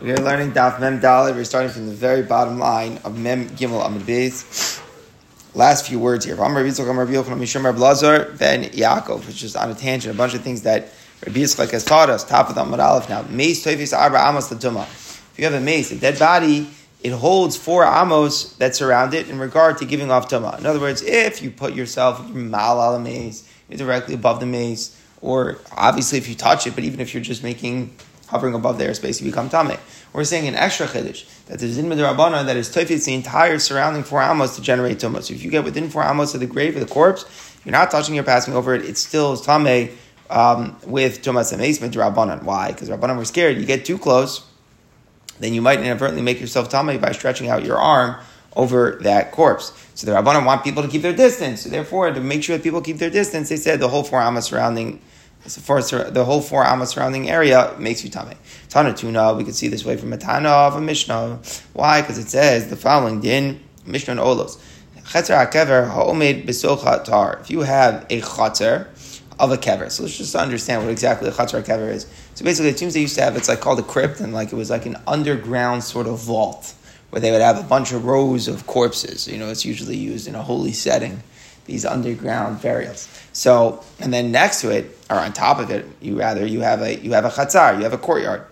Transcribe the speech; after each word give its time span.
We're 0.00 0.14
learning 0.14 0.52
Daf 0.52 0.78
Mem 0.78 1.00
Dalet. 1.00 1.34
We're 1.34 1.42
starting 1.42 1.72
from 1.72 1.86
the 1.88 1.92
very 1.92 2.22
bottom 2.22 2.60
line 2.60 3.00
of 3.02 3.18
Mem 3.18 3.48
Gimel 3.48 3.84
Amid 3.84 4.02
Beis. 4.02 4.80
Last 5.56 5.88
few 5.88 5.98
words 5.98 6.24
here. 6.24 6.36
Rabbi 6.36 6.60
Yitzchak, 6.60 8.38
Ben 8.38 8.62
Yaakov, 8.62 9.26
which 9.26 9.42
is 9.42 9.56
on 9.56 9.72
a 9.72 9.74
tangent, 9.74 10.14
a 10.14 10.16
bunch 10.16 10.34
of 10.34 10.42
things 10.42 10.62
that 10.62 10.90
Rabbi 11.26 11.40
Yitzchak 11.40 11.72
has 11.72 11.84
taught 11.84 12.10
us. 12.10 12.22
Top 12.22 12.48
of 12.48 12.54
the 12.54 12.60
Amar 12.60 12.80
Aleph 12.80 13.08
now. 13.08 13.22
Meis 13.22 13.64
Toifis 13.64 13.92
Arba 13.92 14.18
Amos 14.18 14.48
Latuma. 14.50 14.84
If 14.84 15.34
you 15.36 15.46
have 15.46 15.54
a 15.54 15.60
mace, 15.60 15.90
a 15.90 15.96
dead 15.96 16.16
body, 16.16 16.70
it 17.02 17.10
holds 17.10 17.56
four 17.56 17.84
amos 17.84 18.52
that 18.58 18.76
surround 18.76 19.14
it 19.14 19.28
in 19.28 19.40
regard 19.40 19.78
to 19.78 19.84
giving 19.84 20.12
off 20.12 20.28
tuma. 20.28 20.56
In 20.60 20.66
other 20.66 20.78
words, 20.78 21.02
if 21.02 21.42
you 21.42 21.50
put 21.50 21.74
yourself 21.74 22.24
mal 22.32 22.80
al 22.80 23.02
directly 23.68 24.14
above 24.14 24.38
the 24.38 24.46
mace, 24.46 24.96
or 25.20 25.58
obviously 25.76 26.18
if 26.18 26.28
you 26.28 26.36
touch 26.36 26.68
it, 26.68 26.76
but 26.76 26.84
even 26.84 27.00
if 27.00 27.14
you're 27.14 27.22
just 27.22 27.42
making 27.42 27.96
hovering 28.28 28.54
above 28.54 28.78
the 28.78 28.84
airspace, 28.84 29.20
you 29.20 29.26
become 29.26 29.48
tame. 29.48 29.78
We're 30.12 30.24
saying 30.24 30.46
an 30.48 30.54
extra 30.54 30.86
chiddush 30.86 31.24
that 31.46 31.58
there's 31.58 31.78
in 31.78 31.86
Midrabana 31.86 32.44
that 32.46 32.56
is 32.56 32.68
toifit 32.68 33.04
the 33.04 33.14
entire 33.14 33.58
surrounding 33.58 34.02
four 34.02 34.22
amos 34.22 34.56
to 34.56 34.62
generate 34.62 34.98
tumah. 34.98 35.22
So 35.22 35.34
if 35.34 35.42
you 35.42 35.50
get 35.50 35.64
within 35.64 35.90
four 35.90 36.04
amos 36.04 36.34
of 36.34 36.40
the 36.40 36.46
grave 36.46 36.74
of 36.76 36.86
the 36.86 36.92
corpse, 36.92 37.24
you're 37.64 37.72
not 37.72 37.90
touching, 37.90 38.14
you're 38.14 38.24
passing 38.24 38.54
over 38.54 38.74
it. 38.74 38.84
It 38.84 38.96
still 38.96 39.32
is 39.32 39.40
tame 39.40 39.90
um, 40.30 40.76
with 40.86 41.22
tumas 41.22 41.52
ames 41.52 41.78
midrabanan. 41.78 42.42
Why? 42.42 42.72
Because 42.72 42.88
Rabbanan 42.88 43.16
were 43.16 43.24
scared. 43.24 43.58
You 43.58 43.66
get 43.66 43.84
too 43.84 43.98
close, 43.98 44.46
then 45.40 45.54
you 45.54 45.62
might 45.62 45.80
inadvertently 45.80 46.22
make 46.22 46.40
yourself 46.40 46.68
tame 46.68 46.98
by 47.00 47.12
stretching 47.12 47.48
out 47.48 47.64
your 47.64 47.78
arm 47.78 48.16
over 48.56 48.98
that 49.02 49.32
corpse. 49.32 49.72
So 49.94 50.06
the 50.06 50.12
Rabbanan 50.12 50.44
want 50.44 50.64
people 50.64 50.82
to 50.82 50.88
keep 50.88 51.02
their 51.02 51.14
distance. 51.14 51.62
So 51.62 51.68
therefore, 51.68 52.10
to 52.12 52.20
make 52.20 52.42
sure 52.42 52.56
that 52.56 52.62
people 52.62 52.80
keep 52.80 52.98
their 52.98 53.10
distance, 53.10 53.48
they 53.48 53.56
said 53.56 53.80
the 53.80 53.88
whole 53.88 54.04
four 54.04 54.20
amos 54.20 54.46
surrounding 54.46 55.00
for 55.48 55.82
the 55.82 56.24
whole 56.24 56.40
four 56.40 56.64
amos 56.64 56.90
surrounding 56.90 57.30
area 57.30 57.74
makes 57.78 58.04
you 58.04 58.10
tame. 58.10 58.36
Tana 58.68 58.94
tuna, 58.94 59.34
we 59.34 59.44
can 59.44 59.52
see 59.52 59.68
this 59.68 59.84
way 59.84 59.96
from 59.96 60.12
a 60.12 60.18
Tana 60.18 60.48
of 60.48 60.76
a 60.76 60.80
Mishnah. 60.80 61.40
Why? 61.72 62.00
Because 62.00 62.18
it 62.18 62.28
says 62.28 62.68
the 62.68 62.76
following 62.76 63.20
din 63.20 63.60
Mishnah 63.86 64.12
and 64.12 64.20
Ohalos. 64.20 64.60
Chetzer 65.04 65.46
hakever 65.46 65.88
ha'omed 65.88 66.46
besocha 66.46 67.02
tar. 67.02 67.38
If 67.40 67.50
you 67.50 67.62
have 67.62 68.04
a 68.10 68.20
chatzer 68.20 68.88
of 69.38 69.52
a 69.52 69.56
kever, 69.56 69.90
so 69.90 70.02
let's 70.02 70.18
just 70.18 70.34
understand 70.34 70.82
what 70.82 70.90
exactly 70.90 71.28
a 71.28 71.32
chatzer 71.32 71.64
kever 71.64 71.90
is. 71.90 72.06
So 72.34 72.44
basically, 72.44 72.70
it 72.70 72.78
seems 72.78 72.94
they 72.94 73.00
used 73.00 73.14
to 73.16 73.22
have 73.22 73.34
it's 73.36 73.48
like 73.48 73.60
called 73.60 73.78
a 73.78 73.82
crypt, 73.82 74.20
and 74.20 74.34
like 74.34 74.52
it 74.52 74.56
was 74.56 74.68
like 74.68 74.84
an 74.84 74.96
underground 75.06 75.82
sort 75.82 76.06
of 76.06 76.18
vault 76.18 76.74
where 77.10 77.20
they 77.20 77.30
would 77.30 77.40
have 77.40 77.58
a 77.58 77.62
bunch 77.62 77.92
of 77.92 78.04
rows 78.04 78.48
of 78.48 78.66
corpses. 78.66 79.26
You 79.26 79.38
know, 79.38 79.48
it's 79.48 79.64
usually 79.64 79.96
used 79.96 80.28
in 80.28 80.34
a 80.34 80.42
holy 80.42 80.72
setting 80.72 81.22
these 81.68 81.86
underground 81.86 82.60
burials. 82.60 83.08
So, 83.32 83.84
and 84.00 84.12
then 84.12 84.32
next 84.32 84.62
to 84.62 84.70
it, 84.70 84.98
or 85.08 85.16
on 85.16 85.32
top 85.32 85.60
of 85.60 85.70
it, 85.70 85.86
you 86.00 86.18
rather 86.18 86.44
you 86.44 86.62
have 86.62 86.82
a 86.82 86.98
you 86.98 87.12
have 87.12 87.24
a 87.24 87.30
chatzar, 87.30 87.76
you 87.76 87.84
have 87.84 87.92
a 87.92 87.98
courtyard. 87.98 88.44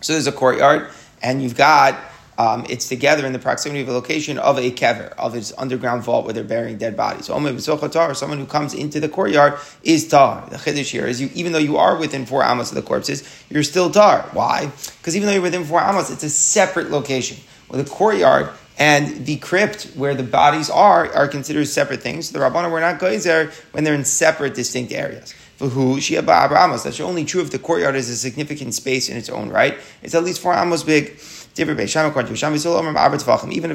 So 0.00 0.14
there's 0.14 0.26
a 0.26 0.32
courtyard, 0.32 0.88
and 1.22 1.42
you've 1.42 1.56
got 1.56 1.98
um, 2.40 2.64
it's 2.70 2.88
together 2.88 3.26
in 3.26 3.34
the 3.34 3.38
proximity 3.38 3.82
of 3.82 3.88
a 3.88 3.92
location 3.92 4.38
of 4.38 4.56
a 4.56 4.70
kever, 4.70 5.10
of 5.18 5.34
its 5.34 5.52
underground 5.58 6.04
vault 6.04 6.24
where 6.24 6.32
they're 6.32 6.42
burying 6.42 6.78
dead 6.78 6.96
bodies. 6.96 7.26
So, 7.26 7.34
or 7.34 8.14
someone 8.14 8.38
who 8.38 8.46
comes 8.46 8.72
into 8.72 8.98
the 8.98 9.10
courtyard 9.10 9.58
is 9.82 10.08
tar. 10.08 10.48
The 10.48 10.56
chiddush 10.56 10.90
here 10.90 11.06
is 11.06 11.20
you, 11.20 11.28
even 11.34 11.52
though 11.52 11.58
you 11.58 11.76
are 11.76 11.98
within 11.98 12.24
four 12.24 12.42
amos 12.42 12.70
of 12.70 12.76
the 12.76 12.82
corpses, 12.82 13.28
you're 13.50 13.62
still 13.62 13.90
tar. 13.90 14.22
Why? 14.32 14.72
Because 14.98 15.16
even 15.16 15.26
though 15.26 15.34
you're 15.34 15.42
within 15.42 15.64
four 15.64 15.82
amos, 15.82 16.08
it's 16.08 16.22
a 16.22 16.30
separate 16.30 16.90
location. 16.90 17.36
Well, 17.68 17.82
the 17.82 17.90
courtyard 17.90 18.48
and 18.80 19.26
the 19.26 19.36
crypt 19.36 19.84
where 19.94 20.14
the 20.14 20.24
bodies 20.24 20.70
are 20.70 21.12
are 21.12 21.28
considered 21.28 21.66
separate 21.66 22.02
things. 22.02 22.32
The 22.32 22.38
Rabbana 22.40 22.72
were 22.72 22.80
not 22.80 22.98
going 22.98 23.20
there 23.20 23.52
when 23.72 23.84
they're 23.84 23.94
in 23.94 24.06
separate, 24.06 24.54
distinct 24.54 24.90
areas. 24.90 25.34
That's 25.58 27.00
only 27.00 27.26
true 27.26 27.42
if 27.42 27.50
the 27.50 27.58
courtyard 27.58 27.94
is 27.94 28.08
a 28.08 28.16
significant 28.16 28.72
space 28.72 29.10
in 29.10 29.18
its 29.18 29.28
own 29.28 29.50
right. 29.50 29.76
It's 30.02 30.14
at 30.14 30.24
least 30.24 30.40
four 30.40 30.54
amos 30.54 30.82
big. 30.82 31.20
Even 31.58 31.78
if 31.78 31.90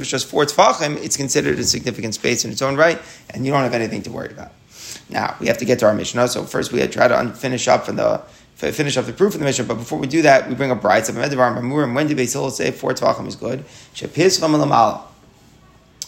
it's 0.01 0.09
just 0.09 0.27
four 0.27 0.45
tefachim, 0.45 0.97
it's 1.03 1.17
considered 1.17 1.59
a 1.59 1.63
significant 1.63 2.15
space 2.15 2.43
in 2.43 2.49
its 2.51 2.63
own 2.63 2.75
right, 2.75 2.99
and 3.29 3.45
you 3.45 3.51
don't 3.51 3.61
have 3.61 3.75
anything 3.75 4.01
to 4.01 4.11
worry 4.11 4.31
about. 4.31 4.53
Now 5.09 5.35
we 5.39 5.45
have 5.45 5.59
to 5.59 5.65
get 5.65 5.77
to 5.79 5.85
our 5.85 5.93
Mishnah. 5.93 6.29
So 6.29 6.45
first 6.45 6.71
we 6.71 6.79
had 6.79 6.91
try 6.91 7.07
to 7.07 7.29
finish 7.33 7.67
up 7.67 7.85
from 7.85 7.97
the 7.97 8.23
finish 8.55 8.97
off 8.97 9.05
the 9.05 9.13
proof 9.13 9.33
of 9.33 9.39
the 9.39 9.45
Mishnah. 9.45 9.65
But 9.65 9.75
before 9.75 9.99
we 9.99 10.07
do 10.07 10.21
that, 10.23 10.47
we 10.47 10.55
bring 10.55 10.71
a 10.71 10.75
bright 10.75 11.03
Medivar 11.03 11.93
When 11.93 12.07
did 12.07 12.17
Basil 12.17 12.49
say 12.49 12.71
four 12.71 12.93
tvachim 12.93 13.27
is 13.27 13.35
good? 13.35 13.65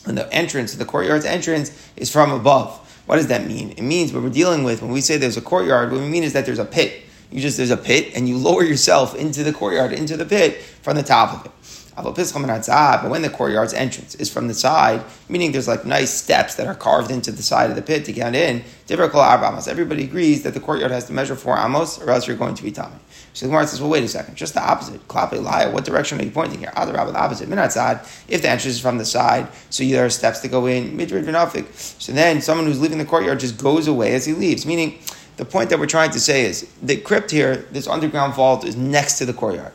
And 0.05 0.17
the 0.17 0.33
entrance, 0.33 0.73
the 0.73 0.85
courtyard's 0.85 1.25
entrance, 1.25 1.91
is 1.97 2.09
from 2.11 2.31
above. 2.31 2.79
What 3.07 3.17
does 3.17 3.27
that 3.27 3.45
mean? 3.45 3.71
It 3.71 3.81
means 3.81 4.13
what 4.13 4.23
we're 4.23 4.29
dealing 4.29 4.63
with 4.63 4.81
when 4.81 4.91
we 4.91 5.01
say 5.01 5.17
there's 5.17 5.37
a 5.37 5.41
courtyard. 5.41 5.91
What 5.91 6.01
we 6.01 6.07
mean 6.07 6.23
is 6.23 6.33
that 6.33 6.45
there's 6.45 6.59
a 6.59 6.65
pit. 6.65 7.03
You 7.31 7.41
just 7.41 7.57
there's 7.57 7.71
a 7.71 7.77
pit, 7.77 8.13
and 8.15 8.27
you 8.27 8.37
lower 8.37 8.63
yourself 8.63 9.13
into 9.15 9.43
the 9.43 9.51
courtyard, 9.51 9.91
into 9.91 10.15
the 10.15 10.25
pit 10.25 10.61
from 10.61 10.95
the 10.95 11.03
top 11.03 11.33
of 11.33 11.45
it. 11.45 11.51
Ah, 11.97 12.99
but 13.01 13.09
when 13.09 13.23
the 13.23 13.29
courtyard's 13.29 13.73
entrance 13.73 14.13
is 14.15 14.31
from 14.31 14.47
the 14.47 14.53
side, 14.53 15.03
meaning 15.29 15.51
there's 15.51 15.67
like 15.67 15.83
nice 15.83 16.13
steps 16.13 16.55
that 16.55 16.67
are 16.67 16.75
carved 16.75 17.09
into 17.09 17.31
the 17.31 17.41
side 17.41 17.69
of 17.71 17.75
the 17.75 17.81
pit 17.81 18.05
to 18.05 18.13
get 18.13 18.35
in, 18.35 18.63
everybody 18.89 20.03
agrees 20.03 20.43
that 20.43 20.53
the 20.53 20.59
courtyard 20.59 20.91
has 20.91 21.05
to 21.05 21.13
measure 21.13 21.35
four 21.35 21.57
amos, 21.57 21.99
or 21.99 22.11
else 22.11 22.27
you're 22.27 22.37
going 22.37 22.55
to 22.55 22.63
be 22.63 22.71
tame. 22.71 22.99
So 23.33 23.45
the 23.45 23.51
Gemara 23.51 23.67
says, 23.67 23.81
well, 23.81 23.89
wait 23.89 24.03
a 24.03 24.07
second, 24.07 24.35
just 24.35 24.53
the 24.53 24.61
opposite. 24.61 25.07
Klape 25.07 25.41
liar, 25.41 25.71
what 25.71 25.85
direction 25.85 26.19
are 26.19 26.23
you 26.23 26.31
pointing 26.31 26.59
here? 26.59 26.71
Other 26.75 26.93
the 26.93 27.17
opposite. 27.17 27.49
Minat 27.49 27.71
side, 27.71 27.99
if 28.27 28.41
the 28.41 28.49
entrance 28.49 28.75
is 28.75 28.79
from 28.79 28.97
the 28.97 29.05
side, 29.05 29.47
so 29.69 29.83
there 29.83 30.05
are 30.05 30.09
steps 30.09 30.39
to 30.39 30.47
go 30.47 30.65
in, 30.65 30.97
midrid 30.97 31.23
v'nafik. 31.23 31.71
So 32.01 32.13
then 32.13 32.41
someone 32.41 32.65
who's 32.65 32.81
leaving 32.81 32.97
the 32.97 33.05
courtyard 33.05 33.39
just 33.39 33.57
goes 33.61 33.87
away 33.87 34.13
as 34.13 34.25
he 34.25 34.33
leaves, 34.33 34.65
meaning 34.65 34.99
the 35.37 35.45
point 35.45 35.69
that 35.69 35.77
we're 35.77 35.85
trying 35.85 36.09
to 36.11 36.19
say 36.19 36.45
is 36.45 36.67
the 36.81 36.97
crypt 36.97 37.29
here, 37.29 37.57
this 37.71 37.87
underground 37.87 38.33
vault, 38.33 38.65
is 38.65 38.75
next 38.75 39.19
to 39.19 39.25
the 39.25 39.33
courtyard. 39.33 39.73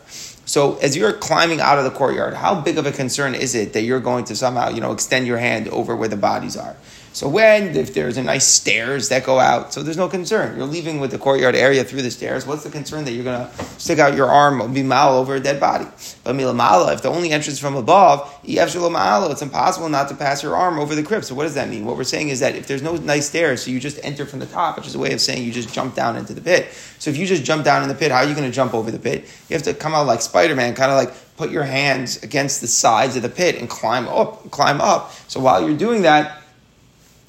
So 0.52 0.76
as 0.82 0.94
you're 0.94 1.14
climbing 1.14 1.62
out 1.62 1.78
of 1.78 1.84
the 1.84 1.90
courtyard, 1.90 2.34
how 2.34 2.60
big 2.60 2.76
of 2.76 2.84
a 2.84 2.92
concern 2.92 3.34
is 3.34 3.54
it 3.54 3.72
that 3.72 3.84
you're 3.84 4.00
going 4.00 4.26
to 4.26 4.36
somehow, 4.36 4.68
you 4.68 4.82
know, 4.82 4.92
extend 4.92 5.26
your 5.26 5.38
hand 5.38 5.66
over 5.68 5.96
where 5.96 6.08
the 6.08 6.16
bodies 6.18 6.58
are? 6.58 6.76
So 7.14 7.28
when, 7.28 7.76
if 7.76 7.92
there's 7.92 8.16
a 8.16 8.22
nice 8.22 8.46
stairs 8.46 9.10
that 9.10 9.24
go 9.24 9.38
out, 9.38 9.74
so 9.74 9.82
there's 9.82 9.98
no 9.98 10.08
concern. 10.08 10.56
You're 10.56 10.66
leaving 10.66 10.98
with 10.98 11.10
the 11.10 11.18
courtyard 11.18 11.54
area 11.54 11.84
through 11.84 12.02
the 12.02 12.10
stairs. 12.10 12.46
What's 12.46 12.64
the 12.64 12.70
concern 12.70 13.04
that 13.04 13.12
you're 13.12 13.24
going 13.24 13.46
to 13.46 13.64
stick 13.78 13.98
out 13.98 14.16
your 14.16 14.28
arm, 14.28 14.60
and 14.62 14.74
be 14.74 14.82
mal 14.82 15.18
over 15.18 15.34
a 15.34 15.40
dead 15.40 15.60
body? 15.60 15.84
But 16.24 16.36
milamala, 16.36 16.94
if 16.94 17.02
the 17.02 17.10
only 17.10 17.30
entrance 17.30 17.58
from 17.58 17.76
above, 17.76 18.32
it's 18.44 19.42
impossible 19.42 19.88
not 19.90 20.08
to 20.08 20.14
pass 20.14 20.42
your 20.42 20.56
arm 20.56 20.78
over 20.78 20.94
the 20.94 21.02
crypt. 21.02 21.26
So 21.26 21.34
what 21.34 21.44
does 21.44 21.54
that 21.54 21.68
mean? 21.68 21.84
What 21.84 21.96
we're 21.96 22.04
saying 22.04 22.30
is 22.30 22.40
that 22.40 22.56
if 22.56 22.66
there's 22.66 22.82
no 22.82 22.96
nice 22.96 23.28
stairs, 23.28 23.62
so 23.62 23.70
you 23.70 23.78
just 23.78 23.98
enter 24.02 24.24
from 24.24 24.38
the 24.38 24.46
top, 24.46 24.76
which 24.76 24.86
is 24.86 24.94
a 24.94 24.98
way 24.98 25.12
of 25.12 25.20
saying 25.20 25.44
you 25.44 25.52
just 25.52 25.72
jump 25.72 25.94
down 25.94 26.16
into 26.16 26.32
the 26.32 26.40
pit. 26.40 26.72
So 26.98 27.10
if 27.10 27.18
you 27.18 27.26
just 27.26 27.44
jump 27.44 27.64
down 27.64 27.82
in 27.82 27.88
the 27.88 27.94
pit, 27.94 28.10
how 28.10 28.18
are 28.18 28.24
you 28.24 28.34
going 28.34 28.48
to 28.48 28.54
jump 28.54 28.72
over 28.72 28.90
the 28.90 28.98
pit? 28.98 29.24
You 29.48 29.54
have 29.54 29.64
to 29.64 29.74
come 29.74 29.94
out 29.94 30.06
like 30.06 30.22
Spider-Man, 30.22 30.74
kind 30.74 30.90
of 30.90 30.96
like 30.96 31.14
put 31.36 31.50
your 31.50 31.64
hands 31.64 32.22
against 32.22 32.60
the 32.60 32.66
sides 32.68 33.16
of 33.16 33.22
the 33.22 33.28
pit 33.28 33.56
and 33.56 33.68
climb 33.68 34.08
up, 34.08 34.50
climb 34.50 34.80
up. 34.80 35.12
So 35.28 35.40
while 35.40 35.66
you're 35.66 35.76
doing 35.76 36.02
that, 36.02 36.41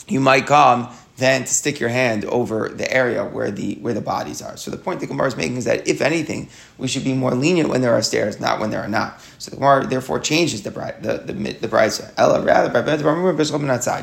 you 0.08 0.20
might 0.20 0.46
come 0.46 0.90
then 1.18 1.42
to 1.42 1.48
stick 1.48 1.80
your 1.80 1.90
hand 1.90 2.26
over 2.26 2.70
the 2.70 2.92
area 2.92 3.24
where 3.24 3.52
the 3.52 3.76
where 3.76 3.94
the 3.94 4.02
bodies 4.02 4.42
are. 4.42 4.58
So 4.58 4.72
the 4.72 4.78
point 4.78 5.00
the 5.00 5.06
Gemara 5.08 5.28
is 5.28 5.38
making 5.38 5.58
is 5.58 5.66
that 5.66 5.88
if 5.88 6.02
anything, 6.02 6.50
we 6.78 6.88
should 6.88 7.04
be 7.04 7.14
more 7.14 7.32
lenient 7.36 7.70
when 7.70 7.82
there 7.82 7.94
are 7.94 8.02
stairs, 8.02 8.40
not 8.40 8.60
when 8.60 8.72
there 8.72 8.82
are 8.82 8.88
not. 8.88 9.22
So 9.38 9.52
the 9.52 9.58
Gemara 9.58 9.86
therefore 9.86 10.20
changes 10.20 10.64
the 10.64 10.72
bride 10.72 11.04
the 11.04 11.20
the, 11.20 11.34
the 11.34 11.68
bride. 11.68 11.92
Ella 12.18 12.42
rather. 12.42 12.72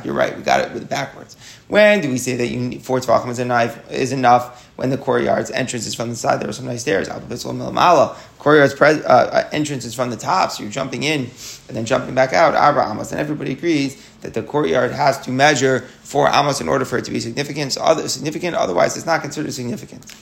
You're 0.04 0.14
right. 0.14 0.36
We 0.36 0.42
got 0.42 0.60
it 0.60 0.72
with 0.72 0.88
backwards. 0.88 1.36
When 1.70 2.00
do 2.00 2.10
we 2.10 2.18
say 2.18 2.34
that 2.34 2.48
you 2.48 2.58
need, 2.58 2.82
four 2.82 2.98
tvachim 2.98 3.28
is 3.28 3.38
enough? 3.38 3.92
Is 3.92 4.10
enough 4.10 4.66
when 4.74 4.90
the 4.90 4.98
courtyard's 4.98 5.52
entrance 5.52 5.86
is 5.86 5.94
from 5.94 6.10
the 6.10 6.16
side? 6.16 6.40
There 6.40 6.48
are 6.48 6.52
some 6.52 6.66
nice 6.66 6.80
stairs. 6.80 7.08
Courtyard's 7.08 8.74
pre- 8.74 9.04
uh, 9.04 9.48
entrance 9.52 9.84
is 9.84 9.94
from 9.94 10.10
the 10.10 10.16
top, 10.16 10.50
so 10.50 10.64
you're 10.64 10.72
jumping 10.72 11.04
in 11.04 11.30
and 11.68 11.76
then 11.76 11.84
jumping 11.84 12.12
back 12.12 12.32
out. 12.32 12.56
Arba 12.56 12.90
Amos, 12.90 13.12
and 13.12 13.20
everybody 13.20 13.52
agrees 13.52 14.04
that 14.22 14.34
the 14.34 14.42
courtyard 14.42 14.90
has 14.90 15.20
to 15.20 15.30
measure 15.30 15.80
four 16.02 16.28
amos 16.28 16.60
in 16.60 16.68
order 16.68 16.84
for 16.84 16.98
it 16.98 17.04
to 17.04 17.12
be 17.12 17.20
significant. 17.20 17.74
So 17.74 17.82
other, 17.82 18.08
significant, 18.08 18.56
otherwise 18.56 18.96
it's 18.96 19.06
not 19.06 19.22
considered 19.22 19.52
significant. 19.52 20.12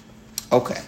Okay. 0.53 0.83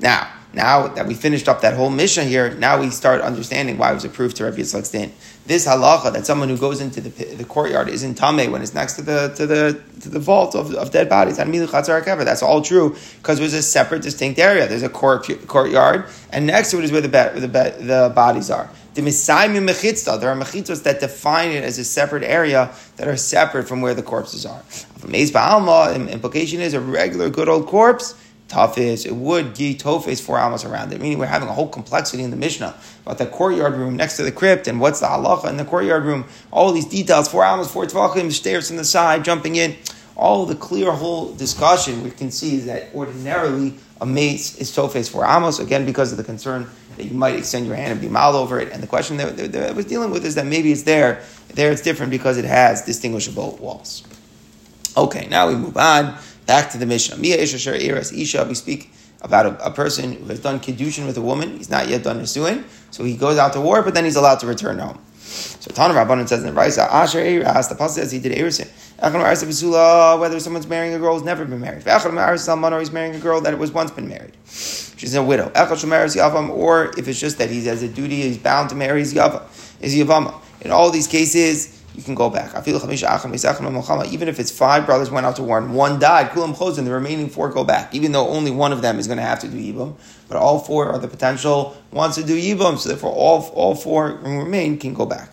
Now, 0.00 0.28
now 0.52 0.88
that 0.88 1.06
we 1.06 1.14
finished 1.14 1.48
up 1.48 1.60
that 1.60 1.74
whole 1.74 1.90
mission 1.90 2.26
here, 2.26 2.52
now 2.54 2.80
we 2.80 2.90
start 2.90 3.20
understanding 3.20 3.78
why 3.78 3.92
it 3.92 3.94
was 3.94 4.04
approved 4.04 4.36
to 4.36 4.44
Rabbi 4.44 4.58
Yitzchak's 4.58 4.90
din. 4.90 5.12
This 5.46 5.66
halacha 5.66 6.12
that 6.14 6.24
someone 6.24 6.48
who 6.48 6.56
goes 6.56 6.80
into 6.80 7.02
the, 7.02 7.10
the 7.10 7.44
courtyard 7.44 7.90
is 7.90 8.02
in 8.02 8.14
tame 8.14 8.50
when 8.50 8.62
it's 8.62 8.72
next 8.72 8.94
to 8.94 9.02
the 9.02 9.34
to 9.36 9.46
the 9.46 9.82
to 10.00 10.08
the 10.08 10.18
vault 10.18 10.54
of, 10.54 10.74
of 10.74 10.90
dead 10.90 11.10
bodies. 11.10 11.36
That's 11.36 12.42
all 12.42 12.62
true 12.62 12.96
because 13.18 13.38
there's 13.38 13.52
a 13.52 13.62
separate, 13.62 14.02
distinct 14.02 14.38
area. 14.38 14.66
There's 14.66 14.82
a 14.82 14.88
court, 14.88 15.28
courtyard, 15.46 16.06
and 16.30 16.46
next 16.46 16.70
to 16.70 16.78
it 16.78 16.84
is 16.84 16.92
where 16.92 17.02
the 17.02 17.10
where 17.10 17.40
the, 17.40 17.48
the 17.48 18.12
bodies 18.14 18.50
are. 18.50 18.70
The 18.94 19.02
Misaimim 19.02 19.68
Mechitzta, 19.68 20.20
there 20.20 20.30
are 20.30 20.36
mechitzos 20.36 20.84
that 20.84 21.00
define 21.00 21.50
it 21.50 21.64
as 21.64 21.78
a 21.78 21.84
separate 21.84 22.22
area 22.22 22.72
that 22.96 23.08
are 23.08 23.16
separate 23.16 23.66
from 23.66 23.80
where 23.80 23.92
the 23.92 24.04
corpses 24.04 24.46
are. 24.46 24.62
Ba'alma, 25.00 26.08
implication 26.08 26.60
is 26.60 26.74
a 26.74 26.80
regular 26.80 27.28
good 27.28 27.48
old 27.48 27.66
corpse, 27.66 28.14
tafis, 28.54 29.04
it 29.04 29.14
would 29.14 29.54
gi 29.54 29.74
tofes 29.74 30.20
four 30.20 30.38
almas 30.38 30.64
around 30.64 30.92
it. 30.92 31.00
Meaning 31.00 31.18
we're 31.18 31.26
having 31.26 31.48
a 31.48 31.52
whole 31.52 31.68
complexity 31.68 32.22
in 32.22 32.30
the 32.30 32.36
Mishnah 32.36 32.74
about 33.04 33.18
the 33.18 33.26
courtyard 33.26 33.74
room 33.74 33.96
next 33.96 34.16
to 34.16 34.22
the 34.22 34.32
crypt 34.32 34.68
and 34.68 34.80
what's 34.80 35.00
the 35.00 35.06
halacha 35.06 35.48
in 35.48 35.56
the 35.56 35.64
courtyard 35.64 36.04
room. 36.04 36.24
All 36.50 36.72
these 36.72 36.86
details, 36.86 37.28
four 37.28 37.44
almas, 37.44 37.70
four 37.70 37.84
tvachim, 37.86 38.30
stairs 38.32 38.68
from 38.68 38.76
the 38.76 38.84
side, 38.84 39.24
jumping 39.24 39.56
in. 39.56 39.76
All 40.16 40.46
the 40.46 40.54
clear 40.54 40.92
whole 40.92 41.34
discussion 41.34 42.04
we 42.04 42.10
can 42.10 42.30
see 42.30 42.56
is 42.56 42.66
that 42.66 42.94
ordinarily 42.94 43.74
a 44.00 44.06
mace 44.06 44.56
is 44.58 44.72
tofes 44.72 45.08
four 45.08 45.24
amos, 45.24 45.58
again, 45.58 45.84
because 45.84 46.12
of 46.12 46.18
the 46.18 46.24
concern 46.24 46.68
that 46.96 47.04
you 47.04 47.14
might 47.14 47.34
extend 47.34 47.66
your 47.66 47.74
hand 47.74 47.92
and 47.92 48.00
be 48.00 48.08
mal 48.08 48.36
over 48.36 48.60
it. 48.60 48.70
And 48.72 48.80
the 48.80 48.86
question 48.86 49.16
that, 49.16 49.36
that, 49.36 49.52
that 49.52 49.70
I 49.70 49.72
was 49.72 49.86
dealing 49.86 50.10
with 50.10 50.24
is 50.24 50.36
that 50.36 50.46
maybe 50.46 50.70
it's 50.70 50.82
there. 50.82 51.24
There 51.54 51.72
it's 51.72 51.82
different 51.82 52.10
because 52.10 52.38
it 52.38 52.44
has 52.44 52.84
distinguishable 52.84 53.56
walls. 53.56 54.04
Okay, 54.96 55.26
now 55.28 55.48
we 55.48 55.56
move 55.56 55.76
on 55.76 56.16
back 56.46 56.70
to 56.70 56.78
the 56.78 56.86
Mishnah. 56.86 57.16
Mia 57.16 57.36
Isha 57.36 57.74
Isha. 57.76 58.44
We 58.44 58.54
speak 58.54 58.90
about 59.22 59.46
a, 59.46 59.66
a, 59.66 59.70
person 59.70 60.12
who 60.12 60.26
has 60.26 60.40
done 60.40 60.60
kiddushin 60.60 61.06
with 61.06 61.16
a 61.16 61.22
woman. 61.22 61.56
He's 61.56 61.70
not 61.70 61.88
yet 61.88 62.02
done 62.02 62.20
nisuin, 62.20 62.64
so 62.90 63.04
he 63.04 63.16
goes 63.16 63.38
out 63.38 63.54
to 63.54 63.60
war, 63.60 63.82
but 63.82 63.94
then 63.94 64.04
he's 64.04 64.16
allowed 64.16 64.40
to 64.40 64.46
return 64.46 64.78
home. 64.78 65.00
So 65.24 65.70
Tana 65.72 65.94
Rabbanan 65.94 66.28
says 66.28 66.40
in 66.40 66.46
the 66.46 66.52
Raisa, 66.52 66.82
Asher 66.92 67.20
Eiras, 67.20 67.70
the 67.70 67.74
pasuk 67.74 67.90
says 67.90 68.12
he 68.12 68.18
did 68.18 68.32
Erisin. 68.32 68.68
Whether 70.20 70.40
someone's 70.40 70.66
marrying 70.66 70.94
a 70.94 70.98
girl 70.98 71.14
who's 71.14 71.24
never 71.24 71.44
been 71.44 71.60
married. 71.60 71.86
Or 71.88 72.78
he's 72.78 72.92
marrying 72.92 73.14
a 73.14 73.18
girl 73.18 73.40
that 73.40 73.58
was 73.58 73.72
once 73.72 73.90
been 73.90 74.08
married. 74.08 74.36
She's 74.46 75.14
a 75.14 75.22
widow. 75.22 75.50
Or 75.54 76.98
if 76.98 77.08
it's 77.08 77.18
just 77.18 77.38
that 77.38 77.50
he 77.50 77.64
has 77.64 77.82
a 77.82 77.88
duty, 77.88 78.22
he's 78.22 78.38
bound 78.38 78.68
to 78.68 78.76
marry 78.76 79.00
his 79.00 79.14
Yava, 79.14 79.42
his 79.80 79.94
Yavama. 79.94 80.40
In 80.60 80.70
all 80.70 80.90
these 80.90 81.08
cases, 81.08 81.73
you 81.94 82.02
can 82.02 82.14
go 82.14 82.28
back. 82.28 82.66
Even 82.66 84.28
if 84.28 84.40
it's 84.40 84.50
five 84.50 84.84
brothers 84.84 85.10
went 85.10 85.26
out 85.26 85.36
to 85.36 85.42
war 85.42 85.58
and 85.58 85.74
one 85.74 85.98
died, 85.98 86.30
kulam 86.30 86.54
chozin, 86.54 86.84
the 86.84 86.92
remaining 86.92 87.28
four 87.28 87.48
go 87.50 87.64
back. 87.64 87.94
Even 87.94 88.12
though 88.12 88.28
only 88.28 88.50
one 88.50 88.72
of 88.72 88.82
them 88.82 88.98
is 88.98 89.06
going 89.06 89.18
to 89.18 89.22
have 89.22 89.38
to 89.40 89.48
do 89.48 89.56
yibum, 89.56 89.94
but 90.28 90.36
all 90.36 90.58
four 90.58 90.88
are 90.90 90.98
the 90.98 91.08
potential 91.08 91.76
ones 91.92 92.16
to 92.16 92.24
do 92.24 92.36
yibum. 92.36 92.78
So 92.78 92.88
therefore, 92.88 93.12
all 93.12 93.48
all 93.54 93.74
four 93.74 94.18
remain 94.22 94.78
can 94.78 94.92
go 94.92 95.06
back. 95.06 95.30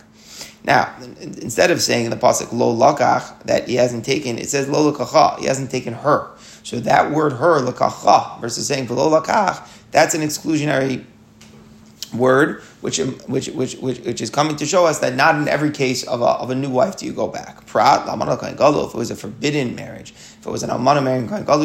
Now, 0.64 0.94
instead 1.20 1.72
of 1.72 1.82
saying 1.82 2.04
in 2.04 2.10
the 2.10 2.16
pasuk 2.16 2.52
lo 2.52 2.74
lakach 2.74 3.44
that 3.46 3.68
he 3.68 3.74
hasn't 3.74 4.04
taken, 4.04 4.38
it 4.38 4.48
says 4.48 4.68
lo 4.68 4.92
lakacha. 4.92 5.40
He 5.40 5.46
hasn't 5.46 5.70
taken 5.70 5.92
her. 5.92 6.30
So 6.62 6.78
that 6.80 7.10
word 7.10 7.32
her 7.32 7.60
lakacha 7.60 8.40
versus 8.40 8.68
saying 8.68 8.86
lo 8.86 9.10
lakach, 9.10 9.66
that's 9.90 10.14
an 10.14 10.20
exclusionary 10.20 11.04
word, 12.14 12.62
which, 12.82 12.98
which, 12.98 13.46
which, 13.48 13.76
which, 13.76 14.00
which 14.00 14.20
is 14.20 14.28
coming 14.28 14.56
to 14.56 14.66
show 14.66 14.84
us 14.86 14.98
that 14.98 15.14
not 15.14 15.36
in 15.36 15.46
every 15.48 15.70
case 15.70 16.02
of 16.02 16.20
a, 16.20 16.26
of 16.26 16.50
a 16.50 16.54
new 16.54 16.68
wife 16.68 16.96
do 16.96 17.06
you 17.06 17.12
go 17.12 17.28
back. 17.28 17.64
Prat, 17.66 18.02
if 18.06 18.94
it 18.94 18.94
was 18.94 19.10
a 19.10 19.16
forbidden 19.16 19.74
marriage, 19.76 20.10
if 20.10 20.46
it 20.46 20.50
was 20.50 20.64
an 20.64 20.70
almana 20.70 21.02
marrying 21.02 21.28
kohen 21.28 21.44
gadol, 21.44 21.62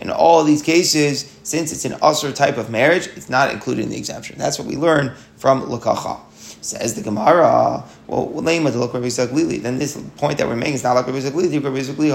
in 0.00 0.10
all 0.10 0.44
these 0.44 0.62
cases, 0.62 1.38
since 1.42 1.72
it's 1.72 1.84
an 1.86 1.92
usr 1.92 2.34
type 2.34 2.58
of 2.58 2.70
marriage, 2.70 3.06
it's 3.16 3.30
not 3.30 3.50
included 3.52 3.84
in 3.84 3.90
the 3.90 3.96
exemption. 3.96 4.36
That's 4.38 4.58
what 4.58 4.68
we 4.68 4.76
learn 4.76 5.14
from 5.36 5.62
lakacha. 5.62 6.20
Says 6.60 6.94
the 6.94 7.02
Gemara, 7.02 7.84
well, 8.06 8.32
lame 8.32 8.64
with 8.64 8.74
Rabbi 8.74 9.08
Zaglili. 9.08 9.60
Then 9.62 9.78
this 9.78 10.00
point 10.16 10.38
that 10.38 10.48
we're 10.48 10.56
making 10.56 10.74
is 10.74 10.82
not 10.82 10.94
like 10.94 11.06
Rabbi 11.06 11.18
Zaglili. 11.18 11.62
Rabbi 11.62 11.80
Zaglili, 11.80 12.10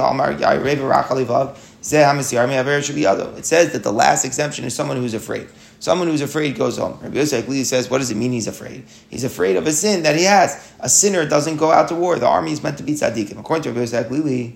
It 1.81 3.45
says 3.45 3.71
that 3.73 3.83
the 3.83 3.91
last 3.91 4.25
exemption 4.25 4.65
is 4.65 4.75
someone 4.75 4.97
who's 4.97 5.13
afraid. 5.13 5.47
Someone 5.79 6.09
who's 6.09 6.21
afraid 6.21 6.57
goes 6.57 6.77
home. 6.77 6.99
Rabbi 7.01 7.19
Zaglili 7.19 7.63
says, 7.63 7.89
what 7.89 7.99
does 7.99 8.11
it 8.11 8.15
mean 8.15 8.33
he's 8.33 8.47
afraid? 8.47 8.83
He's 9.09 9.23
afraid 9.23 9.55
of 9.55 9.65
a 9.65 9.71
sin 9.71 10.03
that 10.03 10.17
he 10.17 10.25
has. 10.25 10.73
A 10.81 10.89
sinner 10.89 11.25
doesn't 11.25 11.55
go 11.55 11.71
out 11.71 11.87
to 11.87 11.95
war. 11.95 12.19
The 12.19 12.27
army 12.27 12.51
is 12.51 12.61
meant 12.61 12.77
to 12.79 12.83
be 12.83 12.93
tzaddikim. 12.93 13.39
According 13.39 13.63
to 13.63 13.71
Rabbi 13.71 13.85
Zaglili, 13.85 14.55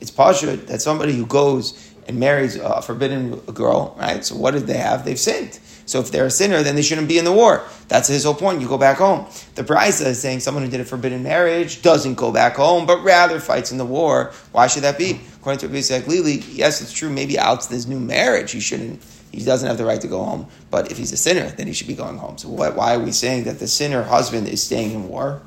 it's 0.00 0.10
pashut 0.10 0.66
that 0.66 0.82
somebody 0.82 1.12
who 1.12 1.26
goes 1.26 1.92
and 2.08 2.18
marries 2.18 2.56
a 2.56 2.82
forbidden 2.82 3.36
girl, 3.54 3.96
right? 3.98 4.24
So 4.24 4.34
what 4.34 4.50
did 4.52 4.66
they 4.66 4.76
have? 4.76 5.04
They've 5.04 5.18
sinned. 5.18 5.60
So 5.86 6.00
if 6.00 6.10
they're 6.10 6.26
a 6.26 6.30
sinner, 6.30 6.62
then 6.62 6.76
they 6.76 6.82
shouldn't 6.82 7.08
be 7.08 7.18
in 7.18 7.24
the 7.24 7.32
war. 7.32 7.62
That's 7.88 8.08
his 8.08 8.24
whole 8.24 8.34
point. 8.34 8.60
You 8.60 8.68
go 8.68 8.78
back 8.78 8.98
home. 8.98 9.26
The 9.54 9.62
Brisa 9.62 10.06
is 10.06 10.20
saying 10.20 10.40
someone 10.40 10.64
who 10.64 10.70
did 10.70 10.80
a 10.80 10.84
forbidden 10.84 11.22
marriage 11.22 11.82
doesn't 11.82 12.14
go 12.14 12.32
back 12.32 12.56
home, 12.56 12.86
but 12.86 13.02
rather 13.02 13.38
fights 13.40 13.70
in 13.70 13.78
the 13.78 13.84
war. 13.84 14.32
Why 14.52 14.66
should 14.66 14.84
that 14.84 14.96
be? 14.96 15.20
According 15.36 15.60
to 15.60 15.68
Rabbi 15.68 16.06
Lili, 16.06 16.42
yes, 16.50 16.80
it's 16.80 16.92
true. 16.92 17.10
Maybe 17.10 17.38
out 17.38 17.68
this 17.68 17.86
new 17.86 18.00
marriage, 18.00 18.52
he 18.52 18.60
shouldn't. 18.60 19.02
He 19.30 19.44
doesn't 19.44 19.68
have 19.68 19.78
the 19.78 19.84
right 19.84 20.00
to 20.00 20.08
go 20.08 20.24
home. 20.24 20.46
But 20.70 20.90
if 20.90 20.96
he's 20.96 21.12
a 21.12 21.16
sinner, 21.16 21.48
then 21.50 21.66
he 21.66 21.72
should 21.72 21.88
be 21.88 21.94
going 21.94 22.18
home. 22.18 22.38
So 22.38 22.48
why 22.48 22.94
are 22.94 23.00
we 23.00 23.12
saying 23.12 23.44
that 23.44 23.58
the 23.58 23.66
sinner 23.66 24.02
husband 24.02 24.48
is 24.48 24.62
staying 24.62 24.92
in 24.92 25.08
war? 25.08 25.42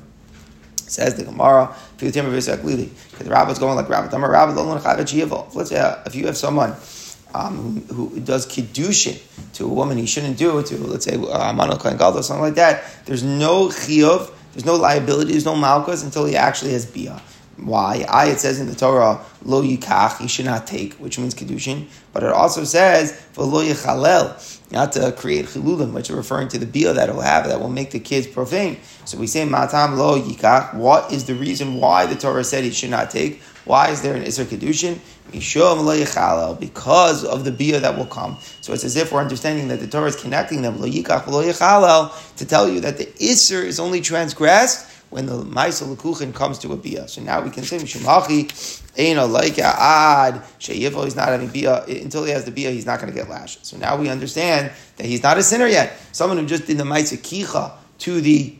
Says 0.76 1.16
the 1.16 1.24
Gemara, 1.24 1.74
because 1.98 2.12
the 2.12 3.30
rabbi's 3.30 3.58
going 3.58 3.76
like 3.76 3.88
rabbi. 3.88 4.08
Let's 4.16 5.70
say 5.70 5.78
uh, 5.78 5.96
if 6.06 6.14
you 6.14 6.26
have 6.26 6.36
someone 6.36 6.74
um, 7.34 7.84
who 7.88 8.18
does 8.20 8.46
kiddushin 8.46 9.20
to 9.54 9.64
a 9.64 9.68
woman 9.68 9.98
he 9.98 10.06
shouldn't 10.06 10.38
do 10.38 10.62
to, 10.62 10.76
let's 10.78 11.04
say, 11.04 11.16
Amano 11.16 11.72
uh, 11.72 11.76
Kohen 11.76 12.00
or 12.00 12.22
something 12.22 12.42
like 12.42 12.54
that, 12.54 12.84
there's 13.04 13.22
no 13.22 13.68
chiyuv, 13.68 14.32
there's 14.52 14.64
no 14.64 14.76
liability, 14.76 15.32
there's 15.32 15.44
no 15.44 15.56
malchus 15.56 16.02
until 16.02 16.24
he 16.24 16.36
actually 16.36 16.72
has 16.72 16.86
bia. 16.86 17.20
Why? 17.56 18.06
I, 18.08 18.26
it 18.26 18.38
says 18.38 18.60
in 18.60 18.68
the 18.68 18.74
Torah, 18.74 19.24
lo 19.42 19.62
yikach, 19.62 20.18
he 20.18 20.28
should 20.28 20.44
not 20.44 20.66
take, 20.66 20.94
which 20.94 21.18
means 21.18 21.34
kedushin. 21.34 21.86
But 22.12 22.22
it 22.22 22.30
also 22.30 22.64
says, 22.64 23.20
lo 23.36 23.62
yichalel, 23.64 24.57
not 24.70 24.92
to 24.92 25.12
create 25.12 25.46
chilulim, 25.46 25.92
which 25.92 26.10
are 26.10 26.16
referring 26.16 26.48
to 26.48 26.58
the 26.58 26.66
bia 26.66 26.92
that 26.92 27.12
will 27.12 27.22
have, 27.22 27.46
that 27.48 27.60
will 27.60 27.70
make 27.70 27.90
the 27.90 28.00
kids 28.00 28.26
profane. 28.26 28.78
So 29.04 29.16
we 29.18 29.26
say, 29.26 29.44
matam 29.44 29.96
lo 29.96 30.20
yikach. 30.20 30.74
What 30.74 31.12
is 31.12 31.24
the 31.24 31.34
reason 31.34 31.76
why 31.76 32.06
the 32.06 32.14
Torah 32.14 32.44
said 32.44 32.64
he 32.64 32.70
should 32.70 32.90
not 32.90 33.10
take? 33.10 33.40
Why 33.64 33.90
is 33.90 34.02
there 34.02 34.14
an 34.14 34.22
Isser 34.24 34.44
Kedushin? 34.44 34.98
Because 36.60 37.24
of 37.24 37.44
the 37.44 37.52
bia 37.52 37.80
that 37.80 37.98
will 37.98 38.06
come. 38.06 38.38
So 38.62 38.72
it's 38.72 38.84
as 38.84 38.96
if 38.96 39.12
we're 39.12 39.20
understanding 39.20 39.68
that 39.68 39.80
the 39.80 39.86
Torah 39.86 40.06
is 40.06 40.16
connecting 40.16 40.62
them 40.62 40.80
lo 40.80 40.88
yikach 40.88 41.26
lo 41.26 41.42
yichalal 41.42 42.36
to 42.36 42.46
tell 42.46 42.68
you 42.68 42.80
that 42.80 42.96
the 42.96 43.06
Isser 43.06 43.62
is 43.62 43.78
only 43.78 44.00
transgressed 44.00 44.86
when 45.10 45.26
the 45.26 45.32
Lekuchen 45.32 46.34
comes 46.34 46.58
to 46.58 46.72
a 46.72 46.76
bia. 46.76 47.08
So 47.08 47.22
now 47.22 47.40
we 47.40 47.50
can 47.50 47.62
say 47.64 47.78
Mishumachi 47.78 48.87
Eina 48.98 49.30
like 49.30 49.58
ad 49.58 50.42
Sheyifo. 50.58 51.04
He's 51.04 51.14
not 51.14 51.28
having 51.28 51.48
bia 51.48 51.84
until 51.84 52.24
he 52.24 52.32
has 52.32 52.44
the 52.44 52.50
bia. 52.50 52.70
He's 52.70 52.86
not 52.86 53.00
going 53.00 53.12
to 53.12 53.18
get 53.18 53.30
lashes. 53.30 53.68
So 53.68 53.76
now 53.76 53.96
we 53.96 54.08
understand 54.08 54.72
that 54.96 55.06
he's 55.06 55.22
not 55.22 55.38
a 55.38 55.42
sinner 55.42 55.66
yet. 55.66 55.96
Someone 56.12 56.38
who 56.38 56.46
just 56.46 56.66
did 56.66 56.78
the 56.78 56.84
Maisa 56.84 57.16
Kicha 57.16 57.72
to 57.98 58.20
the 58.20 58.56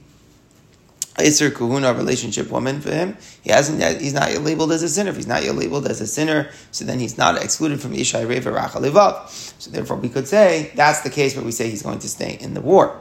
Isser 1.19 1.53
Kahuna 1.53 1.93
relationship 1.95 2.51
woman 2.51 2.81
for 2.81 2.93
him. 2.93 3.17
He 3.43 3.51
hasn't 3.51 3.81
yet, 3.81 4.01
he's 4.01 4.15
not 4.15 4.31
yet 4.31 4.43
labeled 4.43 4.71
as 4.71 4.85
a 4.85 4.89
sinner. 4.89 5.11
If 5.11 5.17
he's 5.17 5.27
not 5.27 5.43
yet 5.43 5.57
labeled 5.57 5.89
as 5.89 6.01
a 6.01 6.07
sinner, 6.07 6.51
so 6.71 6.85
then 6.85 7.01
he's 7.01 7.19
not 7.19 7.43
excluded 7.43 7.81
from 7.81 7.93
Ishai 7.93 8.29
Reva 8.29 8.53
Rachalivav. 8.53 9.29
So 9.61 9.71
therefore 9.71 9.97
we 9.97 10.09
could 10.09 10.29
say 10.29 10.71
that's 10.77 11.01
the 11.01 11.11
case 11.11 11.35
where 11.35 11.45
we 11.45 11.51
say 11.51 11.69
he's 11.69 11.83
going 11.83 11.99
to 11.99 12.09
stay 12.09 12.39
in 12.41 12.55
the 12.55 12.61
war. 12.61 13.01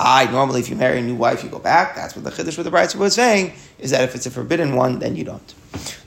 I 0.00 0.30
normally 0.30 0.60
if 0.60 0.70
you 0.70 0.76
marry 0.76 1.00
a 1.00 1.02
new 1.02 1.16
wife, 1.16 1.42
you 1.42 1.50
go 1.50 1.58
back. 1.58 1.96
That's 1.96 2.14
what 2.14 2.24
the 2.24 2.30
Chiddush 2.30 2.56
with 2.56 2.64
the 2.64 2.70
Bride 2.70 2.94
was 2.94 3.14
saying, 3.14 3.52
is 3.80 3.90
that 3.90 4.04
if 4.04 4.14
it's 4.14 4.26
a 4.26 4.30
forbidden 4.30 4.76
one, 4.76 5.00
then 5.00 5.16
you 5.16 5.24
don't. 5.24 5.54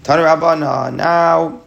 Tana 0.03 0.23
Rabban, 0.23 0.95
now 0.95 1.61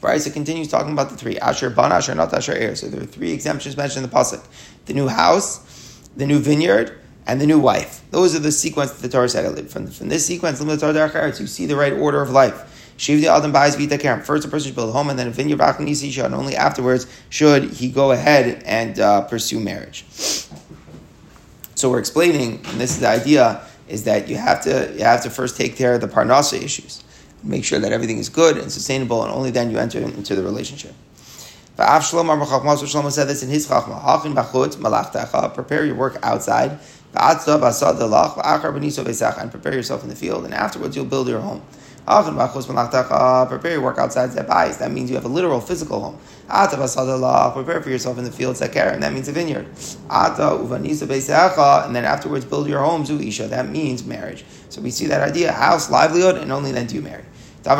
Brisa 0.00 0.32
continues 0.32 0.68
talking 0.68 0.92
about 0.92 1.10
the 1.10 1.16
three 1.16 1.38
Asher 1.38 1.70
Ban, 1.70 1.92
Asher 1.92 2.16
not 2.16 2.34
Asher 2.34 2.52
Air. 2.52 2.74
So 2.74 2.88
there 2.88 3.00
are 3.00 3.06
three 3.06 3.32
exemptions 3.32 3.76
mentioned 3.76 4.04
in 4.04 4.10
the 4.10 4.16
pasuk: 4.16 4.44
the 4.86 4.92
new 4.92 5.06
house, 5.06 6.00
the 6.16 6.26
new 6.26 6.40
vineyard, 6.40 6.98
and 7.28 7.40
the 7.40 7.46
new 7.46 7.60
wife. 7.60 8.02
Those 8.10 8.34
are 8.34 8.40
the 8.40 8.50
sequence 8.50 8.90
that 8.92 9.02
the 9.02 9.08
Torah 9.08 9.28
said. 9.28 9.70
From, 9.70 9.86
from 9.86 10.08
this 10.08 10.26
sequence, 10.26 10.60
you 10.60 11.46
see 11.46 11.66
the 11.66 11.76
right 11.76 11.92
order 11.92 12.22
of 12.22 12.30
life. 12.30 12.64
The. 12.98 14.22
First, 14.24 14.44
a 14.44 14.48
person 14.48 14.66
should 14.66 14.74
build 14.74 14.88
a 14.88 14.92
home, 14.92 15.08
and 15.10 15.16
then 15.16 15.28
a 15.28 15.30
vineyard 15.30 15.60
and 15.60 16.34
only 16.34 16.56
afterwards 16.56 17.06
should 17.28 17.64
he 17.70 17.90
go 17.90 18.10
ahead 18.10 18.62
and 18.64 18.98
uh, 18.98 19.20
pursue 19.22 19.60
marriage. 19.60 20.04
So 21.78 21.88
we're 21.88 22.00
explaining, 22.00 22.54
and 22.66 22.80
this 22.80 22.90
is 22.90 22.98
the 22.98 23.06
idea, 23.06 23.60
is 23.86 24.02
that 24.02 24.26
you 24.26 24.36
have 24.36 24.60
to 24.62 24.92
you 24.96 25.04
have 25.04 25.22
to 25.22 25.30
first 25.30 25.56
take 25.56 25.76
care 25.76 25.94
of 25.94 26.00
the 26.00 26.08
parnasa 26.08 26.60
issues, 26.60 27.04
make 27.44 27.64
sure 27.64 27.78
that 27.78 27.92
everything 27.92 28.18
is 28.18 28.28
good 28.28 28.56
and 28.56 28.72
sustainable, 28.72 29.22
and 29.22 29.32
only 29.32 29.52
then 29.52 29.70
you 29.70 29.78
enter 29.78 30.00
into 30.00 30.34
the 30.34 30.42
relationship. 30.42 30.92
But 31.76 31.86
Shlomo 32.02 33.12
said 33.12 33.28
this 33.28 33.44
in 33.44 33.48
his 33.48 33.68
chachma. 33.68 35.54
Prepare 35.54 35.84
your 35.84 35.94
work 35.94 36.18
outside 36.24 36.80
and 37.14 37.40
prepare 39.52 39.74
yourself 39.74 40.02
in 40.02 40.08
the 40.08 40.16
field, 40.16 40.44
and 40.46 40.54
afterwards 40.54 40.96
you'll 40.96 41.04
build 41.04 41.28
your 41.28 41.38
home. 41.38 41.62
Prepare 42.08 43.72
your 43.72 43.82
work 43.82 43.98
outside 43.98 44.30
Zebais. 44.30 44.78
That 44.78 44.90
means 44.92 45.10
you 45.10 45.16
have 45.16 45.26
a 45.26 45.28
literal 45.28 45.60
physical 45.60 46.00
home. 46.00 46.18
Prepare 47.52 47.82
for 47.82 47.90
yourself 47.90 48.16
in 48.16 48.24
the 48.24 48.32
field 48.32 48.58
and 48.62 49.02
that 49.02 49.12
means 49.12 49.28
a 49.28 49.32
vineyard. 49.32 49.66
And 50.10 50.36
then 51.94 52.04
afterwards 52.06 52.46
build 52.46 52.66
your 52.66 52.80
home, 52.80 53.04
Zuisha. 53.04 53.50
That 53.50 53.68
means 53.68 54.04
marriage. 54.04 54.46
So 54.70 54.80
we 54.80 54.90
see 54.90 55.04
that 55.06 55.20
idea, 55.28 55.52
house, 55.52 55.90
livelihood, 55.90 56.36
and 56.36 56.50
only 56.50 56.72
then 56.72 56.86
do 56.86 56.94
you 56.94 57.02
marry. 57.02 57.24
We 57.64 57.72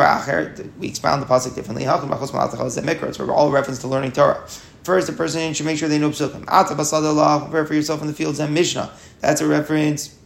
expound 0.89 1.23
the 1.23 1.27
pasuk 1.27 1.55
differently. 1.55 1.85
It's 1.85 3.21
all 3.21 3.51
reference 3.51 3.79
to 3.79 3.89
learning 3.89 4.13
Torah. 4.13 4.47
First, 4.83 5.07
the 5.07 5.15
person 5.15 5.55
should 5.55 5.65
make 5.65 5.79
sure 5.79 5.89
they 5.89 5.99
know 5.99 6.11
psukim. 6.11 6.45
Prepare 6.47 7.65
for 7.65 7.75
yourself 7.75 8.03
in 8.03 8.09
the 8.09 8.13
fields 8.13 8.41
and 8.41 8.53
Mishnah. 8.53 8.91
That's 9.21 9.41
a 9.41 9.47
reference 9.47 10.18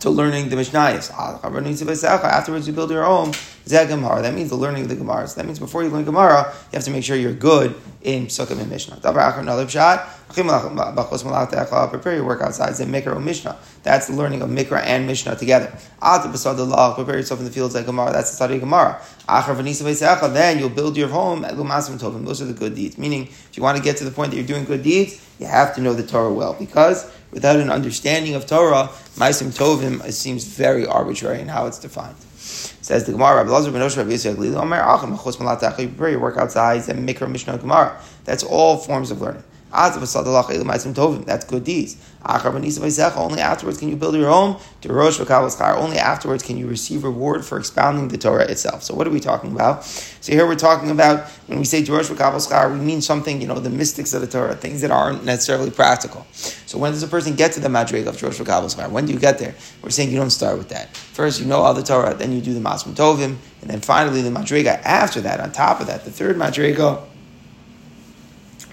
to 0.00 0.10
learning 0.10 0.48
the 0.48 0.56
Mishnayos. 0.56 1.10
Afterwards, 1.12 2.66
you 2.66 2.72
build 2.72 2.90
your 2.90 3.04
home. 3.04 3.32
Zeh 3.66 4.22
That 4.22 4.34
means 4.34 4.50
the 4.50 4.56
learning 4.56 4.82
of 4.82 4.88
the 4.88 4.96
Gemara. 4.96 5.28
So 5.28 5.36
that 5.36 5.46
means 5.46 5.58
before 5.58 5.82
you 5.82 5.90
learn 5.90 6.04
Gemara, 6.04 6.52
you 6.72 6.76
have 6.76 6.84
to 6.84 6.90
make 6.90 7.04
sure 7.04 7.16
you're 7.16 7.32
good 7.32 7.74
in 8.02 8.26
Sukkah 8.26 8.58
and 8.58 8.68
Mishnah. 8.70 8.98
Another 9.04 9.68
shot. 9.68 10.08
Prepare 10.32 12.14
your 12.14 12.24
work 12.24 12.40
outside. 12.40 12.76
Say 12.76 12.84
Mikra 12.84 13.16
or 13.16 13.20
Mishnah. 13.20 13.58
That's 13.82 14.06
the 14.06 14.14
learning 14.14 14.42
of 14.42 14.48
Mikra 14.48 14.80
and 14.84 15.06
Mishnah 15.06 15.36
together. 15.36 15.76
Prepare 16.00 17.16
yourself 17.16 17.40
in 17.40 17.44
the 17.44 17.50
fields 17.50 17.74
like 17.74 17.84
Gemara. 17.84 18.12
That's 18.12 18.30
the 18.30 18.36
study 18.36 18.54
of 18.54 18.60
Gemara. 18.60 19.00
Then 19.28 20.58
you'll 20.58 20.70
build 20.70 20.96
your 20.96 21.08
home 21.08 21.44
at 21.44 21.54
Tovim. 21.54 22.24
Those 22.24 22.40
are 22.40 22.46
the 22.46 22.54
good 22.54 22.74
deeds. 22.74 22.96
Meaning, 22.96 23.24
if 23.24 23.56
you 23.56 23.62
want 23.62 23.76
to 23.76 23.82
get 23.82 23.96
to 23.98 24.04
the 24.04 24.10
point 24.10 24.30
that 24.30 24.36
you're 24.36 24.46
doing 24.46 24.64
good 24.64 24.82
deeds, 24.82 25.20
you 25.38 25.46
have 25.46 25.74
to 25.74 25.80
know 25.80 25.94
the 25.94 26.06
Torah 26.06 26.32
well. 26.32 26.54
Because 26.54 27.10
without 27.32 27.56
an 27.56 27.70
understanding 27.70 28.34
of 28.34 28.46
Torah, 28.46 28.88
Maisim 29.16 29.48
Tovim 29.48 30.04
it 30.04 30.12
seems 30.12 30.44
very 30.44 30.86
arbitrary 30.86 31.40
in 31.40 31.48
how 31.48 31.66
it's 31.66 31.78
defined. 31.78 32.16
Says 32.36 33.04
the 33.04 33.12
Gemara, 33.12 33.36
Rabbi 33.36 33.50
Lazar 33.50 33.70
ben 33.70 33.82
Osher, 33.82 33.98
Rabbi 33.98 34.10
Yisrael 34.10 34.56
Omer 34.56 34.80
Achim, 34.80 35.16
Chos 35.16 35.36
Malat 35.36 35.74
Prepare 35.74 36.10
your 36.10 36.20
work 36.20 36.36
outside, 36.36 36.80
Mikra 36.82 37.30
Mishnah 37.30 37.58
Gemara. 37.58 38.00
That's 38.24 38.42
all 38.42 38.76
forms 38.76 39.10
of 39.10 39.20
learning. 39.20 39.44
That's 39.72 41.44
good 41.44 41.64
deeds. 41.64 41.96
Only 42.22 43.40
afterwards 43.40 43.78
can 43.78 43.88
you 43.88 43.96
build 43.96 44.14
your 44.14 44.28
home. 44.28 44.56
Only 44.84 45.98
afterwards 45.98 46.42
can 46.42 46.58
you 46.58 46.66
receive 46.66 47.04
reward 47.04 47.44
for 47.44 47.58
expounding 47.58 48.08
the 48.08 48.18
Torah 48.18 48.44
itself. 48.44 48.82
So 48.82 48.94
what 48.94 49.06
are 49.06 49.10
we 49.10 49.20
talking 49.20 49.52
about? 49.52 49.84
So 49.84 50.32
here 50.32 50.46
we're 50.46 50.56
talking 50.56 50.90
about 50.90 51.28
when 51.46 51.58
we 51.58 51.64
say 51.64 51.82
we 51.82 52.78
mean 52.78 53.00
something, 53.00 53.40
you 53.40 53.46
know, 53.46 53.58
the 53.58 53.70
mystics 53.70 54.12
of 54.12 54.20
the 54.20 54.26
Torah, 54.26 54.54
things 54.54 54.80
that 54.82 54.90
aren't 54.90 55.24
necessarily 55.24 55.70
practical. 55.70 56.26
So 56.32 56.76
when 56.78 56.92
does 56.92 57.02
a 57.02 57.08
person 57.08 57.36
get 57.36 57.52
to 57.52 57.60
the 57.60 57.68
Madrig 57.68 58.06
of 58.06 58.16
Jerosh 58.16 58.90
When 58.90 59.06
do 59.06 59.12
you 59.12 59.18
get 59.18 59.38
there? 59.38 59.54
We're 59.82 59.90
saying 59.90 60.10
you 60.10 60.16
don't 60.16 60.30
start 60.30 60.58
with 60.58 60.68
that. 60.70 60.94
First, 60.96 61.40
you 61.40 61.46
know 61.46 61.60
all 61.60 61.74
the 61.74 61.82
Torah, 61.82 62.14
then 62.14 62.32
you 62.32 62.40
do 62.40 62.54
the 62.54 62.60
Masmum 62.60 62.94
Tovim, 62.94 63.36
and 63.62 63.70
then 63.70 63.80
finally 63.80 64.22
the 64.22 64.30
Madriga 64.30 64.80
after 64.82 65.20
that, 65.22 65.40
on 65.40 65.52
top 65.52 65.80
of 65.80 65.86
that, 65.86 66.04
the 66.04 66.10
third 66.10 66.36
Madriga 66.36 67.02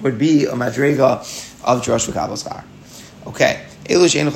would 0.01 0.17
be 0.17 0.45
a 0.45 0.53
madrega 0.53 1.63
of 1.63 1.83
Josh 1.83 2.07
V'Kabel 2.07 2.63
Okay. 3.27 3.65
These 3.87 4.05
are 4.15 4.27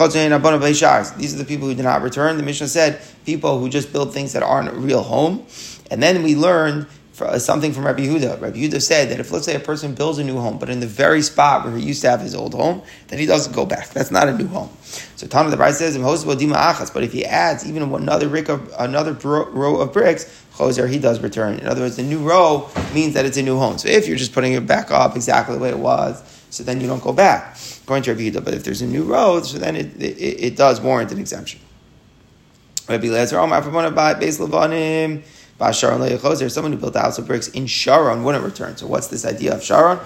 the 1.38 1.46
people 1.46 1.68
who 1.68 1.76
did 1.76 1.84
not 1.84 2.02
return. 2.02 2.38
The 2.38 2.44
Mishnah 2.44 2.70
said 2.70 3.02
people 3.26 3.60
who 3.60 3.70
just 3.70 3.92
build 3.92 4.14
things 4.14 4.32
that 4.34 4.44
aren't 4.44 4.70
a 4.70 4.74
real 4.74 5.04
home. 5.04 5.46
And 5.90 6.02
then 6.02 6.24
we 6.24 6.36
learned 6.36 6.88
Uh, 7.24 7.40
something 7.40 7.74
from 7.74 7.86
Rabbi 7.86 8.06
Yehuda. 8.06 8.42
Rabbi 8.42 8.58
Yehuda 8.58 8.82
said 8.82 9.10
that 9.10 9.20
if, 9.20 9.32
let's 9.32 9.46
say, 9.46 9.56
a 9.56 9.60
person 9.60 9.96
builds 9.96 10.20
a 10.20 10.24
new 10.24 10.38
home, 10.38 10.58
but 10.58 10.70
in 10.70 10.80
the 10.80 10.88
very 10.88 11.22
spot 11.22 11.66
where 11.66 11.76
he 11.76 11.84
used 11.84 12.02
to 12.02 12.10
have 12.10 12.22
his 12.22 12.36
old 12.36 12.54
home, 12.54 12.82
then 13.08 13.20
he 13.20 13.26
doesn't 13.26 13.54
go 13.54 13.66
back. 13.66 13.90
That's 13.94 14.12
not 14.12 14.28
a 14.28 14.38
new 14.38 14.48
home. 14.48 14.70
So 15.16 15.28
Tana 15.28 15.50
the 15.50 15.58
Bride 15.58 15.76
says, 15.76 15.98
but 15.98 17.04
if 17.04 17.14
he 17.14 17.26
adds 17.26 17.68
even 17.68 17.84
another, 17.84 18.28
brick 18.28 18.50
of, 18.50 18.74
another 18.78 19.14
row 19.14 19.78
of 19.78 19.94
bricks, 19.94 20.44
choser, 20.54 20.90
he 20.90 21.00
does 21.00 21.22
return. 21.22 21.60
In 21.60 21.68
other 21.68 21.82
words, 21.82 21.96
the 21.96 22.04
new 22.04 22.20
row 22.20 22.70
means 22.94 23.14
that 23.14 23.26
it's 23.26 23.38
a 23.38 23.44
new 23.44 23.58
home. 23.58 23.78
So 23.78 23.88
if 23.88 24.08
you're 24.08 24.18
just 24.18 24.34
putting 24.34 24.54
it 24.54 24.68
back 24.68 24.92
up 24.92 25.16
exactly 25.16 25.56
the 25.56 25.62
way 25.62 25.70
it 25.70 25.80
was, 25.80 26.22
so 26.50 26.64
then 26.64 26.82
you 26.82 26.88
don't 26.88 27.02
go 27.02 27.14
back, 27.14 27.58
according 27.84 28.04
to 28.04 28.12
Rabbi 28.12 28.24
Yehuda. 28.24 28.44
But 28.44 28.54
if 28.54 28.64
there's 28.66 28.82
a 28.82 28.88
new 28.88 29.04
row, 29.04 29.42
so 29.42 29.58
then 29.58 29.78
it, 29.78 30.02
it, 30.02 30.18
it 30.20 30.58
does 30.58 30.82
warrant 30.82 31.12
an 31.12 31.20
exemption. 31.20 31.62
Rabbi 32.90 33.06
Lezer, 33.06 33.96
my 33.96 34.14
base 34.16 34.38
levanim. 34.38 35.24
There's 35.62 36.54
someone 36.54 36.72
who 36.72 36.78
built 36.80 36.96
a 36.96 37.00
house 37.00 37.20
of 37.20 37.28
bricks 37.28 37.50
in 37.50 37.68
Sharon 37.68 38.24
wouldn't 38.24 38.44
return. 38.44 38.78
So 38.78 38.88
what's 38.88 39.08
this 39.08 39.26
idea 39.26 39.54
of 39.54 39.64
Sharon? 39.64 40.00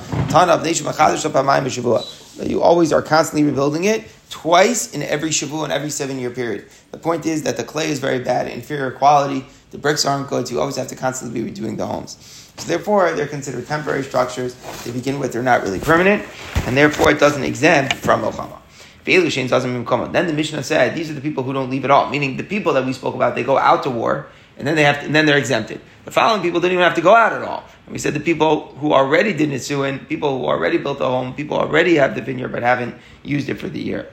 You 2.44 2.62
always 2.62 2.92
are 2.92 3.02
constantly 3.02 3.44
rebuilding 3.44 3.86
it 3.86 4.04
twice 4.30 4.94
in 4.94 5.02
every 5.02 5.30
Shavu 5.30 5.64
and 5.64 5.72
every 5.72 5.90
seven 5.90 6.20
year 6.20 6.30
period. 6.30 6.66
The 6.92 6.98
point 6.98 7.26
is 7.26 7.44
that 7.44 7.56
the 7.56 7.64
clay 7.64 7.90
is 7.90 8.00
very 8.00 8.20
bad, 8.20 8.50
inferior 8.50 8.92
quality, 8.92 9.46
the 9.72 9.78
bricks 9.78 10.06
aren't 10.06 10.28
good, 10.28 10.48
so 10.48 10.54
you 10.56 10.60
always 10.60 10.76
have 10.76 10.88
to 10.90 10.96
constantly 10.96 11.42
be 11.42 11.50
redoing 11.50 11.78
the 11.78 11.86
homes. 11.86 12.18
So 12.58 12.68
therefore, 12.68 13.14
they're 13.14 13.28
considered 13.28 13.66
temporary 13.68 14.04
structures. 14.04 14.56
To 14.84 14.92
begin 14.92 15.20
with, 15.20 15.32
they're 15.32 15.44
not 15.44 15.62
really 15.64 15.80
permanent, 15.80 16.26
and 16.66 16.76
therefore 16.76 17.12
it 17.12 17.20
doesn't 17.20 17.44
exempt 17.44 17.94
from 17.94 18.22
Ochama. 18.24 18.60
Then 19.06 20.28
the 20.28 20.34
Mishnah 20.34 20.64
said, 20.64 20.96
these 20.96 21.10
are 21.12 21.14
the 21.14 21.22
people 21.22 21.44
who 21.44 21.54
don't 21.54 21.70
leave 21.70 21.86
at 21.86 21.92
all, 21.92 22.10
meaning 22.10 22.38
the 22.38 22.44
people 22.44 22.74
that 22.74 22.86
we 22.86 22.94
spoke 22.94 23.14
about, 23.14 23.36
they 23.36 23.44
go 23.44 23.58
out 23.58 23.84
to 23.84 23.90
war, 23.90 24.28
and 24.58 24.68
then 24.68 24.76
they 24.76 24.84
have 24.84 25.00
to, 25.00 25.06
and 25.06 25.16
then 25.16 25.26
they're 25.26 25.38
exempted. 25.38 25.82
The 26.06 26.12
following 26.12 26.42
people 26.42 26.60
didn't 26.60 26.74
even 26.74 26.84
have 26.84 26.96
to 26.96 27.02
go 27.02 27.16
out 27.16 27.34
at 27.34 27.42
all. 27.42 27.64
And 27.86 27.94
we 27.94 28.00
said 28.00 28.14
the 28.14 28.20
people 28.20 28.68
who 28.76 28.94
already 28.94 29.34
did 29.34 29.50
Nisuin, 29.50 30.08
people 30.08 30.38
who 30.38 30.46
already 30.46 30.78
built 30.78 31.02
a 31.02 31.06
home, 31.06 31.34
people 31.34 31.58
already 31.58 31.96
have 31.96 32.16
the 32.16 32.22
vineyard 32.22 32.50
but 32.50 32.64
haven't 32.64 32.96
used 33.24 33.50
it 33.50 33.56
for 33.56 33.68
the 33.68 33.80
year. 33.80 34.08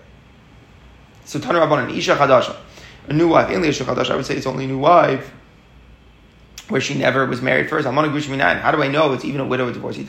So 1.25 1.39
Tanu 1.39 1.61
Rabbanan, 1.61 1.97
Isha 1.97 2.17
Chadasha, 2.17 2.57
a 3.09 3.13
new 3.13 3.29
wife, 3.29 3.49
Ainli 3.49 3.69
Isha 3.69 3.85
Chadasha, 3.85 4.11
I 4.11 4.17
would 4.17 4.27
say 4.27 4.37
it's 4.37 4.47
only 4.47 4.65
a 4.65 4.69
new 4.69 4.79
wife 4.79 5.33
where 6.69 6.81
she 6.81 6.95
never 6.95 7.27
was 7.27 7.43
married 7.43 7.69
first. 7.69 7.87
I'm 7.87 7.97
on 7.99 8.05
a 8.05 8.09
Gushminan. 8.09 8.61
How 8.61 8.71
do 8.71 8.83
I 8.83 8.89
know 8.89 9.13
it's 9.13 9.25
even 9.25 9.41
a 9.41 9.47
widow 9.47 9.69
or 9.69 9.73
divorcee? 9.73 10.07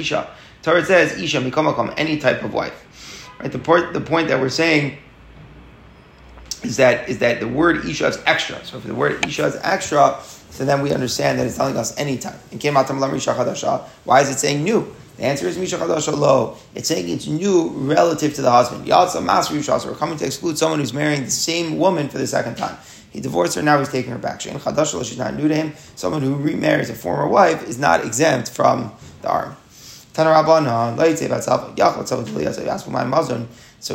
Isha. 0.00 0.30
Torah 0.62 0.84
says 0.84 1.20
Isha 1.20 1.40
Mikomakom, 1.40 1.92
any 1.96 2.18
type 2.18 2.42
of 2.42 2.54
wife. 2.54 3.28
Right? 3.38 3.52
The 3.52 3.58
the 3.92 4.00
point 4.00 4.28
that 4.28 4.40
we're 4.40 4.48
saying 4.48 4.98
is 6.66 6.76
that 6.76 7.08
is 7.08 7.18
that 7.18 7.40
the 7.40 7.48
word 7.48 7.84
Isha 7.84 8.06
is 8.06 8.22
extra. 8.26 8.64
So 8.64 8.78
if 8.78 8.84
the 8.84 8.94
word 8.94 9.24
Isha 9.26 9.46
is 9.46 9.56
extra, 9.62 10.18
so 10.50 10.64
then 10.64 10.82
we 10.82 10.92
understand 10.92 11.38
that 11.38 11.46
it's 11.46 11.56
telling 11.56 11.76
us 11.76 11.96
any 11.98 12.18
time. 12.18 12.38
And 12.50 12.60
came 12.60 12.76
out 12.76 12.88
Why 12.88 14.20
is 14.20 14.30
it 14.30 14.38
saying 14.38 14.64
new? 14.64 14.94
The 15.16 15.24
answer 15.24 15.46
is 15.46 15.56
Misha 15.56 15.76
Chadasha 15.76 16.16
Lo. 16.16 16.56
It's 16.74 16.88
saying 16.88 17.08
it's 17.08 17.26
new 17.26 17.68
relative 17.68 18.34
to 18.34 18.42
the 18.42 18.50
husband. 18.50 18.86
Yatsa 18.86 19.24
Master 19.24 19.54
Yishas. 19.54 19.86
We're 19.86 19.94
coming 19.94 20.18
to 20.18 20.26
exclude 20.26 20.58
someone 20.58 20.78
who's 20.78 20.92
marrying 20.92 21.24
the 21.24 21.30
same 21.30 21.78
woman 21.78 22.08
for 22.08 22.18
the 22.18 22.26
second 22.26 22.56
time. 22.56 22.76
He 23.10 23.20
divorced 23.20 23.54
her, 23.54 23.62
now 23.62 23.78
he's 23.78 23.88
taking 23.88 24.12
her 24.12 24.18
back. 24.18 24.42
She's 24.42 25.18
not 25.18 25.34
new 25.34 25.48
to 25.48 25.54
him. 25.54 25.72
Someone 25.94 26.20
who 26.20 26.34
remarries 26.34 26.90
a 26.90 26.94
former 26.94 27.26
wife 27.26 27.66
is 27.66 27.78
not 27.78 28.04
exempt 28.04 28.50
from 28.50 28.92
the 29.22 29.30
arm. 29.30 29.56
So 30.12 30.22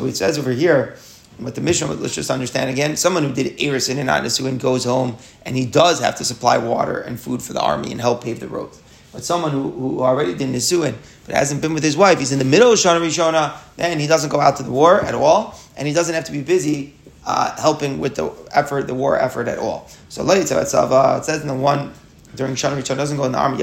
it 0.06 0.16
says 0.16 0.40
over 0.40 0.51
here, 0.51 0.98
but 1.43 1.55
the 1.55 1.62
mission, 1.62 1.89
was 1.89 2.00
let's 2.00 2.15
just 2.15 2.29
understand 2.29 2.69
again, 2.69 2.95
someone 2.95 3.24
who 3.24 3.33
did 3.33 3.57
Erisin 3.57 3.98
and 3.98 4.07
not 4.07 4.24
Nisuin 4.24 4.60
goes 4.60 4.83
home 4.83 5.17
and 5.45 5.55
he 5.55 5.65
does 5.65 6.00
have 6.00 6.15
to 6.17 6.25
supply 6.25 6.57
water 6.57 7.00
and 7.00 7.19
food 7.19 7.41
for 7.41 7.53
the 7.53 7.62
army 7.62 7.91
and 7.91 8.00
help 8.00 8.24
pave 8.24 8.39
the 8.39 8.48
roads. 8.48 8.81
But 9.12 9.24
someone 9.24 9.51
who, 9.51 9.71
who 9.71 10.01
already 10.01 10.36
did 10.36 10.50
Nisuin 10.50 10.95
but 11.25 11.36
hasn't 11.36 11.62
been 11.62 11.74
with 11.74 11.83
his 11.83 11.98
wife, 11.98 12.19
he's 12.19 12.31
in 12.31 12.39
the 12.39 12.45
middle 12.45 12.71
of 12.71 12.79
Shana 12.79 13.01
Rishona, 13.01 13.57
then 13.75 14.00
he 14.00 14.07
doesn't 14.07 14.29
go 14.29 14.39
out 14.39 14.57
to 14.57 14.63
the 14.63 14.71
war 14.71 15.01
at 15.01 15.13
all, 15.13 15.60
and 15.75 15.88
he 15.88 15.93
doesn't 15.93 16.15
have 16.15 16.24
to 16.25 16.31
be 16.31 16.41
busy 16.41 16.93
uh, 17.25 17.55
helping 17.60 18.00
with 18.00 18.15
the 18.15 18.31
effort, 18.51 18.88
the 18.88 18.95
war 18.95 19.19
effort 19.19 19.48
at 19.48 19.60
all. 19.60 19.89
So 20.10 20.29
it 20.29 20.48
says 20.48 21.41
in 21.41 21.48
the 21.48 21.55
one 21.55 21.93
during 22.36 22.55
Shana 22.55 22.77
Rishona 22.77 22.98
doesn't 22.98 23.17
go 23.17 23.25
in 23.25 23.33
the 23.33 23.38
army. 23.38 23.57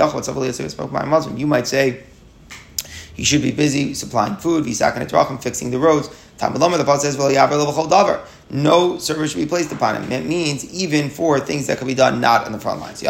You 1.41 1.47
might 1.47 1.67
say 1.67 2.05
he 3.19 3.25
should 3.25 3.43
be 3.43 3.51
busy 3.51 3.93
supplying 3.95 4.37
food, 4.37 4.65
fixing 4.65 5.73
the 5.73 5.79
roads. 5.79 6.09
Tamalama, 6.39 6.79
the 6.79 6.85
Paul 6.85 7.01
says. 7.01 7.19
No 8.49 8.97
service 8.99 9.33
should 9.33 9.41
be 9.41 9.47
placed 9.47 9.73
upon 9.73 10.01
him. 10.01 10.13
It 10.13 10.25
means 10.25 10.65
even 10.73 11.11
for 11.11 11.41
things 11.41 11.67
that 11.67 11.79
can 11.79 11.89
be 11.89 11.95
done 11.95 12.21
not 12.21 12.47
on 12.47 12.53
the 12.53 12.61
front 12.61 12.81
lines. 12.81 13.01
The 13.01 13.09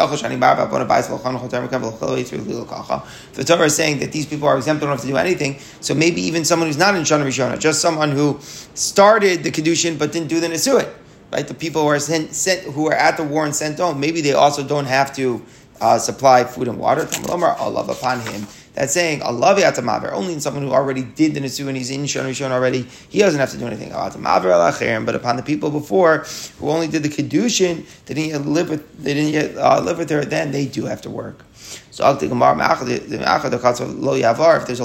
Torah 3.45 3.65
is 3.65 3.75
saying 3.75 3.99
that 3.99 4.11
these 4.11 4.25
people 4.25 4.47
are 4.47 4.57
exempt, 4.57 4.81
don't 4.81 4.89
have 4.89 5.01
to 5.01 5.07
do 5.07 5.15
anything. 5.15 5.59
So 5.79 5.93
maybe 5.93 6.21
even 6.21 6.43
someone 6.43 6.67
who's 6.67 6.79
not 6.79 6.95
in 6.95 7.03
Shana 7.03 7.23
Rishona, 7.23 7.59
just 7.59 7.79
someone 7.79 8.09
who 8.09 8.39
started 8.73 9.43
the 9.43 9.51
Kedushin 9.51 9.99
but 9.99 10.11
didn't 10.11 10.29
do 10.29 10.39
the 10.39 10.47
Nisuit. 10.47 10.91
Right? 11.31 11.47
The 11.47 11.53
people 11.53 11.83
who 11.83 11.89
are 11.89 11.99
sent, 11.99 12.33
sent, 12.33 12.63
who 12.63 12.87
are 12.87 12.95
at 12.95 13.15
the 13.15 13.23
war 13.23 13.45
and 13.45 13.55
sent 13.55 13.77
home, 13.77 13.99
maybe 13.99 14.21
they 14.21 14.33
also 14.33 14.63
don't 14.67 14.85
have 14.85 15.15
to 15.17 15.45
uh, 15.79 15.99
supply 15.99 16.43
food 16.45 16.67
and 16.67 16.79
water. 16.79 17.07
Allah 17.29 17.91
upon 17.91 18.21
him 18.21 18.47
that's 18.73 18.93
saying 18.93 19.21
Allah 19.21 19.55
maver 19.55 20.11
only 20.13 20.33
in 20.33 20.39
someone 20.39 20.63
who 20.63 20.71
already 20.71 21.03
did 21.03 21.33
the 21.33 21.39
nisu 21.39 21.67
and 21.67 21.75
he's 21.75 21.89
in 21.89 22.05
shon 22.05 22.25
rishon 22.25 22.51
already. 22.51 22.83
He 23.09 23.19
doesn't 23.19 23.39
have 23.39 23.51
to 23.51 23.57
do 23.57 23.67
anything. 23.67 23.89
But 23.91 25.15
upon 25.15 25.35
the 25.35 25.43
people 25.43 25.69
before 25.71 26.25
who 26.59 26.69
only 26.69 26.87
did 26.87 27.03
the 27.03 27.09
kedushin, 27.09 27.85
they 28.05 28.13
didn't 28.13 28.29
yet 28.29 28.45
live 28.45 28.69
with 28.69 29.03
they 29.03 29.13
didn't 29.13 29.33
yet 29.33 29.57
uh, 29.57 29.81
live 29.81 29.97
with 29.97 30.09
her. 30.09 30.23
Then 30.23 30.51
they 30.51 30.65
do 30.65 30.85
have 30.85 31.01
to 31.03 31.09
work. 31.09 31.43
So 31.91 32.09
if 32.09 32.19
there's 32.19 32.31
a 32.31 32.35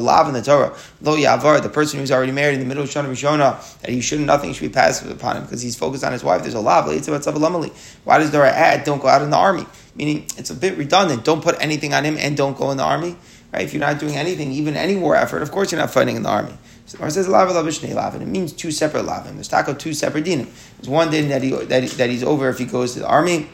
lav 0.00 0.26
in 0.26 0.34
the 0.34 0.42
Torah, 0.42 0.76
lo 1.00 1.16
yavar, 1.16 1.62
the 1.62 1.68
person 1.68 2.00
who's 2.00 2.10
already 2.10 2.32
married 2.32 2.54
in 2.54 2.60
the 2.60 2.66
middle 2.66 2.82
of 2.82 2.90
Shana 2.90 3.06
Rishona, 3.06 3.80
that 3.80 3.90
he 3.90 4.00
shouldn't, 4.00 4.26
nothing 4.26 4.52
should 4.52 4.62
be 4.62 4.68
passed 4.68 5.04
upon 5.06 5.36
him 5.36 5.44
because 5.44 5.62
he's 5.62 5.76
focused 5.76 6.02
on 6.02 6.12
his 6.12 6.24
wife. 6.24 6.42
There's 6.42 6.54
a 6.54 6.60
lav. 6.60 6.86
Why 6.86 8.18
does 8.18 8.30
Torah 8.32 8.50
add, 8.50 8.84
don't 8.84 9.00
go 9.00 9.08
out 9.08 9.22
in 9.22 9.30
the 9.30 9.36
army? 9.36 9.64
Meaning, 9.94 10.26
it's 10.36 10.50
a 10.50 10.54
bit 10.54 10.76
redundant. 10.76 11.24
Don't 11.24 11.40
put 11.40 11.56
anything 11.60 11.94
on 11.94 12.04
him 12.04 12.18
and 12.18 12.36
don't 12.36 12.56
go 12.56 12.72
in 12.72 12.76
the 12.76 12.82
army. 12.82 13.16
Right? 13.54 13.62
If 13.62 13.72
you're 13.72 13.80
not 13.80 14.00
doing 14.00 14.16
anything, 14.16 14.50
even 14.50 14.76
any 14.76 14.96
war 14.96 15.14
effort, 15.14 15.40
of 15.40 15.52
course 15.52 15.70
you're 15.70 15.80
not 15.80 15.92
fighting 15.92 16.16
in 16.16 16.24
the 16.24 16.28
army. 16.28 16.54
So 16.86 16.98
it 17.04 17.10
says 17.12 17.28
lava 17.28 17.52
lav 17.52 17.64
lav 17.64 18.20
It 18.20 18.26
means 18.26 18.52
two 18.52 18.72
separate 18.72 19.04
lavim. 19.04 19.34
There's 19.34 19.48
tako 19.48 19.78
two 19.78 19.94
separate 19.94 20.24
dinim. 20.24 20.48
There's 20.76 20.88
one 20.88 21.12
din 21.12 21.28
that 21.28 21.40
he 21.40 21.50
that, 21.50 21.88
that 21.92 22.10
he's 22.10 22.24
over 22.24 22.48
if 22.48 22.58
he 22.58 22.64
goes 22.64 22.94
to 22.94 22.98
the 22.98 23.06
army, 23.06 23.48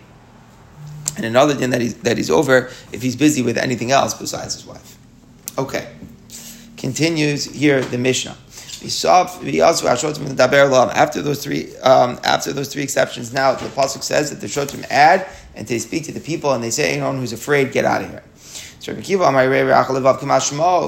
and 1.16 1.26
another 1.26 1.54
din 1.54 1.69
that 1.71 1.83
he's 1.83 1.97
that 1.97 2.16
he's 2.16 2.30
over 2.30 2.71
if 2.92 3.02
he's 3.02 3.14
busy 3.14 3.42
with 3.42 3.59
anything 3.59 3.90
else 3.90 4.14
besides 4.14 4.54
his 4.54 4.64
wife. 4.64 4.97
Okay. 5.59 5.87
Continues 6.78 7.45
here 7.45 7.83
the 7.83 7.99
Mishnah. 7.99 8.38
After 8.83 9.42
those 11.21 11.45
three, 11.45 11.76
um, 11.76 12.19
after 12.25 12.54
those 12.54 12.73
three 12.73 12.83
exceptions, 12.83 13.35
now 13.35 13.52
the 13.52 13.66
pasuk 13.66 14.02
says 14.02 14.30
that 14.30 14.40
the 14.40 14.47
shotim 14.47 14.87
add 14.88 15.26
and 15.54 15.66
they 15.66 15.78
speak 15.78 16.04
to 16.04 16.12
the 16.12 16.21
people 16.21 16.54
and 16.54 16.64
they 16.64 16.71
say, 16.71 16.92
anyone 16.92 17.19
who's 17.19 17.35
afraid, 17.35 17.73
get 17.73 17.85
out 17.85 18.00
of 18.00 18.09
here. 18.09 18.23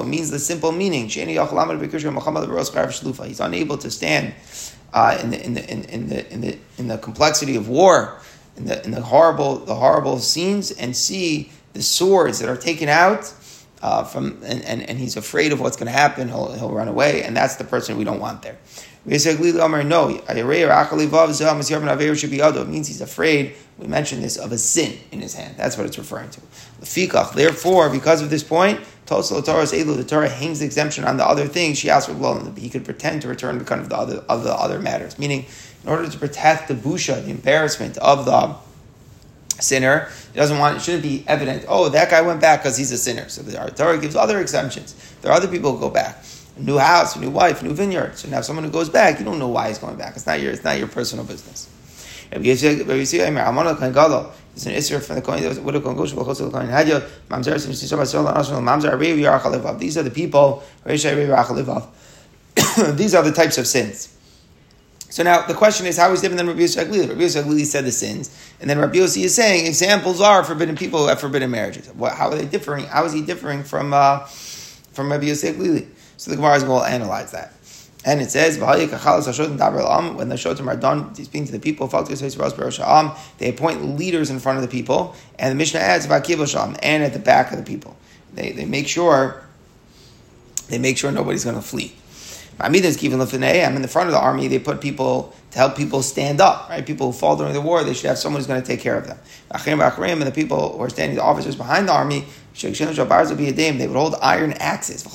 It 0.03 0.07
means 0.07 0.31
the 0.31 0.39
simple 0.39 0.73
meaning. 0.73 1.09
He's 1.09 3.41
unable 3.41 3.79
to 3.79 3.91
stand 3.91 4.35
uh, 4.93 5.19
in, 5.23 5.31
the, 5.31 5.45
in, 5.45 5.55
the, 5.55 5.71
in, 5.71 6.09
the, 6.09 6.33
in, 6.33 6.41
the, 6.41 6.59
in 6.79 6.89
the 6.89 6.99
complexity 6.99 7.57
of 7.57 7.69
war, 7.69 8.21
in 8.57 8.67
the, 8.67 8.85
in 8.85 8.91
the 8.91 9.01
horrible 9.01 9.59
the 9.59 9.75
horrible 9.75 10.19
scenes, 10.19 10.71
and 10.71 10.97
see 10.97 11.51
the 11.73 11.83
swords 11.83 12.39
that 12.39 12.49
are 12.49 12.57
taken 12.57 12.89
out 12.89 13.33
uh, 13.83 14.05
from, 14.05 14.39
and, 14.45 14.63
and, 14.65 14.89
and 14.89 14.99
he's 14.99 15.17
afraid 15.17 15.53
of 15.53 15.61
what's 15.61 15.77
going 15.77 15.87
to 15.87 15.99
happen. 15.99 16.29
He'll, 16.29 16.53
he'll 16.53 16.71
run 16.71 16.89
away, 16.89 17.23
and 17.23 17.37
that's 17.37 17.57
the 17.57 17.65
person 17.65 17.97
we 17.97 18.05
don't 18.05 18.21
want 18.21 18.43
there. 18.43 18.59
We 19.05 19.19
say, 19.19 19.37
no, 19.37 20.09
it 20.09 20.35
means 22.69 22.89
he's 22.89 23.01
afraid. 23.01 23.55
We 23.79 23.87
mentioned 23.89 24.23
this 24.23 24.37
of 24.37 24.53
a 24.53 24.59
sin 24.59 24.97
in 25.11 25.21
his 25.21 25.35
hand. 25.35 25.57
That's 25.57 25.77
what 25.77 25.87
it's 25.87 25.99
referring 25.99 26.31
to. 26.31 26.41
Therefore, 27.35 27.91
because 27.91 28.23
of 28.23 28.31
this 28.31 28.45
point, 28.45 28.81
the 29.07 30.05
Torah 30.07 30.29
hangs 30.29 30.61
the 30.61 30.65
exemption 30.65 31.05
on 31.05 31.17
the 31.17 31.27
other 31.27 31.49
things. 31.49 31.79
She 31.79 31.91
asked 31.91 32.09
for 32.09 32.15
well, 32.15 32.53
he 32.57 32.71
could 32.71 32.85
pretend 32.85 33.23
to 33.23 33.29
return 33.29 33.65
kind 33.65 33.81
of 33.81 33.89
the 33.89 33.97
other 33.97 34.25
of 34.29 34.45
the 34.45 34.55
other 34.55 34.79
matters. 34.79 35.19
Meaning, 35.19 35.47
in 35.83 35.89
order 35.89 36.09
to 36.09 36.19
protect 36.19 36.69
the 36.69 36.75
busha, 36.75 37.25
the 37.25 37.31
embarrassment 37.31 37.99
of 37.99 38.25
the 38.25 38.55
sinner, 39.61 40.11
he 40.33 40.39
doesn't 40.39 40.59
want 40.59 40.77
it 40.77 40.81
shouldn't 40.81 41.03
be 41.03 41.25
evident. 41.27 41.65
Oh, 41.67 41.89
that 41.89 42.09
guy 42.09 42.23
went 42.23 42.41
back 42.41 42.61
because 42.61 42.77
he's 42.77 42.93
a 42.93 42.99
sinner. 42.99 43.29
So 43.29 43.43
the 43.43 43.57
Torah 43.73 43.99
gives 43.99 44.15
other 44.15 44.41
exemptions. 44.41 44.95
There 45.23 45.33
are 45.33 45.37
other 45.37 45.49
people 45.49 45.73
who 45.73 45.81
go 45.81 45.91
back 45.91 46.25
new 46.59 46.79
house, 46.79 47.17
a 47.17 47.21
new 47.21 47.31
wife, 47.31 47.63
a 47.63 47.65
new 47.65 47.75
vineyard. 47.75 48.17
So 48.19 48.29
now 48.29 48.41
someone 48.41 48.65
who 48.65 48.71
goes 48.71 48.89
back, 48.89 49.19
you 49.19 49.25
don't 49.25 49.39
know 49.39 49.49
why 49.49 49.69
he's 49.69 49.79
going 49.79 49.97
back. 49.97 50.17
It's 50.17 50.27
not 50.27 50.41
your, 50.41 50.53
it's 50.53 50.65
not 50.65 50.79
your 50.79 50.89
personal 50.89 51.25
business. 51.25 51.69
It's 54.55 54.67
an 54.67 54.73
Isra 54.73 55.03
from 55.03 55.17
the 55.17 55.23
Kohen. 55.23 55.65
What 55.65 55.75
a 55.77 55.81
Kohen 55.81 55.97
Gosh 55.97 56.13
B'chos 56.13 56.39
the 56.39 56.51
Kohen 56.51 56.69
Hadya. 56.69 57.01
Mamzer 57.29 57.59
Sin 57.59 57.73
Shisha 57.73 57.97
Basol 57.97 58.25
Anashon 58.25 58.63
Mamzer 58.63 58.93
Arevi 58.93 59.21
Yarachalevav. 59.21 59.79
These 59.79 59.97
are 59.99 60.03
the 60.03 60.11
people. 60.11 60.63
These 60.87 61.07
are 63.15 63.23
the 63.23 63.33
types 63.33 63.59
of 63.59 63.67
sins. 63.67 64.17
So 65.13 65.23
now 65.23 65.47
the 65.47 65.53
question 65.53 65.87
is, 65.87 65.99
how 65.99 66.11
is 66.13 66.23
different 66.23 66.39
than 66.39 66.47
Rabbi 66.49 66.61
Yossi 66.61 66.83
Aglili? 66.83 67.09
Rabbi 67.09 67.21
Yossi 67.21 67.43
Aglili 67.43 67.67
said 67.67 67.85
the 67.85 67.93
sins, 67.93 68.35
and 68.61 68.71
then 68.71 68.79
Rabbi 68.79 68.95
Yossi 68.95 69.25
is 69.25 69.35
saying 69.35 69.67
examples 69.67 70.23
are 70.23 70.43
forbidden 70.43 70.75
people 70.75 71.01
who 71.01 71.09
have 71.09 71.21
forbidden 71.21 71.51
marriages. 71.51 71.87
How 71.87 72.31
are 72.31 72.35
they 72.35 72.47
differing? 72.47 72.87
How 72.87 73.05
is 73.05 73.13
he 73.13 73.21
differing 73.21 73.63
from 73.63 73.93
uh, 73.93 74.21
from 74.95 75.13
Rabbi 75.13 75.27
Yossi 75.27 75.53
Aglili? 75.53 75.87
So 76.23 76.31
the 76.31 76.37
Gemara 76.37 76.55
is 76.55 76.63
going 76.63 76.85
to 76.85 76.89
analyze 76.89 77.33
that. 77.33 77.53
And 78.05 78.21
it 78.21 78.31
says, 78.31 78.57
when 78.57 78.79
the 78.79 80.37
Shotim 80.37 80.69
are 80.69 80.77
done 80.77 81.13
speaking 81.17 81.47
to 81.47 81.53
the 81.53 81.59
people, 81.59 81.89
they 83.39 83.49
appoint 83.49 83.99
leaders 83.99 84.31
in 84.31 84.39
front 84.39 84.59
of 84.59 84.63
the 84.63 84.69
people, 84.69 85.17
and 85.37 85.51
the 85.51 85.57
Mishnah 85.57 85.81
adds, 85.81 86.07
and 86.07 87.03
at 87.03 87.13
the 87.13 87.19
back 87.19 87.51
of 87.51 87.59
the 87.59 87.65
people. 87.65 87.97
They, 88.35 88.53
they 88.53 88.67
make 88.67 88.87
sure 88.87 89.43
they 90.69 90.79
make 90.79 90.97
sure 90.97 91.11
nobody's 91.11 91.43
going 91.43 91.57
to 91.57 91.63
flee. 91.63 91.97
I'm 92.61 92.73
in 92.73 92.83
the 92.83 93.89
front 93.91 94.09
of 94.09 94.13
the 94.13 94.21
army, 94.21 94.47
they 94.47 94.61
put 94.61 94.81
people 94.81 95.35
to 95.51 95.59
help 95.59 95.77
people 95.77 96.03
stand 96.03 96.41
up, 96.41 96.69
right? 96.69 96.87
People 96.87 97.11
who 97.11 97.19
fall 97.19 97.37
during 97.37 97.53
the 97.53 97.61
war, 97.61 97.83
they 97.83 97.95
should 97.95 98.07
have 98.07 98.19
someone 98.19 98.39
who's 98.39 98.47
going 98.47 98.63
to 98.63 98.67
take 98.67 98.79
care 98.79 98.97
of 98.97 99.09
them. 99.09 99.19
And 99.51 100.23
the 100.23 100.31
people 100.33 100.77
who 100.77 100.83
are 100.85 100.89
standing, 100.89 101.17
the 101.17 101.25
officers 101.25 101.57
behind 101.57 101.89
the 101.89 101.93
army, 101.93 102.27
they 103.79 103.87
would 103.87 103.97
hold 103.97 104.15
iron 104.21 104.53
axes. 104.55 105.07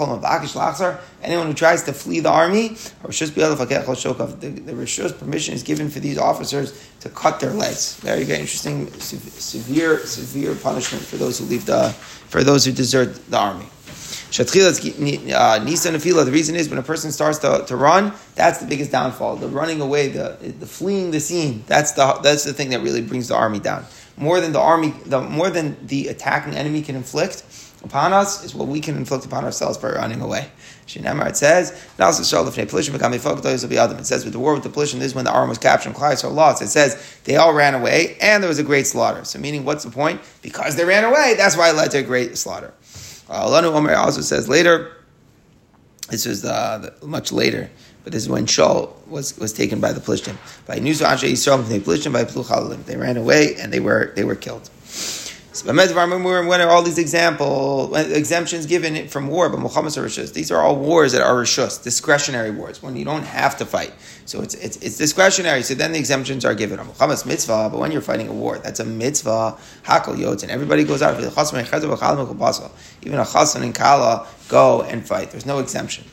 Anyone 1.24 1.48
who 1.48 1.53
tries 1.53 1.84
to 1.84 1.94
flee 1.94 2.20
the 2.20 2.29
army, 2.29 2.70
the, 2.70 4.74
Rishus 4.74 5.17
permission 5.17 5.53
is 5.53 5.63
given 5.63 5.89
for 5.89 6.00
these 6.00 6.17
officers 6.17 6.89
to 7.01 7.10
cut 7.10 7.39
their 7.39 7.51
legs. 7.51 7.96
Very, 7.96 8.24
very 8.24 8.39
interesting, 8.39 8.89
severe, 9.00 10.06
severe 10.06 10.56
punishment 10.56 11.03
for 11.03 11.17
those 11.17 11.39
who 11.39 11.46
leave 11.46 11.65
the, 11.65 11.89
for 12.29 12.44
those 12.44 12.65
who 12.65 12.72
desert 12.72 13.15
the 13.29 13.38
army. 13.38 13.65
Uh, 14.29 16.24
the 16.24 16.32
reason 16.32 16.56
is 16.56 16.70
when 16.70 16.79
a 16.79 16.84
person 16.84 17.12
starts 17.12 17.39
to, 17.39 17.63
to 17.67 17.75
run, 17.75 18.13
that's 18.36 18.60
the 18.60 18.65
biggest 18.65 18.91
downfall. 18.91 19.38
The 19.38 19.48
running 19.48 19.79
away, 19.79 20.10
the, 20.10 20.38
the 20.60 20.65
fleeing 20.65 21.12
the 21.12 21.20
scene, 21.20 21.63
that's 21.67 21.94
the, 21.94 22.20
that's 22.24 22.44
the 22.44 22.53
thing 22.53 22.72
that 22.72 22.82
really 22.82 23.01
brings 23.01 23.29
the 23.29 23.36
army 23.36 23.60
down 23.60 23.86
more 24.17 24.41
than 24.41 24.51
the 24.51 24.59
army, 24.59 24.93
the, 25.05 25.21
more 25.21 25.50
than 25.50 25.77
the 25.88 26.07
attacking 26.07 26.53
enemy 26.55 26.81
can 26.81 26.95
inflict 26.95 27.43
upon 27.83 28.12
us 28.12 28.43
is 28.43 28.55
what 28.55 28.67
we 28.67 28.79
can 28.81 28.97
inflict 28.97 29.25
upon 29.25 29.45
ourselves 29.45 29.77
by 29.77 29.89
running 29.89 30.21
away. 30.21 30.50
Shinamar, 30.88 31.27
it 31.27 31.38
says, 31.38 31.71
it 31.71 32.13
says 34.05 34.24
with 34.24 34.33
the 34.33 34.39
war 34.39 34.53
with 34.53 34.63
the 34.63 34.69
Plishim, 34.69 34.99
this 34.99 35.08
is 35.08 35.15
when 35.15 35.25
the 35.25 35.32
arm 35.32 35.49
was 35.49 35.58
captured 35.58 35.89
and 35.89 35.97
Klai 35.97 36.17
so 36.17 36.30
lost. 36.30 36.62
It 36.62 36.69
says 36.69 37.19
they 37.25 37.36
all 37.36 37.53
ran 37.53 37.75
away 37.75 38.17
and 38.21 38.41
there 38.41 38.47
was 38.47 38.60
a 38.60 38.63
great 38.63 38.88
slaughter. 38.88 39.23
So 39.25 39.38
meaning 39.39 39.65
what's 39.65 39.84
the 39.84 39.91
point? 39.91 40.21
Because 40.41 40.75
they 40.75 40.86
ran 40.86 41.03
away, 41.03 41.36
that's 41.38 41.56
why 41.56 41.69
it 41.69 41.73
led 41.75 41.91
to 41.91 41.99
a 41.99 42.03
great 42.03 42.38
slaughter. 42.38 42.73
Uh, 43.30 43.71
Omer 43.73 43.95
also 43.95 44.21
says 44.21 44.47
later, 44.47 44.93
this 46.10 46.25
is 46.25 46.45
uh, 46.45 46.95
much 47.03 47.32
later, 47.34 47.69
but 48.08 48.13
this 48.13 48.24
is 48.24 48.30
when 48.30 48.46
Shaul 48.46 48.93
was, 49.08 49.38
was 49.38 49.52
taken 49.52 49.82
by 49.82 49.91
the 49.91 50.00
Plishtim. 50.00 50.38
By 50.65 50.80
Nusu 50.80 51.06
Anshe 51.06 51.30
Yisrael, 51.30 51.67
they 51.67 51.82
Plishtim 51.82 52.13
by 52.13 52.24
Pluchalalim. 52.24 52.86
They 52.86 52.96
ran 52.96 53.17
away 53.17 53.56
and 53.60 53.74
they 53.74 53.82
were 53.82 54.13
they 54.15 54.24
were 54.24 54.36
killed. 54.36 54.70
So, 54.86 55.65
when 55.65 56.62
are 56.62 56.70
all 56.70 56.84
these 56.84 56.98
example 56.98 57.93
exemptions 57.98 58.65
given 58.65 59.10
from 59.10 59.28
war? 59.28 59.50
But 59.50 59.60
Milchemes 59.60 60.34
these 60.34 60.52
are 60.52 60.62
all 60.62 60.78
wars 60.78 61.12
that 61.12 61.22
are 61.22 61.36
rishus, 61.36 61.84
discretionary 61.84 62.52
wars 62.52 62.82
when 62.82 62.96
you 62.96 63.04
don't 63.04 63.24
have 63.24 63.58
to 63.58 63.65
fight. 63.65 63.91
So 64.24 64.41
it's, 64.41 64.54
it's, 64.54 64.78
it's 64.78 64.98
discretionary. 64.98 65.63
So 65.63 65.74
then 65.74 65.91
the 65.91 66.00
exemptions 66.00 66.46
are 66.46 66.56
given. 66.56 66.80
Milchemes 66.80 67.26
mitzvah, 67.26 67.67
but 67.70 67.78
when 67.78 67.91
you're 67.91 68.00
fighting 68.00 68.30
a 68.30 68.34
war, 68.34 68.58
that's 68.58 68.80
a 68.80 68.86
mitzvah. 68.86 69.58
Hakol 69.84 70.41
and 70.43 70.50
everybody 70.50 70.86
goes 70.86 71.02
out. 71.02 71.15
Even 71.15 71.26
a 71.26 71.32
chasan 73.26 73.63
and 73.63 73.76
kala 73.76 74.28
go 74.48 74.84
and 74.84 75.06
fight. 75.06 75.32
There's 75.32 75.46
no 75.46 75.60
exemption. 75.60 76.06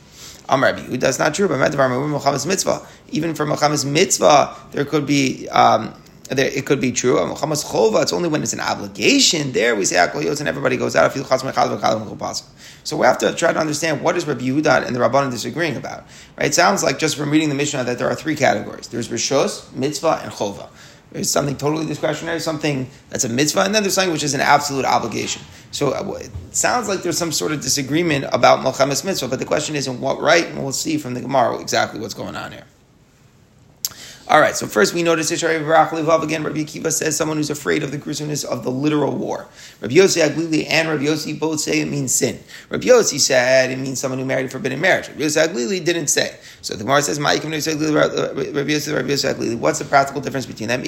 Amar 0.49 0.73
Rabbi 0.73 0.97
that's 0.97 1.19
not 1.19 1.33
true. 1.33 1.47
But 1.47 1.57
Milchemes 1.59 2.45
mitzvah, 2.47 2.85
even 3.09 3.33
for 3.35 3.45
Milchemes 3.45 3.85
mitzvah, 3.85 4.55
there 4.71 4.85
could 4.85 5.05
be. 5.05 5.47
Um, 5.49 5.93
there, 6.29 6.47
it 6.47 6.65
could 6.65 6.81
be 6.81 6.91
true. 6.91 7.17
Milchemes 7.17 7.63
chova, 7.63 8.01
it's 8.01 8.11
only 8.11 8.29
when 8.29 8.41
it's 8.41 8.53
an 8.53 8.59
obligation. 8.59 9.51
There 9.51 9.75
we 9.75 9.85
say 9.85 9.97
akol 9.97 10.23
yotz 10.23 10.39
and 10.39 10.49
everybody 10.49 10.75
goes 10.75 10.95
out. 10.95 11.13
So 12.83 12.97
we 12.97 13.05
have 13.05 13.17
to 13.19 13.35
try 13.35 13.53
to 13.53 13.59
understand 13.59 14.01
what 14.01 14.17
is 14.17 14.25
Rabbi 14.25 14.41
Yehuda 14.41 14.87
and 14.87 14.95
the 14.95 14.99
Rabbanan 14.99 15.29
disagreeing 15.29 15.75
about. 15.77 16.05
Right? 16.37 16.47
It 16.47 16.55
sounds 16.55 16.83
like 16.83 16.97
just 16.97 17.15
from 17.15 17.29
reading 17.29 17.49
the 17.49 17.55
Mishnah 17.55 17.83
that 17.83 17.99
there 17.99 18.09
are 18.09 18.15
three 18.15 18.35
categories. 18.35 18.87
There's 18.87 19.09
rishos, 19.09 19.71
mitzvah, 19.73 20.21
and 20.23 20.31
chova. 20.31 20.69
There's 21.11 21.29
something 21.29 21.55
totally 21.55 21.85
discretionary, 21.85 22.39
something 22.39 22.89
that's 23.09 23.23
a 23.23 23.29
mitzvah, 23.29 23.61
and 23.61 23.73
then 23.73 23.83
there's 23.83 23.93
something 23.93 24.11
which 24.11 24.23
is 24.23 24.33
an 24.33 24.41
absolute 24.41 24.85
obligation. 24.85 25.41
So 25.71 25.93
uh, 25.93 26.19
it 26.19 26.31
sounds 26.51 26.87
like 26.87 27.03
there's 27.03 27.17
some 27.17 27.31
sort 27.31 27.51
of 27.51 27.61
disagreement 27.61 28.25
about 28.33 28.59
Melchamas 28.59 29.05
mitzvah, 29.05 29.27
but 29.27 29.39
the 29.39 29.45
question 29.45 29.75
is 29.75 29.87
in 29.87 30.01
what 30.01 30.21
right, 30.21 30.45
and 30.45 30.61
we'll 30.61 30.71
see 30.71 30.97
from 30.97 31.13
the 31.13 31.21
Gemara 31.21 31.59
exactly 31.59 31.99
what's 31.99 32.13
going 32.13 32.35
on 32.35 32.51
here. 32.51 32.65
All 34.27 34.41
right, 34.41 34.55
so 34.55 34.65
first 34.65 34.95
we 34.95 35.03
notice 35.03 35.31
Ishrei 35.31 35.63
Barach 35.63 35.89
Levav 35.89 36.23
again. 36.23 36.43
Rabbi 36.43 36.63
Akiva 36.63 36.91
says 36.91 37.15
someone 37.15 37.37
who's 37.37 37.51
afraid 37.51 37.83
of 37.83 37.91
the 37.91 37.99
gruesomeness 37.99 38.43
of 38.43 38.63
the 38.63 38.71
literal 38.71 39.15
war. 39.15 39.45
Rabbi 39.81 39.93
Yossi 39.93 40.27
Aglili 40.27 40.65
and 40.67 40.89
Rabbi 40.89 41.03
Yossi 41.03 41.39
both 41.39 41.59
say 41.59 41.79
it 41.81 41.87
means 41.87 42.11
sin. 42.11 42.39
Rabbi 42.71 42.85
Yossi 42.85 43.19
said 43.19 43.69
it 43.69 43.77
means 43.77 43.99
someone 43.99 44.17
who 44.17 44.25
married 44.25 44.47
a 44.47 44.49
forbidden 44.49 44.81
marriage. 44.81 45.09
Rabbi 45.09 45.21
Yossi 45.21 45.47
Aglili 45.47 45.85
didn't 45.85 46.07
say. 46.07 46.35
So 46.63 46.73
the 46.73 46.83
Gemara 46.83 47.03
says, 47.03 47.19
Rabbi 47.19 47.35
Yossi 47.35 47.75
Rabbi 47.93 48.69
Yossi 48.71 49.31
Aglili. 49.31 49.59
What's 49.59 49.77
the 49.77 49.85
practical 49.85 50.21
difference 50.21 50.47
between 50.47 50.69
them? 50.69 50.83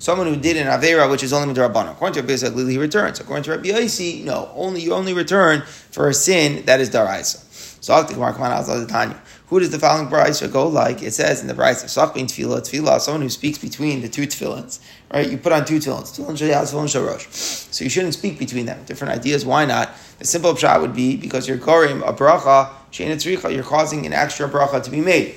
Someone 0.00 0.26
who 0.26 0.34
did 0.34 0.56
an 0.56 0.66
Avera, 0.66 1.08
which 1.08 1.22
is 1.22 1.32
only 1.32 1.54
Rabbanon. 1.54 1.92
According 1.92 2.14
to 2.14 2.22
Rabbi 2.22 2.32
Yossi 2.32 2.50
Aglili, 2.50 2.72
he 2.72 2.78
returns. 2.78 3.20
According 3.20 3.44
to 3.44 3.52
Rabbi 3.52 3.68
Yossi, 3.68 4.24
no, 4.24 4.50
only 4.56 4.80
you 4.80 4.92
only 4.92 5.14
return 5.14 5.62
for 5.62 6.08
a 6.08 6.14
sin 6.14 6.64
that 6.64 6.80
is 6.80 6.90
Daraisa. 6.90 7.44
So 7.80 8.02
the 8.02 8.14
Gemara 8.14 8.32
come 8.32 8.42
outside 8.42 8.80
the 8.80 8.86
Tanya. 8.86 9.22
Who 9.48 9.60
does 9.60 9.70
the 9.70 9.78
following 9.78 10.08
brisa 10.08 10.52
go 10.52 10.68
like? 10.68 11.02
It 11.02 11.14
says 11.14 11.40
in 11.40 11.46
the 11.46 11.54
brisa, 11.54 11.86
"Sachbin 11.86 12.26
tefillah, 12.26 12.60
tefillah, 12.60 13.00
someone 13.00 13.22
who 13.22 13.30
speaks 13.30 13.56
between 13.56 14.02
the 14.02 14.08
two 14.08 14.26
tefillins, 14.26 14.78
right? 15.10 15.26
You 15.26 15.38
put 15.38 15.52
on 15.52 15.64
two 15.64 15.78
tefillins, 15.78 16.14
tefillin 16.14 16.36
shayaz. 16.36 17.72
So 17.72 17.84
you 17.84 17.88
shouldn't 17.88 18.12
speak 18.12 18.38
between 18.38 18.66
them. 18.66 18.78
Different 18.84 19.14
ideas. 19.14 19.46
Why 19.46 19.64
not? 19.64 19.90
The 20.18 20.26
simple 20.26 20.54
shot 20.54 20.82
would 20.82 20.94
be 20.94 21.16
because 21.16 21.48
you're 21.48 21.56
gorim 21.56 22.06
a 22.06 22.12
bracha, 22.12 22.68
shein 22.92 23.54
you're 23.54 23.64
causing 23.64 24.04
an 24.04 24.12
extra 24.12 24.48
bracha 24.50 24.82
to 24.82 24.90
be 24.90 25.00
made. 25.00 25.34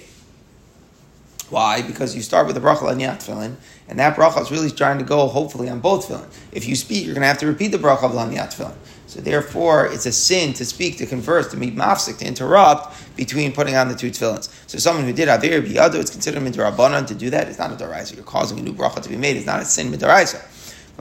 Why? 1.51 1.81
Because 1.81 2.15
you 2.15 2.21
start 2.21 2.47
with 2.47 2.55
the 2.55 2.61
bracha 2.61 2.79
laniyat 2.79 3.17
tefillin, 3.17 3.57
and 3.89 3.99
that 3.99 4.15
bracha 4.15 4.41
is 4.41 4.51
really 4.51 4.71
trying 4.71 4.97
to 4.99 5.03
go 5.03 5.27
hopefully 5.27 5.69
on 5.69 5.81
both 5.81 6.07
tefillin. 6.07 6.25
If 6.53 6.65
you 6.65 6.77
speak, 6.77 7.05
you're 7.05 7.13
going 7.13 7.23
to 7.23 7.27
have 7.27 7.39
to 7.39 7.45
repeat 7.47 7.67
the 7.67 7.77
bracha 7.77 8.03
of 8.03 8.13
laniyat 8.13 8.55
tefillin. 8.55 8.75
So 9.07 9.19
therefore, 9.19 9.87
it's 9.87 10.05
a 10.05 10.13
sin 10.13 10.53
to 10.53 10.63
speak, 10.63 10.97
to 10.99 11.05
converse, 11.05 11.51
to 11.51 11.57
be 11.57 11.69
mafsik, 11.69 12.19
to 12.19 12.25
interrupt 12.25 12.95
between 13.17 13.51
putting 13.51 13.75
on 13.75 13.89
the 13.89 13.95
two 13.95 14.11
tefillins. 14.11 14.49
So 14.67 14.77
someone 14.77 15.03
who 15.03 15.11
did 15.11 15.27
avir 15.27 15.61
biyado, 15.61 15.95
it's 15.95 16.11
considered 16.11 16.41
midrabanan 16.41 17.05
to 17.07 17.15
do 17.15 17.29
that. 17.31 17.49
It's 17.49 17.59
not 17.59 17.73
a 17.73 17.75
daraisa. 17.75 18.15
You're 18.15 18.23
causing 18.23 18.57
a 18.57 18.61
new 18.61 18.73
bracha 18.73 19.01
to 19.01 19.09
be 19.09 19.17
made. 19.17 19.35
It's 19.35 19.45
not 19.45 19.61
a 19.61 19.65
sin 19.65 19.91
midraisa. 19.91 20.41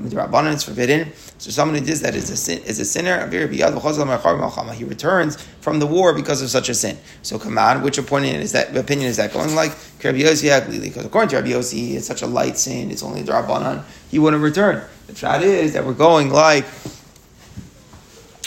But 0.00 0.10
Midrabanan 0.10 0.54
it's 0.54 0.62
forbidden. 0.62 1.12
So 1.38 1.50
someone 1.50 1.78
who 1.78 1.84
does 1.84 2.00
that 2.02 2.14
is 2.14 2.30
a 2.30 2.36
sin, 2.36 2.62
is 2.64 2.80
a 2.80 2.84
sinner. 2.84 3.28
He 3.28 4.84
returns 4.84 5.36
from 5.60 5.78
the 5.78 5.86
war 5.86 6.14
because 6.14 6.42
of 6.42 6.50
such 6.50 6.68
a 6.68 6.74
sin. 6.74 6.98
So 7.22 7.38
come 7.38 7.58
on, 7.58 7.82
which 7.82 7.98
opinion 7.98 8.36
is 8.36 8.52
that? 8.52 8.76
Opinion 8.76 9.08
is 9.08 9.16
that 9.16 9.32
going 9.32 9.54
like 9.54 9.72
Because 9.98 11.04
according 11.04 11.30
to 11.30 11.36
Rabbi 11.36 11.48
Yossi, 11.48 11.94
it's 11.94 12.06
such 12.06 12.22
a 12.22 12.26
light 12.26 12.58
sin. 12.58 12.90
It's 12.90 13.02
only 13.02 13.22
Drabanan. 13.22 13.84
He 14.10 14.18
wouldn't 14.18 14.42
return. 14.42 14.84
The 15.06 15.14
fact 15.14 15.44
is 15.44 15.72
that 15.74 15.84
we're 15.84 15.94
going 15.94 16.30
like 16.30 16.64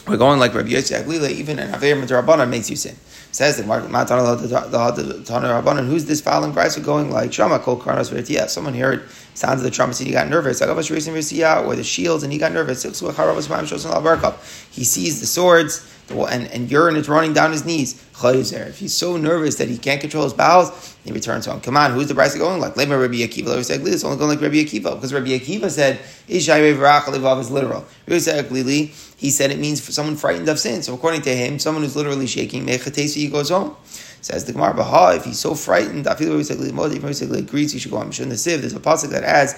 we're 0.07 0.17
going 0.17 0.39
like 0.39 0.53
Rabbi 0.53 0.69
Yossi 0.69 1.01
Aglila, 1.01 1.29
even 1.29 1.59
an 1.59 1.73
Aver 1.73 2.01
Midrabanan 2.01 2.49
makes 2.49 2.69
you 2.69 2.75
sin. 2.75 2.95
Says 3.31 3.57
that 3.57 3.65
Rabbanan, 3.65 5.87
who's 5.87 6.05
this 6.05 6.21
following 6.21 6.51
Bryce 6.51 6.77
going 6.77 7.09
like 7.09 7.33
Shama 7.33 7.57
Kol 7.57 7.77
Vertia? 7.77 8.47
Someone 8.47 8.75
heard 8.75 9.09
sounds 9.33 9.59
of 9.59 9.63
the 9.63 9.71
trumpets 9.71 9.99
and 9.99 10.07
he 10.07 10.13
got 10.13 10.29
nervous. 10.29 10.61
Or 10.61 10.73
the 10.73 11.83
shields 11.83 12.23
and 12.23 12.31
he 12.31 12.39
got 12.39 12.51
nervous. 12.51 12.83
He 12.83 14.83
sees 14.83 15.19
the 15.19 15.25
swords 15.25 15.89
and, 16.09 16.47
and 16.47 16.69
urine 16.69 16.95
is 16.95 17.09
running 17.09 17.33
down 17.33 17.51
his 17.51 17.65
knees. 17.65 18.01
If 18.23 18.77
he's 18.77 18.93
so 18.93 19.17
nervous 19.17 19.55
that 19.55 19.69
he 19.69 19.77
can't 19.77 19.99
control 19.99 20.23
his 20.23 20.33
bowels, 20.33 20.95
he 21.03 21.11
returns 21.11 21.45
home. 21.45 21.61
Come 21.61 21.75
on, 21.75 21.91
who's 21.91 22.07
the 22.07 22.13
Bryce 22.13 22.37
going 22.37 22.61
like? 22.61 22.77
Rabbi 22.77 22.87
Akiva. 22.87 23.57
It's 23.57 24.03
only 24.03 24.17
going 24.17 24.29
like 24.29 24.41
Rabbi 24.41 24.55
Akiva 24.55 24.95
because 24.95 25.13
Rabbi 25.13 25.29
Akiva 25.29 25.69
said, 25.69 25.99
Ishai 26.29 27.39
is 27.39 27.51
literal. 27.51 27.85
Rabbi 28.07 28.91
he 29.17 29.29
said 29.29 29.51
it 29.51 29.59
means 29.59 29.79
for 29.79 29.91
someone 29.91 30.15
frightened 30.15 30.49
of 30.49 30.59
sin. 30.59 30.83
So 30.83 30.93
according 30.93 31.21
to 31.23 31.35
him, 31.35 31.59
someone 31.59 31.83
who's 31.83 31.95
literally 31.95 32.27
shaking, 32.27 32.67
he 32.67 33.29
goes 33.29 33.49
home. 33.49 33.75
Says 34.23 34.45
the 34.45 34.53
Gemara, 34.53 34.73
Baha, 34.73 35.17
if 35.17 35.25
he's 35.25 35.37
so 35.37 35.53
frightened, 35.53 36.07
I 36.07 36.15
feel 36.15 36.33
like 36.33 36.47
he 36.47 37.39
agrees 37.39 37.73
he 37.73 37.79
should 37.79 37.91
go 37.91 37.97
on 37.97 38.09
Mishun 38.09 38.29
the 38.29 38.35
Siv. 38.35 38.61
There's 38.61 38.71
a 38.71 38.79
pasuk 38.79 39.09
that 39.09 39.25
adds, 39.25 39.53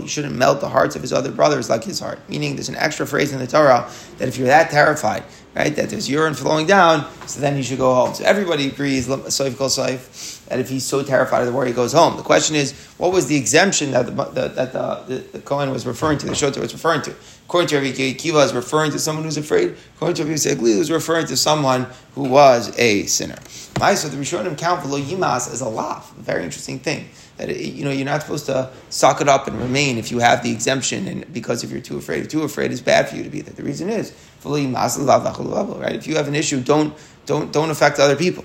You 0.00 0.08
shouldn't 0.08 0.34
melt 0.34 0.62
the 0.62 0.70
hearts 0.70 0.96
of 0.96 1.02
his 1.02 1.12
other 1.12 1.30
brothers 1.30 1.68
like 1.68 1.84
his 1.84 2.00
heart. 2.00 2.26
Meaning 2.26 2.56
there's 2.56 2.70
an 2.70 2.76
extra 2.76 3.06
phrase 3.06 3.34
in 3.34 3.38
the 3.38 3.46
Torah 3.46 3.86
that 4.16 4.28
if 4.28 4.38
you're 4.38 4.46
that 4.46 4.70
terrified, 4.70 5.24
right, 5.54 5.76
that 5.76 5.90
there's 5.90 6.08
urine 6.08 6.32
flowing 6.32 6.66
down, 6.66 7.06
so 7.26 7.38
then 7.38 7.58
you 7.58 7.62
should 7.62 7.76
go 7.76 7.94
home. 7.94 8.14
So 8.14 8.24
everybody 8.24 8.68
agrees, 8.68 9.08
Saif 9.08 9.58
Kol 9.58 9.68
Saif, 9.68 10.46
that 10.46 10.58
if 10.58 10.70
he's 10.70 10.84
so 10.84 11.02
terrified 11.02 11.40
of 11.40 11.46
the 11.46 11.52
war, 11.52 11.66
he 11.66 11.72
goes 11.74 11.92
home. 11.92 12.16
The 12.16 12.22
question 12.22 12.56
is, 12.56 12.72
what 12.96 13.12
was 13.12 13.26
the 13.26 13.36
exemption 13.36 13.90
that 13.90 14.06
the, 14.06 14.24
that 14.24 14.72
the, 14.72 15.04
the, 15.06 15.14
the 15.32 15.38
Kohen 15.40 15.70
was 15.70 15.86
referring 15.86 16.16
to, 16.16 16.26
the 16.26 16.32
Shota 16.32 16.60
was 16.60 16.72
referring 16.72 17.02
to? 17.02 17.14
According 17.46 17.68
to 17.68 17.76
Rabbi 17.76 17.88
Akiva, 17.88 18.44
is 18.44 18.54
referring 18.54 18.90
to 18.92 18.98
someone 18.98 19.24
who's 19.24 19.36
afraid. 19.36 19.76
According 19.96 20.16
to 20.16 20.24
Rabbi 20.24 20.34
Segli, 20.34 20.78
is 20.78 20.90
referring 20.90 21.26
to 21.26 21.36
someone 21.36 21.86
who 22.14 22.22
was 22.22 22.76
a 22.78 23.04
sinner. 23.06 23.36
So 23.44 24.08
the 24.08 24.16
Rishonim 24.16 24.56
count 24.56 24.82
for 24.82 24.88
lo 24.88 24.98
yimas 24.98 25.52
as 25.52 25.60
a 25.60 25.68
laugh. 25.68 26.14
Very 26.14 26.42
interesting 26.42 26.78
thing. 26.78 27.08
That 27.36 27.50
it, 27.50 27.60
you 27.60 27.84
know 27.84 27.90
you're 27.90 28.06
not 28.06 28.22
supposed 28.22 28.46
to 28.46 28.70
suck 28.88 29.20
it 29.20 29.28
up 29.28 29.46
and 29.46 29.58
remain 29.58 29.98
if 29.98 30.10
you 30.10 30.20
have 30.20 30.42
the 30.42 30.50
exemption, 30.50 31.06
and 31.06 31.32
because 31.32 31.64
if 31.64 31.70
you're 31.70 31.80
too 31.80 31.98
afraid, 31.98 32.30
too 32.30 32.42
afraid 32.44 32.70
is 32.70 32.80
bad 32.80 33.08
for 33.08 33.16
you 33.16 33.24
to 33.24 33.30
be 33.30 33.40
there. 33.40 33.52
The 33.52 33.62
reason 33.62 33.90
is 33.90 34.12
yimas 34.42 35.80
right. 35.80 35.94
If 35.94 36.06
you 36.06 36.16
have 36.16 36.28
an 36.28 36.34
issue, 36.34 36.60
don't 36.60 36.94
don't 37.26 37.52
don't 37.52 37.70
affect 37.70 37.98
other 37.98 38.16
people. 38.16 38.44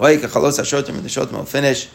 And 0.00 0.22
The 0.22 1.28
will 1.32 1.44
finish. 1.44 1.88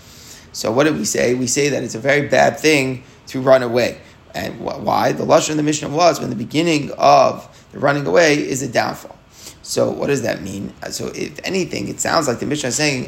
So 0.52 0.72
what 0.72 0.84
did 0.86 0.96
we 0.98 1.06
say? 1.06 1.34
We 1.34 1.48
say 1.48 1.70
that 1.70 1.84
it's 1.84 1.96
a 1.96 2.00
very 2.00 2.28
bad 2.28 2.60
thing 2.60 3.04
to 3.28 3.42
run 3.42 3.64
away. 3.64 4.02
And 4.38 4.60
why? 4.60 5.14
The 5.14 5.26
Lashon 5.26 5.52
in 5.52 5.58
the 5.58 5.64
Mishnah 5.64 5.90
was 5.90 6.20
when 6.20 6.30
the 6.30 6.36
beginning 6.36 6.92
of 6.92 7.68
the 7.72 7.80
running 7.80 8.06
away 8.06 8.36
is 8.36 8.62
a 8.62 8.68
downfall. 8.68 9.18
So 9.64 9.90
what 9.90 10.08
does 10.08 10.22
that 10.22 10.44
mean? 10.44 10.74
Uh, 10.84 10.92
so 10.92 11.08
if 11.08 11.40
anything, 11.44 11.88
it 11.88 12.00
sounds 12.00 12.28
like 12.28 12.38
the 12.40 12.46
Mishnah 12.46 12.70
is 12.70 12.76
saying, 12.76 13.08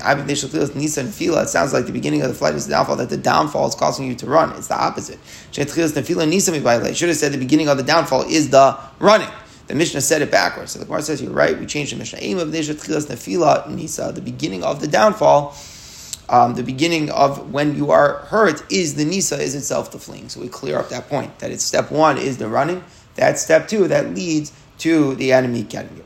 Nisa 0.76 1.02
and 1.02 1.14
Fila, 1.14 1.44
it 1.44 1.50
sounds 1.50 1.72
like 1.72 1.86
the 1.86 1.92
beginning 1.92 2.24
of 2.24 2.30
the 2.30 2.34
flight 2.34 2.56
is 2.56 2.66
the 2.66 2.72
downfall, 2.72 2.96
that 2.96 3.12
the 3.12 3.18
downfall 3.18 3.68
is 3.68 3.76
causing 3.76 4.08
you 4.08 4.16
to 4.16 4.26
run. 4.26 4.52
It's 4.58 4.68
the 4.68 4.82
opposite. 4.82 5.20
Should 5.52 5.70
have 5.70 5.92
said 5.92 7.32
the 7.32 7.38
beginning 7.38 7.70
of 7.70 7.78
the 7.78 7.84
downfall 7.84 8.24
is 8.24 8.50
the 8.50 8.76
running. 8.98 9.30
The 9.68 9.76
Mishnah 9.76 10.02
said 10.02 10.24
it 10.24 10.32
backwards. 10.32 10.72
So 10.72 10.80
the 10.80 10.86
Gemara 10.86 11.04
says, 11.04 11.22
you're 11.22 11.32
right, 11.32 11.58
we 11.60 11.68
changed 11.68 11.94
the 11.94 11.98
Mishnah. 11.98 12.18
Aim 12.24 12.40
of 12.40 12.48
Nefila 12.50 13.70
Nisa, 13.70 14.12
the 14.12 14.22
beginning 14.22 14.64
of 14.64 14.82
the 14.82 14.88
downfall 14.88 15.56
um, 16.30 16.54
the 16.56 16.64
beginning 16.64 17.10
of 17.10 17.52
when 17.52 17.76
you 17.76 17.92
are 17.92 18.20
hurt 18.26 18.64
is 18.72 18.96
the 18.96 19.06
nisa 19.06 19.40
is 19.42 19.56
itself 19.56 19.92
the 19.92 20.00
fleeing. 20.00 20.30
So 20.30 20.42
we 20.42 20.48
clear 20.48 20.78
up 20.78 20.90
that 20.90 21.10
point 21.10 21.40
that 21.40 21.52
it's 21.52 21.64
step 21.64 21.92
one 21.92 22.18
is 22.18 22.38
the 22.38 22.48
running. 22.48 22.84
That's 23.16 23.42
step 23.42 23.68
two 23.68 23.88
that 23.88 24.14
leads 24.14 24.54
to 24.80 25.16
the 25.16 25.34
enemy 25.34 25.64
getting 25.64 25.98
you. 25.98 26.06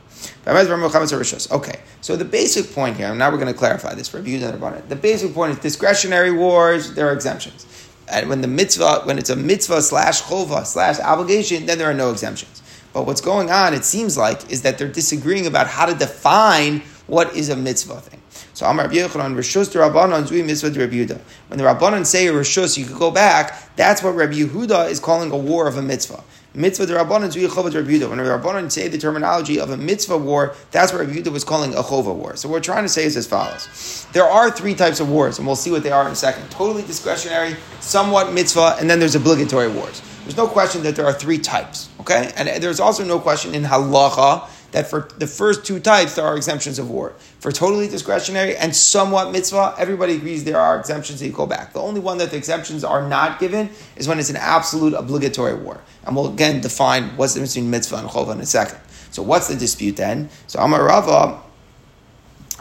Okay, 1.52 1.80
so 2.00 2.16
the 2.16 2.24
basic 2.24 2.72
point 2.72 2.96
here, 2.96 3.08
and 3.08 3.18
now 3.18 3.30
we're 3.30 3.38
going 3.38 3.52
to 3.52 3.58
clarify 3.58 3.94
this 3.94 4.08
for 4.08 4.16
reviews 4.18 4.42
and 4.42 4.62
it. 4.62 4.88
The 4.88 4.96
basic 4.96 5.34
point 5.34 5.52
is 5.52 5.58
discretionary 5.58 6.32
wars, 6.32 6.94
there 6.94 7.08
are 7.08 7.12
exemptions. 7.12 7.66
And 8.08 8.28
when 8.28 8.40
the 8.40 8.48
mitzvah, 8.48 9.02
when 9.04 9.18
it's 9.18 9.30
a 9.30 9.36
mitzvah 9.36 9.82
slash 9.82 10.22
chova 10.22 10.64
slash 10.66 10.98
obligation, 11.00 11.66
then 11.66 11.78
there 11.78 11.90
are 11.90 11.94
no 11.94 12.10
exemptions. 12.10 12.62
But 12.92 13.06
what's 13.06 13.20
going 13.20 13.50
on, 13.50 13.74
it 13.74 13.84
seems 13.84 14.16
like, 14.16 14.50
is 14.50 14.62
that 14.62 14.78
they're 14.78 14.88
disagreeing 14.88 15.46
about 15.46 15.66
how 15.66 15.86
to 15.86 15.94
define 15.94 16.80
what 17.06 17.34
is 17.34 17.48
a 17.48 17.56
mitzvah 17.56 18.00
thing. 18.00 18.20
So 18.54 18.66
Amar 18.66 18.84
Rabbi 18.84 18.98
Yochanan, 18.98 19.34
Rishus 19.34 19.70
to 19.72 19.78
Rabbanon, 19.78 20.28
Zui 20.28 20.46
Mitzvah 20.46 20.70
to 20.70 20.80
Rabbi 20.80 20.94
Yehuda. 20.94 21.20
When 21.48 21.58
the 21.58 21.64
Rabbanon 21.64 22.06
say 22.06 22.26
Rishus, 22.26 22.78
you 22.78 22.86
could 22.86 22.98
go 22.98 23.10
back, 23.10 23.74
that's 23.74 24.00
what 24.00 24.14
Rabbi 24.14 24.34
Yehuda 24.34 24.88
is 24.90 25.00
calling 25.00 25.32
a 25.32 25.36
war 25.36 25.66
of 25.66 25.76
a 25.76 25.82
mitzvah. 25.82 26.22
Mitzvah 26.54 26.86
the 26.86 26.94
Rabbanon 26.94 27.34
Zui 27.34 27.48
Chova 27.48 27.72
to 27.72 27.80
Rabbi 27.80 27.90
Yehuda. 27.90 28.08
When 28.08 28.18
the 28.18 28.24
Rabbanon 28.24 28.70
say 28.70 28.86
the 28.86 28.96
terminology 28.96 29.58
of 29.58 29.70
a 29.70 29.76
mitzvah 29.76 30.16
war, 30.16 30.54
that's 30.70 30.92
what 30.92 31.00
Rabbi 31.00 31.14
Yehuda 31.14 31.32
was 31.32 31.42
calling 31.42 31.74
a 31.74 31.82
Chova 31.82 32.14
war. 32.14 32.36
So 32.36 32.48
what 32.48 32.54
we're 32.54 32.60
trying 32.60 32.84
to 32.84 32.88
say 32.88 33.04
is 33.04 33.16
as 33.16 33.26
follows. 33.26 34.06
There 34.12 34.24
are 34.24 34.52
three 34.52 34.76
types 34.76 35.00
of 35.00 35.10
wars, 35.10 35.38
and 35.38 35.48
we'll 35.48 35.56
see 35.56 35.72
what 35.72 35.82
they 35.82 35.90
are 35.90 36.06
in 36.06 36.12
a 36.12 36.14
second. 36.14 36.48
Totally 36.52 36.82
discretionary, 36.82 37.56
somewhat 37.80 38.32
mitzvah, 38.32 38.76
and 38.78 38.88
then 38.88 39.00
there's 39.00 39.16
obligatory 39.16 39.66
wars. 39.66 40.00
There's 40.22 40.36
no 40.36 40.46
question 40.46 40.84
that 40.84 40.94
there 40.94 41.06
are 41.06 41.12
three 41.12 41.38
types, 41.38 41.90
okay? 42.00 42.32
And 42.36 42.48
there's 42.62 42.78
also 42.78 43.04
no 43.04 43.18
question 43.18 43.52
in 43.52 43.64
halacha 43.64 44.48
that 44.74 44.88
for 44.88 45.08
the 45.18 45.26
first 45.26 45.64
two 45.64 45.78
types 45.78 46.16
there 46.16 46.26
are 46.26 46.36
exemptions 46.36 46.80
of 46.80 46.90
war. 46.90 47.14
For 47.38 47.52
totally 47.52 47.86
discretionary 47.86 48.56
and 48.56 48.74
somewhat 48.74 49.30
mitzvah, 49.30 49.76
everybody 49.78 50.16
agrees 50.16 50.42
there 50.42 50.58
are 50.58 50.76
exemptions 50.78 51.20
that 51.20 51.26
you 51.26 51.32
go 51.32 51.46
back. 51.46 51.72
The 51.72 51.80
only 51.80 52.00
one 52.00 52.18
that 52.18 52.32
the 52.32 52.36
exemptions 52.36 52.82
are 52.82 53.08
not 53.08 53.38
given 53.38 53.70
is 53.94 54.08
when 54.08 54.18
it's 54.18 54.30
an 54.30 54.36
absolute 54.36 54.92
obligatory 54.92 55.54
war. 55.54 55.80
And 56.04 56.16
we'll 56.16 56.32
again 56.32 56.60
define 56.60 57.16
what's 57.16 57.34
the 57.34 57.38
difference 57.38 57.54
between 57.54 57.70
mitzvah 57.70 57.98
and 57.98 58.08
chova 58.08 58.32
in 58.32 58.40
a 58.40 58.46
second. 58.46 58.78
So 59.12 59.22
what's 59.22 59.46
the 59.46 59.54
dispute 59.54 59.96
then? 59.96 60.28
So 60.48 60.58
Amar 60.58 60.84
Rava, 60.84 61.40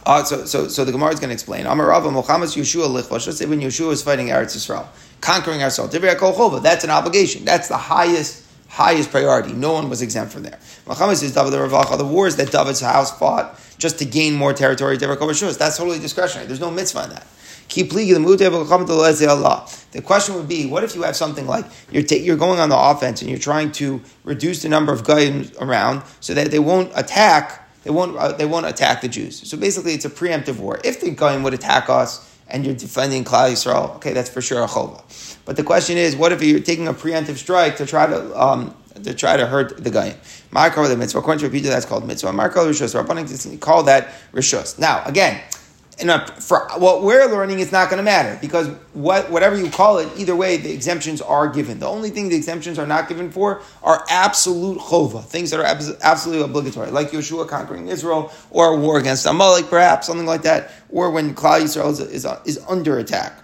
uh, 0.05 0.23
so, 0.23 0.45
so, 0.45 0.67
so 0.67 0.85
the 0.85 0.91
Gemara 0.91 1.13
is 1.13 1.19
going 1.19 1.29
to 1.29 1.33
explain. 1.33 1.65
Amar 1.65 1.87
Rava, 1.87 2.09
Milchemes 2.09 2.55
Yeshua 2.55 2.85
Lichva. 2.87 3.25
Let's 3.25 3.37
say 3.37 3.47
when 3.47 3.59
Yeshua 3.59 3.91
is 3.91 4.03
fighting 4.03 4.27
Eretz 4.27 4.55
Yisrael, 4.55 4.85
conquering 5.19 5.61
Yisrael, 5.61 6.61
that's 6.61 6.83
an 6.83 6.91
obligation. 6.91 7.43
That's 7.43 7.69
the 7.69 7.77
highest 7.77 8.42
highest 8.73 9.11
priority. 9.11 9.53
No 9.53 9.71
one 9.73 9.87
was 9.87 10.01
exempt 10.01 10.33
from 10.33 10.41
there. 10.41 10.57
Milchemes 10.87 11.17
says 11.17 11.31
David 11.31 11.53
the 11.53 11.95
the 11.97 12.05
wars 12.05 12.37
that 12.37 12.51
David's 12.51 12.81
house 12.81 13.15
fought 13.19 13.59
just 13.77 13.99
to 13.99 14.05
gain 14.05 14.33
more 14.33 14.51
territory, 14.51 14.97
that's 14.97 15.77
totally 15.77 15.99
discretionary. 15.99 16.47
There's 16.47 16.59
no 16.59 16.71
mitzvah 16.71 17.03
in 17.03 17.09
that. 17.11 17.27
The 19.91 20.01
question 20.03 20.35
would 20.35 20.47
be, 20.47 20.65
what 20.65 20.83
if 20.83 20.95
you 20.95 21.03
have 21.03 21.15
something 21.15 21.45
like 21.45 21.65
you're, 21.91 22.03
ta- 22.03 22.15
you're 22.15 22.35
going 22.35 22.59
on 22.59 22.69
the 22.69 22.77
offense 22.77 23.21
and 23.21 23.29
you're 23.29 23.39
trying 23.39 23.71
to 23.73 24.01
reduce 24.23 24.63
the 24.63 24.69
number 24.69 24.91
of 24.91 25.03
guys 25.03 25.55
around 25.57 26.01
so 26.19 26.33
that 26.33 26.49
they 26.49 26.59
won't 26.59 26.91
attack, 26.95 27.69
they 27.83 27.91
won't, 27.91 28.17
uh, 28.17 28.31
they 28.31 28.45
won't 28.45 28.65
attack 28.65 29.01
the 29.01 29.07
Jews. 29.07 29.47
So 29.47 29.55
basically, 29.55 29.93
it's 29.93 30.05
a 30.05 30.09
preemptive 30.09 30.57
war. 30.59 30.79
If 30.83 30.99
the 30.99 31.11
guy 31.11 31.37
would 31.37 31.53
attack 31.53 31.89
us 31.89 32.32
and 32.53 32.63
you're 32.65 32.75
defending 32.75 33.23
Klal 33.25 33.51
Yisrael, 33.51 33.95
okay, 33.95 34.13
that's 34.13 34.29
for 34.29 34.41
sure 34.41 34.63
a 34.63 34.67
chova. 34.67 35.01
But 35.43 35.57
the 35.57 35.63
question 35.63 35.97
is, 35.97 36.15
what 36.15 36.31
if 36.31 36.41
you're 36.41 36.59
taking 36.59 36.87
a 36.87 36.93
preemptive 36.93 37.35
strike 37.37 37.77
to 37.77 37.85
try 37.85 38.05
to 38.07 38.41
um, 38.41 38.75
to 39.03 39.13
try 39.13 39.35
to 39.35 39.47
hurt 39.47 39.83
the 39.83 39.89
guy? 39.89 40.15
Marko 40.51 40.87
the 40.87 40.95
mitzvah. 40.95 41.19
According 41.19 41.43
to 41.43 41.49
Peter, 41.49 41.67
that's 41.67 41.85
called 41.85 42.07
mitzvah. 42.07 42.31
Marko 42.31 42.69
rishus. 42.69 42.95
Rabbanim 42.95 43.59
call 43.59 43.83
that 43.83 44.13
rishus. 44.31 44.77
Now, 44.77 45.03
again, 45.05 45.41
a, 46.01 46.25
for 46.41 46.67
what 46.77 47.03
we're 47.03 47.27
learning, 47.27 47.59
it's 47.59 47.71
not 47.71 47.89
going 47.89 47.97
to 47.97 48.03
matter 48.03 48.37
because 48.41 48.67
what, 48.93 49.29
whatever 49.29 49.57
you 49.57 49.69
call 49.69 49.99
it, 49.99 50.09
either 50.17 50.35
way, 50.35 50.57
the 50.57 50.71
exemptions 50.71 51.21
are 51.21 51.47
given. 51.47 51.79
The 51.79 51.87
only 51.87 52.09
thing 52.09 52.29
the 52.29 52.35
exemptions 52.35 52.79
are 52.79 52.87
not 52.87 53.07
given 53.07 53.31
for 53.31 53.61
are 53.83 54.03
absolute 54.09 54.79
chova, 54.79 55.23
things 55.23 55.51
that 55.51 55.59
are 55.59 55.65
abs- 55.65 55.95
absolutely 56.01 56.43
obligatory, 56.43 56.89
like 56.89 57.11
Yeshua 57.11 57.47
conquering 57.47 57.89
Israel 57.89 58.31
or 58.49 58.73
a 58.73 58.77
war 58.77 58.97
against 58.97 59.25
Amalek, 59.25 59.69
perhaps 59.69 60.07
something 60.07 60.25
like 60.25 60.41
that, 60.43 60.71
or 60.89 61.11
when 61.11 61.35
Klal 61.35 61.61
Yisrael 61.61 61.91
is, 61.91 61.99
is, 61.99 62.25
is 62.45 62.59
under 62.67 62.97
attack. 62.97 63.39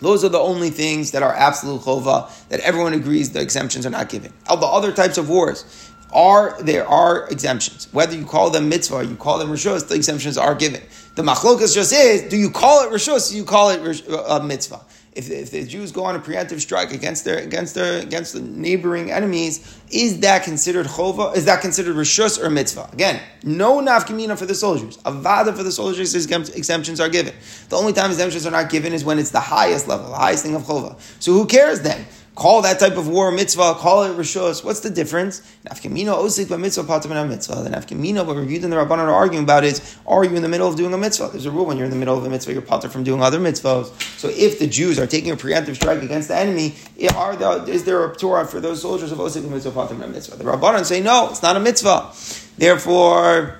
Those 0.00 0.24
are 0.24 0.30
the 0.30 0.38
only 0.38 0.70
things 0.70 1.10
that 1.10 1.22
are 1.22 1.34
absolute 1.34 1.82
chova 1.82 2.30
that 2.48 2.60
everyone 2.60 2.94
agrees 2.94 3.30
the 3.30 3.40
exemptions 3.40 3.84
are 3.84 3.90
not 3.90 4.08
given. 4.08 4.32
All 4.48 4.56
the 4.56 4.66
other 4.66 4.92
types 4.92 5.18
of 5.18 5.28
wars 5.28 5.89
are 6.12 6.60
there 6.62 6.86
are 6.86 7.28
exemptions. 7.28 7.92
Whether 7.92 8.16
you 8.16 8.24
call 8.24 8.50
them 8.50 8.68
mitzvah, 8.68 9.04
you 9.04 9.16
call 9.16 9.38
them 9.38 9.48
rishos, 9.48 9.88
the 9.88 9.94
exemptions 9.94 10.36
are 10.36 10.54
given. 10.54 10.82
The 11.16 11.22
machlokas 11.22 11.74
just 11.74 11.92
is: 11.92 12.28
do 12.30 12.36
you 12.36 12.50
call 12.50 12.84
it 12.84 12.92
rishos? 12.92 13.30
Do 13.30 13.36
you 13.36 13.44
call 13.44 13.70
it 13.70 14.08
uh, 14.08 14.40
mitzvah? 14.40 14.80
if, 15.12 15.28
if 15.30 15.50
the 15.50 15.66
Jews 15.66 15.90
go 15.90 16.04
on 16.04 16.14
a 16.14 16.20
preemptive 16.20 16.60
strike 16.60 16.92
against 16.92 17.24
their 17.24 17.38
against 17.38 17.74
their 17.74 18.00
against 18.00 18.32
the 18.32 18.40
neighboring 18.40 19.10
enemies, 19.10 19.80
is 19.90 20.20
that 20.20 20.44
considered 20.44 20.86
chova? 20.86 21.36
Is 21.36 21.44
that 21.46 21.60
considered 21.60 21.96
rishus 21.96 22.42
or 22.42 22.48
mitzvah? 22.48 22.88
Again, 22.92 23.20
no 23.42 23.80
nafkamina 23.80 24.38
for 24.38 24.46
the 24.46 24.54
soldiers. 24.54 24.98
Avada 24.98 25.56
for 25.56 25.62
the 25.62 25.72
soldiers, 25.72 26.14
exemptions 26.14 27.00
are 27.00 27.08
given. 27.08 27.34
The 27.68 27.76
only 27.76 27.92
time 27.92 28.10
exemptions 28.10 28.46
are 28.46 28.52
not 28.52 28.70
given 28.70 28.92
is 28.92 29.04
when 29.04 29.18
it's 29.18 29.30
the 29.30 29.40
highest 29.40 29.88
level, 29.88 30.10
the 30.10 30.16
highest 30.16 30.44
thing 30.44 30.54
of 30.54 30.62
chova. 30.62 30.98
So 31.20 31.32
who 31.32 31.46
cares 31.46 31.80
then? 31.80 32.06
Call 32.40 32.62
that 32.62 32.80
type 32.80 32.96
of 32.96 33.06
war 33.06 33.30
mitzvah, 33.30 33.74
call 33.74 34.04
it 34.04 34.16
rishos. 34.16 34.64
What's 34.64 34.80
the 34.80 34.88
difference? 34.88 35.42
Nafkamina 35.66 36.16
osik 36.16 36.58
mitzvah 36.58 36.84
patam 36.84 37.28
mitzvah. 37.28 37.56
The 37.56 37.68
nafkamina, 37.68 38.24
what 38.24 38.34
reviewed 38.34 38.64
in 38.64 38.70
the 38.70 38.76
Rabbanan 38.76 39.00
are 39.00 39.12
arguing 39.12 39.44
about 39.44 39.62
is, 39.62 39.98
are 40.06 40.24
you 40.24 40.34
in 40.34 40.40
the 40.40 40.48
middle 40.48 40.66
of 40.66 40.74
doing 40.74 40.94
a 40.94 40.96
mitzvah? 40.96 41.28
There's 41.32 41.44
a 41.44 41.50
rule 41.50 41.66
when 41.66 41.76
you're 41.76 41.84
in 41.84 41.90
the 41.90 41.98
middle 41.98 42.16
of 42.16 42.24
a 42.24 42.30
mitzvah, 42.30 42.54
you're 42.54 42.62
pater 42.62 42.88
from 42.88 43.04
doing 43.04 43.22
other 43.22 43.38
mitzvahs. 43.38 43.92
So 44.18 44.30
if 44.30 44.58
the 44.58 44.66
Jews 44.66 44.98
are 44.98 45.06
taking 45.06 45.32
a 45.32 45.36
preemptive 45.36 45.74
strike 45.74 46.02
against 46.02 46.28
the 46.28 46.36
enemy, 46.36 46.76
are 47.14 47.36
the, 47.36 47.64
is 47.70 47.84
there 47.84 48.10
a 48.10 48.16
Torah 48.16 48.46
for 48.46 48.58
those 48.58 48.80
soldiers 48.80 49.12
of 49.12 49.18
osik 49.18 49.46
mitzvah 49.46 49.72
patam 49.72 49.98
mitzvah? 50.10 50.36
The 50.36 50.44
Rabbanan 50.44 50.86
say 50.86 51.02
no, 51.02 51.28
it's 51.28 51.42
not 51.42 51.56
a 51.56 51.60
mitzvah. 51.60 52.10
Therefore, 52.56 53.58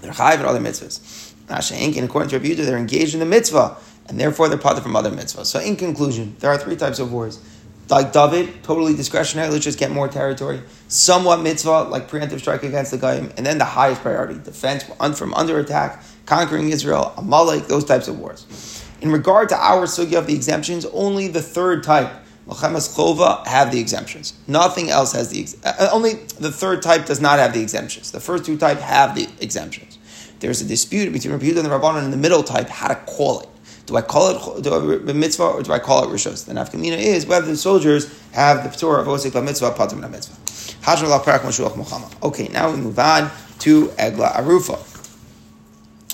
they're 0.00 0.12
chayiv 0.12 0.40
in 0.40 0.46
other 0.46 0.60
mitzvahs. 0.60 1.34
And 1.50 2.04
according 2.04 2.30
to 2.30 2.38
Rabbi 2.38 2.48
Yehuda, 2.48 2.64
they're 2.64 2.78
engaged 2.78 3.12
in 3.12 3.20
the 3.20 3.26
mitzvah, 3.26 3.76
and 4.06 4.18
therefore 4.18 4.48
they're 4.48 4.56
pater 4.56 4.80
from 4.80 4.96
other 4.96 5.10
mitzvahs. 5.10 5.44
So 5.44 5.60
in 5.60 5.76
conclusion, 5.76 6.34
there 6.38 6.50
are 6.50 6.56
three 6.56 6.74
types 6.74 6.98
of 6.98 7.12
wars 7.12 7.42
like 7.90 8.12
David, 8.12 8.62
totally 8.62 8.94
discretionary, 8.94 9.48
let's 9.48 9.64
just 9.64 9.78
get 9.78 9.90
more 9.90 10.08
territory. 10.08 10.62
Somewhat 10.88 11.40
mitzvah, 11.40 11.84
like 11.84 12.10
preemptive 12.10 12.40
strike 12.40 12.62
against 12.62 12.90
the 12.90 12.98
Goyim, 12.98 13.32
and 13.36 13.46
then 13.46 13.58
the 13.58 13.64
highest 13.64 14.02
priority, 14.02 14.34
defense 14.34 14.84
from 15.18 15.34
under 15.34 15.58
attack, 15.58 16.02
conquering 16.26 16.70
Israel, 16.70 17.12
Amalek, 17.16 17.66
those 17.66 17.84
types 17.84 18.08
of 18.08 18.18
wars. 18.18 18.84
In 19.00 19.12
regard 19.12 19.48
to 19.50 19.56
our 19.56 19.86
sugya 19.86 20.18
of 20.18 20.26
the 20.26 20.34
exemptions, 20.34 20.84
only 20.86 21.28
the 21.28 21.42
third 21.42 21.84
type, 21.84 22.10
Mochamas 22.48 22.94
Chova, 22.94 23.46
have 23.46 23.70
the 23.70 23.78
exemptions. 23.78 24.32
Nothing 24.46 24.90
else 24.90 25.12
has 25.12 25.28
the 25.28 25.46
uh, 25.64 25.88
only 25.92 26.14
the 26.14 26.50
third 26.50 26.82
type 26.82 27.06
does 27.06 27.20
not 27.20 27.38
have 27.38 27.52
the 27.52 27.60
exemptions. 27.60 28.10
The 28.10 28.20
first 28.20 28.44
two 28.44 28.56
type 28.56 28.78
have 28.78 29.14
the 29.14 29.28
exemptions. 29.40 29.98
There's 30.40 30.60
a 30.60 30.64
dispute 30.64 31.12
between 31.12 31.32
Rabbi 31.32 31.46
and 31.48 31.58
the 31.58 31.68
Rabbanon 31.68 32.04
in 32.04 32.10
the 32.10 32.16
middle 32.16 32.42
type 32.42 32.68
how 32.68 32.88
to 32.88 32.94
call 32.94 33.40
it. 33.40 33.48
Do 33.88 33.96
I 33.96 34.02
call 34.02 34.56
it 34.58 34.62
do 34.62 34.74
I, 34.74 35.12
mitzvah 35.14 35.44
or 35.44 35.62
do 35.62 35.72
I 35.72 35.78
call 35.78 36.04
it 36.04 36.14
rishos? 36.14 36.44
The 36.44 36.52
nafkamina 36.52 36.98
is 36.98 37.24
whether 37.24 37.46
the 37.46 37.56
soldiers 37.56 38.06
have 38.32 38.70
the 38.70 38.78
Torah 38.78 39.00
of 39.00 39.06
osik 39.06 39.42
mitzvah, 39.42 39.70
patim 39.70 40.08
mitzvah. 40.10 40.36
Okay, 42.22 42.48
now 42.48 42.70
we 42.70 42.76
move 42.76 42.98
on 42.98 43.30
to 43.60 43.86
egla 43.88 44.34
arufa. 44.34 44.76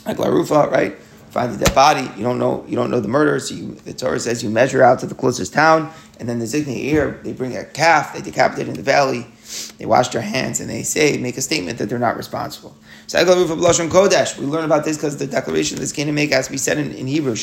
Egla 0.05 0.27
arufa, 0.27 0.71
right? 0.71 0.97
Find 1.31 1.53
the 1.53 1.65
dead 1.65 1.75
body. 1.75 2.09
You 2.17 2.23
don't 2.23 2.39
know. 2.39 2.65
You 2.69 2.77
don't 2.77 2.93
know 2.93 3.01
the 3.01 3.09
murder. 3.09 3.41
So 3.41 3.57
you, 3.57 3.73
the 3.75 3.93
Torah 3.93 4.21
says 4.21 4.45
you 4.45 4.51
measure 4.51 4.85
out 4.85 5.01
to 5.01 5.07
the 5.07 5.17
closest 5.17 5.53
town, 5.53 5.93
and 6.21 6.29
then 6.29 6.39
the 6.39 6.45
zikni 6.45 6.85
ear. 6.85 7.21
They 7.25 7.33
bring 7.33 7.57
a 7.57 7.65
calf. 7.65 8.15
They 8.15 8.21
decapitate 8.21 8.69
in 8.69 8.75
the 8.75 8.83
valley. 8.83 9.27
They 9.79 9.87
wash 9.87 10.09
their 10.09 10.23
hands 10.23 10.61
and 10.61 10.71
they 10.71 10.83
say, 10.83 11.17
make 11.19 11.37
a 11.37 11.43
statement 11.43 11.79
that 11.79 11.89
they're 11.89 11.99
not 11.99 12.17
responsible. 12.17 12.77
So 13.07 13.19
Kodesh. 13.25 14.39
We 14.39 14.47
learn 14.47 14.65
about 14.65 14.85
this 14.85 14.97
because 14.97 15.17
the 15.17 15.27
declaration 15.27 15.79
this 15.79 15.93
to 15.93 16.13
make 16.13 16.33
has 16.33 16.47
to 16.47 16.53
be 16.53 16.59
said 16.59 16.79
in, 16.79 16.93
in 16.93 17.07
Hebrew. 17.07 17.37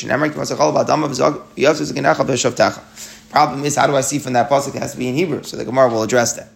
Problem 3.30 3.64
is, 3.64 3.76
how 3.76 3.86
do 3.86 3.96
I 3.96 4.00
see 4.02 4.18
from 4.18 4.34
that 4.34 4.50
pasuk? 4.50 4.74
It 4.74 4.80
has 4.80 4.92
to 4.92 4.98
be 4.98 5.08
in 5.08 5.14
Hebrew. 5.14 5.42
So 5.42 5.56
the 5.56 5.64
Gemara 5.64 5.88
will 5.88 6.02
address 6.02 6.34
that. 6.34 6.48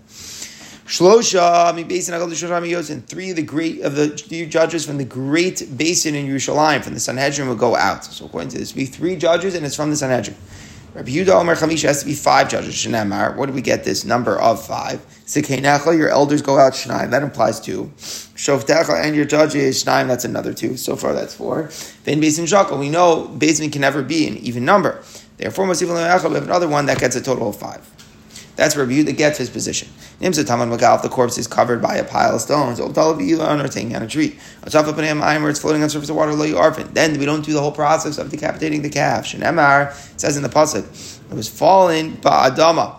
Shlosha, 0.86 1.70
and 2.90 3.08
three 3.08 3.30
of 3.30 3.36
the 3.36 3.42
great 3.42 3.80
of 3.80 3.96
the 3.96 4.46
judges 4.46 4.86
from 4.86 4.98
the 4.98 5.04
great 5.04 5.56
beis 5.56 6.04
din 6.04 6.14
in 6.14 6.28
Yerushalayim 6.28 6.84
from 6.84 6.94
the 6.94 7.00
Sanhedrin 7.00 7.48
will 7.48 7.56
go 7.56 7.74
out. 7.74 8.04
So 8.04 8.26
according 8.26 8.50
to 8.50 8.58
this, 8.58 8.70
be 8.70 8.86
three 8.86 9.16
judges, 9.16 9.56
and 9.56 9.66
it's 9.66 9.74
from 9.74 9.90
the 9.90 9.96
Sanhedrin. 9.96 10.36
Rabbi 10.96 11.10
Yehuda 11.10 11.38
Omer 11.38 11.54
Chamisha 11.54 11.88
has 11.88 12.00
to 12.00 12.06
be 12.06 12.14
five 12.14 12.48
judges. 12.48 12.74
Shnamar. 12.74 13.36
Where 13.36 13.46
do 13.46 13.52
we 13.52 13.60
get 13.60 13.84
this 13.84 14.06
number 14.06 14.40
of 14.40 14.64
five? 14.64 14.98
Sikeinecha, 15.26 15.94
your 15.94 16.08
elders 16.08 16.40
go 16.40 16.58
out 16.58 16.72
Shnaim. 16.72 17.10
That 17.10 17.22
implies 17.22 17.60
two. 17.60 17.92
Shovtecha 17.98 19.04
and 19.04 19.14
your 19.14 19.26
judges 19.26 19.84
Shnaim. 19.84 20.06
That's 20.06 20.24
another 20.24 20.54
two. 20.54 20.78
So 20.78 20.96
far, 20.96 21.12
that's 21.12 21.34
four. 21.34 21.68
Then 22.04 22.18
Basin 22.18 22.46
Shakal. 22.46 22.78
We 22.78 22.88
know 22.88 23.28
Basin 23.28 23.70
can 23.70 23.82
never 23.82 24.02
be 24.02 24.26
an 24.26 24.38
even 24.38 24.64
number. 24.64 25.02
Therefore, 25.36 25.68
we 25.68 25.76
have 25.76 26.24
another 26.24 26.66
one 26.66 26.86
that 26.86 26.98
gets 26.98 27.14
a 27.14 27.20
total 27.20 27.50
of 27.50 27.56
five. 27.56 27.86
That's 28.56 28.74
where 28.74 28.86
Yehuda 28.86 29.16
gets 29.16 29.38
his 29.38 29.50
position. 29.50 29.88
Nimsa 30.20 30.46
Taman 30.46 30.70
Magal, 30.70 31.02
the 31.02 31.08
corpse 31.10 31.36
is 31.38 31.46
covered 31.46 31.80
by 31.82 31.96
a 31.96 32.04
pile 32.04 32.34
of 32.34 32.40
stones, 32.40 32.80
or 32.80 32.90
taking 33.68 33.94
on 33.94 34.02
a 34.02 34.08
tree. 34.08 34.38
Where 34.62 35.50
it's 35.50 35.60
floating 35.60 35.82
on 35.82 35.86
the 35.86 35.90
surface 35.90 36.08
of 36.08 36.16
water, 36.16 36.34
then 36.84 37.18
we 37.18 37.26
don't 37.26 37.44
do 37.44 37.52
the 37.52 37.60
whole 37.60 37.72
process 37.72 38.16
of 38.18 38.30
decapitating 38.30 38.80
the 38.82 38.88
calf. 38.88 39.26
Shenemar 39.26 39.92
says 40.18 40.36
in 40.36 40.42
the 40.42 40.48
pasuk, 40.48 40.84
it 41.30 41.34
was 41.34 41.48
fallen 41.48 42.16
ba'adama. 42.16 42.96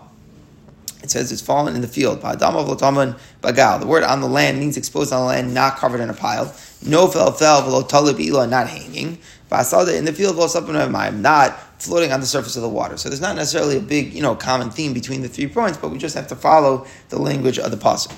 It 1.02 1.10
says 1.10 1.32
it's 1.32 1.42
fallen 1.42 1.74
in 1.74 1.80
the 1.80 1.88
field. 1.88 2.20
Ba'adama 2.20 2.64
v'lotaman 2.66 3.18
bagal. 3.42 3.80
The 3.80 3.86
word 3.86 4.04
on 4.04 4.20
the 4.20 4.28
land 4.28 4.60
means 4.60 4.76
exposed 4.76 5.12
on 5.12 5.20
the 5.22 5.26
land, 5.26 5.54
not 5.54 5.76
covered 5.76 6.00
in 6.00 6.10
a 6.10 6.14
pile. 6.14 6.54
No 6.84 7.08
fell 7.08 7.32
fell 7.32 7.62
v'lo 7.62 8.48
not 8.48 8.68
hanging. 8.68 9.18
Ba'asada 9.50 9.96
in 9.96 10.04
the 10.04 10.12
field 10.12 10.36
v'lo 10.36 11.14
not 11.20 11.58
floating 11.80 12.12
on 12.12 12.20
the 12.20 12.26
surface 12.26 12.56
of 12.56 12.62
the 12.62 12.68
water. 12.68 12.96
So 12.96 13.08
there's 13.08 13.20
not 13.20 13.36
necessarily 13.36 13.76
a 13.76 13.80
big, 13.80 14.12
you 14.12 14.20
know, 14.20 14.34
common 14.34 14.70
theme 14.70 14.92
between 14.92 15.22
the 15.22 15.28
three 15.28 15.46
points, 15.46 15.78
but 15.78 15.90
we 15.90 15.98
just 15.98 16.14
have 16.16 16.26
to 16.28 16.36
follow 16.36 16.86
the 17.08 17.18
language 17.18 17.58
of 17.58 17.70
the 17.70 17.76
pasuk. 17.76 18.10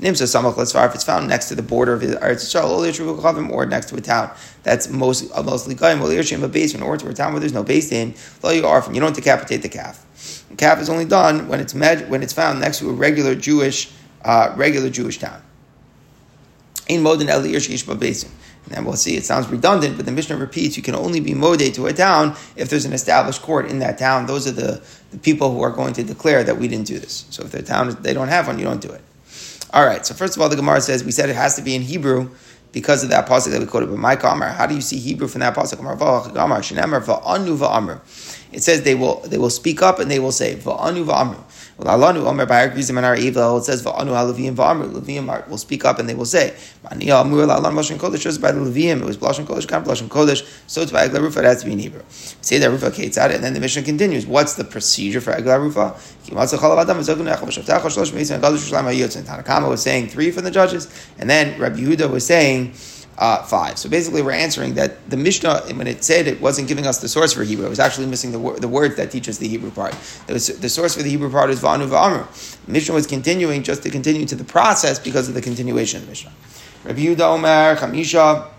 Nimsa 0.00 0.24
samach 0.24 0.54
lesvar 0.54 0.88
if 0.88 0.94
it's 0.94 1.04
found 1.04 1.28
next 1.28 1.48
to 1.48 1.54
the 1.54 1.62
border 1.62 1.94
of 1.94 2.02
Eretz 2.02 2.44
Yisrael, 2.44 3.50
or 3.50 3.66
next 3.66 3.88
to 3.90 3.96
a 3.96 4.00
town 4.00 4.30
that's 4.62 4.88
most 4.88 5.30
uh, 5.32 5.42
mostly 5.42 5.74
or 5.74 6.44
a 6.44 6.48
basement, 6.48 6.84
or 6.84 6.96
to 6.96 7.08
a 7.08 7.14
town 7.14 7.32
where 7.32 7.40
there's 7.40 7.52
no 7.52 7.62
base 7.62 7.92
in, 7.92 8.14
you 8.42 9.00
don't 9.00 9.14
decapitate 9.14 9.62
the 9.62 9.68
calf. 9.68 10.04
The 10.50 10.56
calf 10.56 10.80
is 10.80 10.90
only 10.90 11.04
done 11.04 11.48
when 11.48 11.60
it's 11.60 11.74
med, 11.74 12.10
when 12.10 12.22
it's 12.22 12.32
found 12.32 12.60
next 12.60 12.80
to 12.80 12.90
a 12.90 12.92
regular 12.92 13.34
Jewish 13.34 13.92
uh, 14.24 14.52
regular 14.56 14.90
Jewish 14.90 15.18
town. 15.18 15.40
In 16.88 17.02
modern 17.02 17.28
Eli 17.28 17.58
Basin. 17.98 18.30
And 18.72 18.86
we'll 18.86 18.96
see, 18.96 19.16
it 19.16 19.24
sounds 19.24 19.46
redundant, 19.48 19.96
but 19.96 20.06
the 20.06 20.12
Mishnah 20.12 20.36
repeats 20.36 20.76
you 20.76 20.82
can 20.82 20.94
only 20.94 21.20
be 21.20 21.34
moded 21.34 21.74
to 21.74 21.86
a 21.86 21.92
town 21.92 22.34
if 22.56 22.70
there's 22.70 22.86
an 22.86 22.94
established 22.94 23.42
court 23.42 23.66
in 23.66 23.78
that 23.80 23.98
town. 23.98 24.26
Those 24.26 24.46
are 24.46 24.52
the, 24.52 24.82
the 25.10 25.18
people 25.18 25.52
who 25.52 25.60
are 25.60 25.70
going 25.70 25.92
to 25.94 26.02
declare 26.02 26.42
that 26.44 26.56
we 26.56 26.66
didn't 26.66 26.86
do 26.86 26.98
this. 26.98 27.26
So 27.30 27.44
if 27.44 27.52
the 27.52 27.62
town 27.62 27.96
they 28.00 28.14
don't 28.14 28.28
have 28.28 28.46
one, 28.46 28.58
you 28.58 28.64
don't 28.64 28.80
do 28.80 28.90
it. 28.90 29.02
All 29.72 29.84
right, 29.84 30.06
so 30.06 30.14
first 30.14 30.36
of 30.36 30.42
all, 30.42 30.48
the 30.48 30.56
Gemara 30.56 30.80
says 30.80 31.04
we 31.04 31.10
said 31.10 31.28
it 31.28 31.36
has 31.36 31.56
to 31.56 31.62
be 31.62 31.74
in 31.74 31.82
Hebrew 31.82 32.30
because 32.72 33.02
of 33.02 33.10
that 33.10 33.26
pasuk 33.26 33.50
that 33.50 33.60
we 33.60 33.66
quoted. 33.66 33.90
But 33.90 33.98
my 33.98 34.16
Kamar, 34.16 34.48
how 34.48 34.66
do 34.66 34.74
you 34.74 34.80
see 34.80 34.98
Hebrew 34.98 35.28
from 35.28 35.40
that 35.40 35.54
pasuk? 35.54 35.80
It 38.52 38.62
says 38.62 38.82
they 38.82 38.94
will 38.94 39.20
they 39.20 39.38
will 39.38 39.50
speak 39.50 39.82
up 39.82 39.98
and 39.98 40.10
they 40.10 40.20
will 40.20 40.32
say 40.32 40.56
va'anu 40.56 41.04
va'amru. 41.04 41.42
Alanu 41.78 42.24
Omer 42.26 42.46
by 42.46 42.68
Gerizim 42.68 42.98
and 42.98 43.06
Har 43.06 43.16
Eival. 43.16 43.58
It 43.58 43.64
says 43.64 43.82
Va'anu 43.82 44.10
Halavim 44.10 44.54
Va'amru. 44.54 44.92
Levim 44.92 45.48
will 45.48 45.58
speak 45.58 45.84
up 45.84 45.98
and 45.98 46.08
they 46.08 46.14
will 46.14 46.24
say 46.24 46.54
Mani 46.84 47.10
Amur 47.10 47.46
La'alan 47.46 47.74
Lashon 47.74 47.96
Kodesh. 47.96 48.20
Just 48.20 48.40
by 48.40 48.52
the 48.52 48.60
Levim, 48.60 49.00
it 49.00 49.04
was 49.04 49.18
Lashon 49.18 49.44
Kodesh, 49.44 49.66
Kam 49.66 49.84
Lashon 49.84 50.08
Kodesh. 50.08 50.44
So 50.66 50.82
it's 50.82 50.92
by 50.92 51.06
Rufa. 51.06 51.40
It 51.40 51.44
has 51.44 51.60
to 51.60 51.66
be 51.66 51.72
in 51.72 51.78
Hebrew. 51.80 52.02
Say 52.08 52.58
that 52.58 52.70
Rufa 52.70 52.90
Ketzad, 52.90 53.34
and 53.34 53.42
then 53.42 53.54
the 53.54 53.60
mission 53.60 53.82
continues. 53.84 54.26
What's 54.26 54.54
the 54.54 54.64
procedure 54.64 55.20
for 55.20 55.32
Egla 55.32 55.60
Rufa? 55.60 55.94
Tanakama 59.24 59.68
was 59.68 59.82
saying 59.82 60.08
three 60.08 60.30
from 60.30 60.44
the 60.44 60.50
judges, 60.50 60.88
and 61.18 61.28
then 61.28 61.60
Rabbi 61.60 61.76
Yehuda 61.78 62.10
was 62.10 62.24
saying 62.26 62.72
uh, 63.18 63.42
five. 63.44 63.78
So 63.78 63.88
basically, 63.88 64.22
we're 64.22 64.32
answering 64.32 64.74
that 64.74 65.08
the 65.08 65.16
Mishnah, 65.16 65.62
when 65.74 65.86
it 65.86 66.02
said 66.02 66.26
it 66.26 66.40
wasn't 66.40 66.68
giving 66.68 66.86
us 66.86 66.98
the 66.98 67.08
source 67.08 67.32
for 67.32 67.44
Hebrew, 67.44 67.66
it 67.66 67.68
was 67.68 67.78
actually 67.78 68.06
missing 68.06 68.32
the, 68.32 68.38
wor- 68.38 68.58
the 68.58 68.68
words 68.68 68.96
that 68.96 69.10
teach 69.10 69.28
us 69.28 69.38
the 69.38 69.48
Hebrew 69.48 69.70
part. 69.70 69.94
The 70.26 70.38
source 70.40 70.94
for 70.94 71.02
the 71.02 71.10
Hebrew 71.10 71.30
part 71.30 71.50
is 71.50 71.60
Va'anu 71.60 71.88
Va'amr. 71.88 72.68
Mishnah 72.68 72.94
was 72.94 73.06
continuing 73.06 73.62
just 73.62 73.82
to 73.84 73.90
continue 73.90 74.26
to 74.26 74.34
the 74.34 74.44
process 74.44 74.98
because 74.98 75.28
of 75.28 75.34
the 75.34 75.42
continuation 75.42 75.98
of 75.98 76.06
the 76.06 76.10
Mishnah. 76.10 76.32
Rabbi 76.84 77.00
Yehuda 77.00 77.20
Omer, 77.20 77.76
Chamisha, 77.76 78.50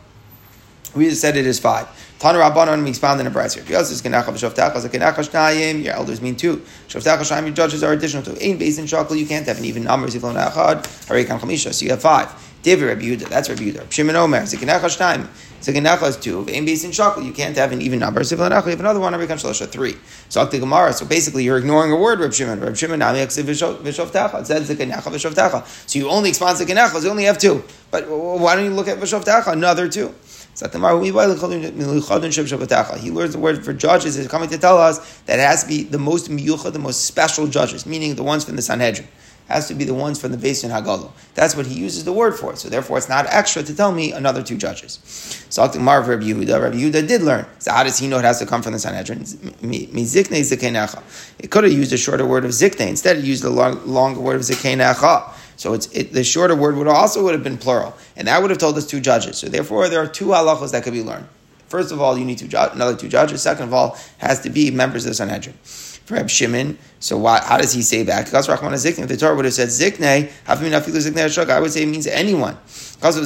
we 0.96 1.10
just 1.10 1.22
said 1.22 1.36
it 1.36 1.46
is 1.46 1.60
five. 1.60 1.88
Tana 2.20 2.40
Rabbanon 2.40 2.84
we 2.84 2.90
expound 2.90 3.20
in 3.20 3.28
a 3.28 3.32
brayser. 3.32 3.58
If 3.60 3.70
Yosef 3.70 3.92
is 3.92 4.02
kenacha 4.02 4.26
v'shavtecha, 4.26 4.80
so 4.80 4.88
kenacha 4.88 5.16
shnayim, 5.16 5.84
your 5.84 5.94
elders 5.94 6.22
mean 6.22 6.36
two. 6.38 6.58
Shavtecha 6.88 7.20
shnayim, 7.20 7.48
your 7.48 7.54
judges 7.54 7.84
are 7.84 7.92
additional 7.92 8.24
to. 8.24 8.44
Ain 8.44 8.58
base 8.58 8.78
in 8.78 8.86
shakal, 8.86 9.18
you 9.18 9.28
can't 9.28 9.46
have 9.46 9.58
an 9.58 9.66
even 9.66 9.84
number. 9.84 10.08
Ziflon 10.08 10.42
achad, 10.42 10.84
harikan 11.08 11.40
chamisha, 11.40 11.74
so 11.74 11.84
you 11.84 11.92
have 11.92 12.02
five. 12.02 12.32
David 12.66 12.86
Rabbi 12.88 13.02
Yehuda, 13.04 13.30
that's 13.30 13.48
Rabbi 13.48 13.62
Yehuda. 13.62 13.92
Shimon 13.92 14.16
Omer, 14.16 14.42
Zikanecha 14.42 14.90
Shtaim. 14.90 15.28
Zikanecha 15.62 16.10
is 16.10 16.18
two. 16.18 16.44
Aim 16.50 16.66
based 16.66 16.84
in 16.84 16.90
Shakal, 16.90 17.24
you 17.24 17.32
can't 17.32 17.56
have 17.58 17.72
an 17.72 17.80
even 17.80 18.00
number. 18.00 18.22
Zikanecha, 18.22 18.64
you 18.64 18.72
have 18.72 18.80
another 18.80 19.00
one, 19.00 19.14
Rabbi 19.16 19.32
Shalosha, 19.34 19.68
three. 19.68 19.96
So 20.30 20.44
Akti 20.44 20.60
Gemara, 20.60 20.92
so 20.92 21.06
basically 21.06 21.44
you're 21.44 21.60
ignoring 21.60 21.92
a 21.92 21.96
word, 21.96 22.20
Rabbi 22.20 22.34
Shimon. 22.34 22.60
Rabbi 22.60 22.74
Shimon, 22.74 22.98
Nami 22.98 23.20
Aksiv 23.20 23.44
Vishovtecha. 23.44 24.42
It 24.42 24.48
says 24.48 24.68
Zikanecha 24.68 25.04
Vishovtecha. 25.04 25.64
So 25.88 26.00
you 26.00 26.10
only 26.10 26.30
expand 26.30 26.58
Zikanecha, 26.58 27.04
you 27.04 27.10
only 27.12 27.26
have 27.26 27.38
two. 27.38 27.64
But 27.92 28.10
why 28.10 28.56
don't 28.56 28.66
you 28.66 28.72
look 28.72 28.88
at 28.88 28.98
Vishovtecha, 28.98 29.52
another 29.54 29.88
two? 29.88 30.12
He 30.58 30.68
learns 33.12 33.34
the 33.34 33.40
word 33.40 33.64
for 33.64 33.74
judges 33.74 34.18
is 34.18 34.28
coming 34.28 34.50
to 34.50 34.58
tell 34.58 34.80
us 34.80 35.22
that 35.26 35.38
it 35.38 35.44
has 35.44 35.62
to 35.64 35.70
be 35.70 35.84
the 35.84 36.00
most 36.00 36.32
miyucha, 36.32 36.72
the 36.74 36.80
most 36.80 37.06
special 37.06 37.46
judges, 37.46 37.86
meaning 37.86 38.16
the 38.16 38.24
ones 38.24 38.46
from 38.46 38.56
the 38.56 38.62
Sanhedrin. 38.64 39.08
Has 39.48 39.68
to 39.68 39.74
be 39.74 39.84
the 39.84 39.94
ones 39.94 40.20
from 40.20 40.32
the 40.32 40.38
Basin 40.38 40.70
Din 40.70 40.84
Hagadol. 40.84 41.12
That's 41.34 41.56
what 41.56 41.66
he 41.68 41.76
uses 41.76 42.04
the 42.04 42.14
word 42.14 42.38
for. 42.38 42.56
So 42.56 42.70
therefore, 42.70 42.98
it's 42.98 43.10
not 43.10 43.26
extra 43.28 43.64
to 43.64 43.76
tell 43.76 43.92
me 43.92 44.12
another 44.12 44.42
two 44.42 44.58
judges. 44.58 45.00
So 45.50 45.72
Mar 45.80 46.02
Rabbi 46.02 46.24
Yehuda, 46.24 46.62
Rabbi 46.62 46.78
Yehuda 46.78 47.08
did 47.08 47.22
learn. 47.22 47.46
So 47.60 47.72
how 47.72 47.84
does 47.84 47.98
he 47.98 48.08
know 48.08 48.20
it 48.20 48.26
has 48.26 48.40
to 48.40 48.46
come 48.46 48.62
from 48.62 48.74
the 48.74 48.80
Sanhedrin? 48.80 49.22
It 51.40 51.52
could 51.52 51.64
have 51.64 51.74
used 51.74 51.94
a 51.94 51.98
shorter 51.98 52.26
word 52.26 52.46
of 52.46 52.52
zikne. 52.52 52.88
Instead, 52.88 53.18
it 53.18 53.24
used 53.24 53.44
a 53.44 53.50
long, 53.50 53.86
longer 53.86 54.20
word 54.20 54.38
of 54.38 54.42
zikenecha. 54.42 55.34
So 55.58 55.74
it's 55.74 55.88
it, 55.94 56.12
the 56.12 56.24
shorter 56.24 56.56
word 56.56 56.76
would 56.76 56.88
also 56.88 57.24
would 57.24 57.34
have 57.34 57.44
been 57.44 57.58
plural, 57.58 57.96
and 58.18 58.28
that 58.28 58.42
would 58.42 58.52
have 58.52 58.60
told 58.60 58.78
us 58.78 58.86
two 58.86 59.00
judges. 59.00 59.38
So 59.38 59.48
therefore, 59.48 59.88
there 59.88 60.02
are 60.02 60.08
two 60.08 60.26
halachos 60.26 60.72
that 60.72 60.84
could 60.84 60.94
be 60.94 61.04
learned. 61.04 61.28
First 61.68 61.92
of 61.92 62.02
all, 62.02 62.18
you 62.18 62.26
need 62.26 62.38
two 62.38 62.50
another 62.58 62.96
two 62.96 63.10
judges. 63.10 63.42
Second 63.42 63.66
of 63.66 63.74
all, 63.74 63.98
has 64.18 64.42
to 64.42 64.50
be 64.50 64.72
members 64.72 65.06
of 65.06 65.12
the 65.12 65.16
Sanhedrin. 65.16 65.56
For 66.06 66.14
Reb 66.14 66.30
Shimon, 66.30 66.78
so 67.00 67.18
why, 67.18 67.42
how 67.44 67.58
does 67.58 67.74
he 67.74 67.82
say 67.82 68.04
that? 68.04 68.26
Because 68.26 68.48
Rahman 68.48 68.74
Zikne, 68.74 69.08
the 69.08 69.18
Torah 69.18 69.36
would 69.36 69.46
have 69.46 69.56
said 69.56 69.70
Zikne, 69.70 70.32
I 71.50 71.60
would 71.60 71.72
say 71.72 71.82
it 71.82 71.88
means 71.88 72.06
anyone. 72.06 72.58
Because 72.96 73.18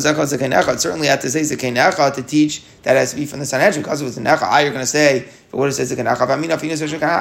certainly 0.82 1.08
had 1.08 1.22
to 1.22 1.30
say 1.30 1.42
Zekenecha 1.42 2.16
to 2.16 2.24
teach 2.24 2.64
that 2.84 2.96
has 2.96 3.12
to 3.12 3.18
be 3.18 3.26
from 3.26 3.40
the 3.40 3.46
Sanhedrin. 3.46 3.84
Because 3.84 4.02
of 4.02 4.08
Zekenecha, 4.08 4.44
I 4.44 4.62
you're 4.62 4.72
going 4.72 4.82
to 4.82 4.88
say, 4.88 5.28
but 5.52 5.58
what 5.58 5.68
it 5.68 5.74
says 5.74 5.92
Zekenecha, 5.92 6.22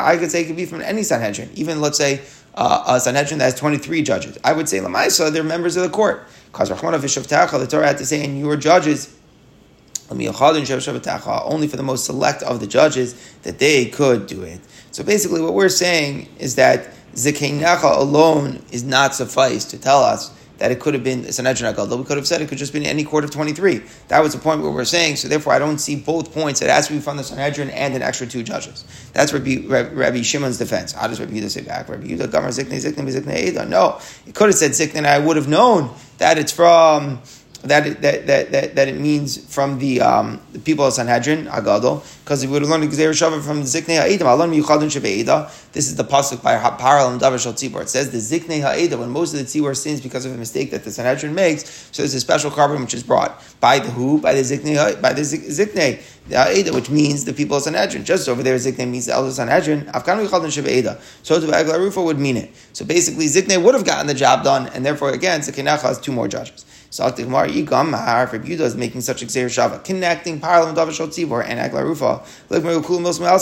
I 0.04 0.16
could 0.16 0.30
say 0.30 0.42
it 0.42 0.46
could 0.46 0.56
be 0.56 0.64
from 0.64 0.80
any 0.80 1.02
Sanhedrin. 1.02 1.50
Even 1.54 1.80
let's 1.80 1.98
say 1.98 2.20
uh, 2.54 2.84
a 2.86 3.00
Sanhedrin 3.00 3.38
that 3.38 3.44
has 3.46 3.54
23 3.56 4.02
judges. 4.02 4.38
I 4.44 4.52
would 4.52 4.68
say 4.68 4.78
Lamaisa, 4.78 5.32
they're 5.32 5.42
members 5.42 5.76
of 5.76 5.82
the 5.82 5.90
court. 5.90 6.26
Because 6.52 6.70
Rahman 6.70 7.00
the 7.00 7.66
Torah 7.68 7.86
had 7.86 7.98
to 7.98 8.06
say, 8.06 8.24
and 8.24 8.38
your 8.38 8.56
judges 8.56 9.14
only 10.10 10.26
for 11.68 11.76
the 11.76 11.82
most 11.82 12.06
select 12.06 12.42
of 12.42 12.60
the 12.60 12.66
judges 12.66 13.36
that 13.42 13.58
they 13.58 13.86
could 13.86 14.26
do 14.26 14.42
it. 14.42 14.60
So 14.98 15.04
basically, 15.04 15.40
what 15.40 15.54
we're 15.54 15.68
saying 15.68 16.28
is 16.40 16.56
that 16.56 16.88
Zikeinacha 17.14 17.98
alone 17.98 18.60
is 18.72 18.82
not 18.82 19.14
suffice 19.14 19.64
to 19.66 19.78
tell 19.78 20.02
us 20.02 20.34
that 20.58 20.72
it 20.72 20.80
could 20.80 20.92
have 20.92 21.04
been 21.04 21.30
Sanhedrin 21.30 21.72
Agadol. 21.72 21.98
We 21.98 22.04
could 22.04 22.16
have 22.16 22.26
said 22.26 22.42
it 22.42 22.48
could 22.48 22.58
just 22.58 22.72
been 22.72 22.82
any 22.82 23.04
court 23.04 23.22
of 23.22 23.30
23. 23.30 23.80
That 24.08 24.24
was 24.24 24.32
the 24.32 24.40
point 24.40 24.60
where 24.60 24.72
we're 24.72 24.84
saying. 24.84 25.14
So 25.14 25.28
therefore, 25.28 25.52
I 25.52 25.60
don't 25.60 25.78
see 25.78 25.94
both 25.94 26.34
points. 26.34 26.62
It 26.62 26.68
has 26.68 26.88
to 26.88 26.94
be 26.94 26.98
from 26.98 27.16
the 27.16 27.22
Sanhedrin 27.22 27.70
and 27.70 27.94
an 27.94 28.02
extra 28.02 28.26
two 28.26 28.42
judges. 28.42 28.84
That's 29.12 29.32
Rabbi, 29.32 29.68
Rabbi 29.68 30.22
Shimon's 30.22 30.58
defense. 30.58 30.90
How 30.90 31.06
does 31.06 31.20
Rabbi 31.20 31.34
Yehuda 31.34 31.50
say 31.50 31.62
back? 31.62 31.88
Rabbi 31.88 32.08
Yehuda, 32.08 32.26
Gamar 32.26 32.48
Zikne, 32.48 32.84
Zikne, 32.84 33.08
Zikne. 33.08 33.68
No, 33.68 34.00
it 34.26 34.34
could 34.34 34.48
have 34.48 34.56
said 34.56 34.72
Zikne, 34.72 34.96
and 34.96 35.06
I 35.06 35.20
would 35.20 35.36
have 35.36 35.46
known 35.46 35.94
that 36.16 36.38
it's 36.38 36.50
from 36.50 37.22
that 37.68 37.86
it, 37.86 38.02
that, 38.02 38.26
that, 38.26 38.52
that, 38.52 38.74
that 38.74 38.88
it 38.88 38.98
means 38.98 39.38
from 39.52 39.78
the, 39.78 40.00
um, 40.00 40.40
the 40.52 40.58
people 40.58 40.84
of 40.84 40.92
Sanhedrin, 40.92 41.46
Agadol, 41.46 42.02
because 42.24 42.42
if 42.42 42.50
we 42.50 42.54
would 42.54 42.62
have 42.62 42.70
learned 42.70 42.90
Gzeir 42.90 43.14
from 43.42 43.62
Ziknei 43.62 43.98
Ha'edim, 44.00 44.26
Alon 44.26 44.50
Shebe'eda. 44.50 45.72
This 45.72 45.88
is 45.88 45.96
the 45.96 46.04
pasuk 46.04 46.42
by 46.42 46.58
Par 46.58 46.98
He'elem 46.98 47.18
Davar 47.18 47.42
Shal 47.42 47.52
Tzibor. 47.52 47.82
It 47.82 47.88
says 47.88 48.10
the 48.10 48.18
Ziknei 48.18 48.60
Ha'eda, 48.60 48.98
when 48.98 49.10
most 49.10 49.32
of 49.32 49.38
the 49.38 49.44
Tzibor 49.44 49.76
sins 49.76 50.00
because 50.00 50.24
of 50.24 50.32
a 50.32 50.36
mistake 50.36 50.70
that 50.70 50.84
the 50.84 50.90
Sanhedrin 50.90 51.34
makes, 51.34 51.88
so 51.92 52.02
there's 52.02 52.14
a 52.14 52.20
special 52.20 52.50
korban 52.50 52.80
which 52.80 52.94
is 52.94 53.02
brought 53.02 53.42
by 53.60 53.78
the 53.78 53.90
who? 53.90 54.20
By 54.20 54.34
the 54.34 54.40
Ziknei, 54.40 55.00
by 55.00 55.12
the 55.12 55.22
Ziknei, 55.22 56.02
the 56.28 56.36
Ha'eda, 56.36 56.72
which 56.74 56.90
means 56.90 57.24
the 57.24 57.32
people 57.32 57.56
of 57.56 57.62
Sanhedrin. 57.62 58.04
Just 58.04 58.28
over 58.28 58.42
there, 58.42 58.56
Ziknei 58.56 58.88
means 58.88 59.06
the 59.06 59.12
elders 59.12 59.36
Sanhedrin. 59.36 59.86
Afkan 59.86 60.18
Miyuchadin 60.18 60.52
Shebe'eda. 60.52 61.00
So 61.22 61.40
to 61.40 61.46
Aglarufa 61.46 62.04
would 62.04 62.18
mean 62.18 62.36
it. 62.36 62.50
So 62.72 62.84
basically, 62.84 63.26
Ziknei 63.26 63.62
would 63.62 63.74
have 63.74 63.84
gotten 63.84 64.06
the 64.06 64.14
job 64.14 64.44
done, 64.44 64.68
and 64.68 64.84
therefore, 64.84 65.10
again, 65.10 65.40
Ziknei 65.40 65.80
has 65.80 65.98
two 65.98 66.12
more 66.12 66.28
judges. 66.28 66.64
So 66.90 67.08
the 67.10 67.24
Gemara 67.24 67.48
Yigam 67.48 67.90
Mahar 67.90 68.26
Yehuda 68.28 68.60
is 68.60 68.74
making 68.74 69.02
such 69.02 69.22
a 69.22 69.26
Xer 69.26 69.46
Shava, 69.46 69.84
connecting 69.84 70.40
Par 70.40 70.60
He'elem 70.60 70.78
of 70.78 70.88
Tzibor 70.88 71.44
and 71.44 71.60
Aglarufa. 71.60 72.22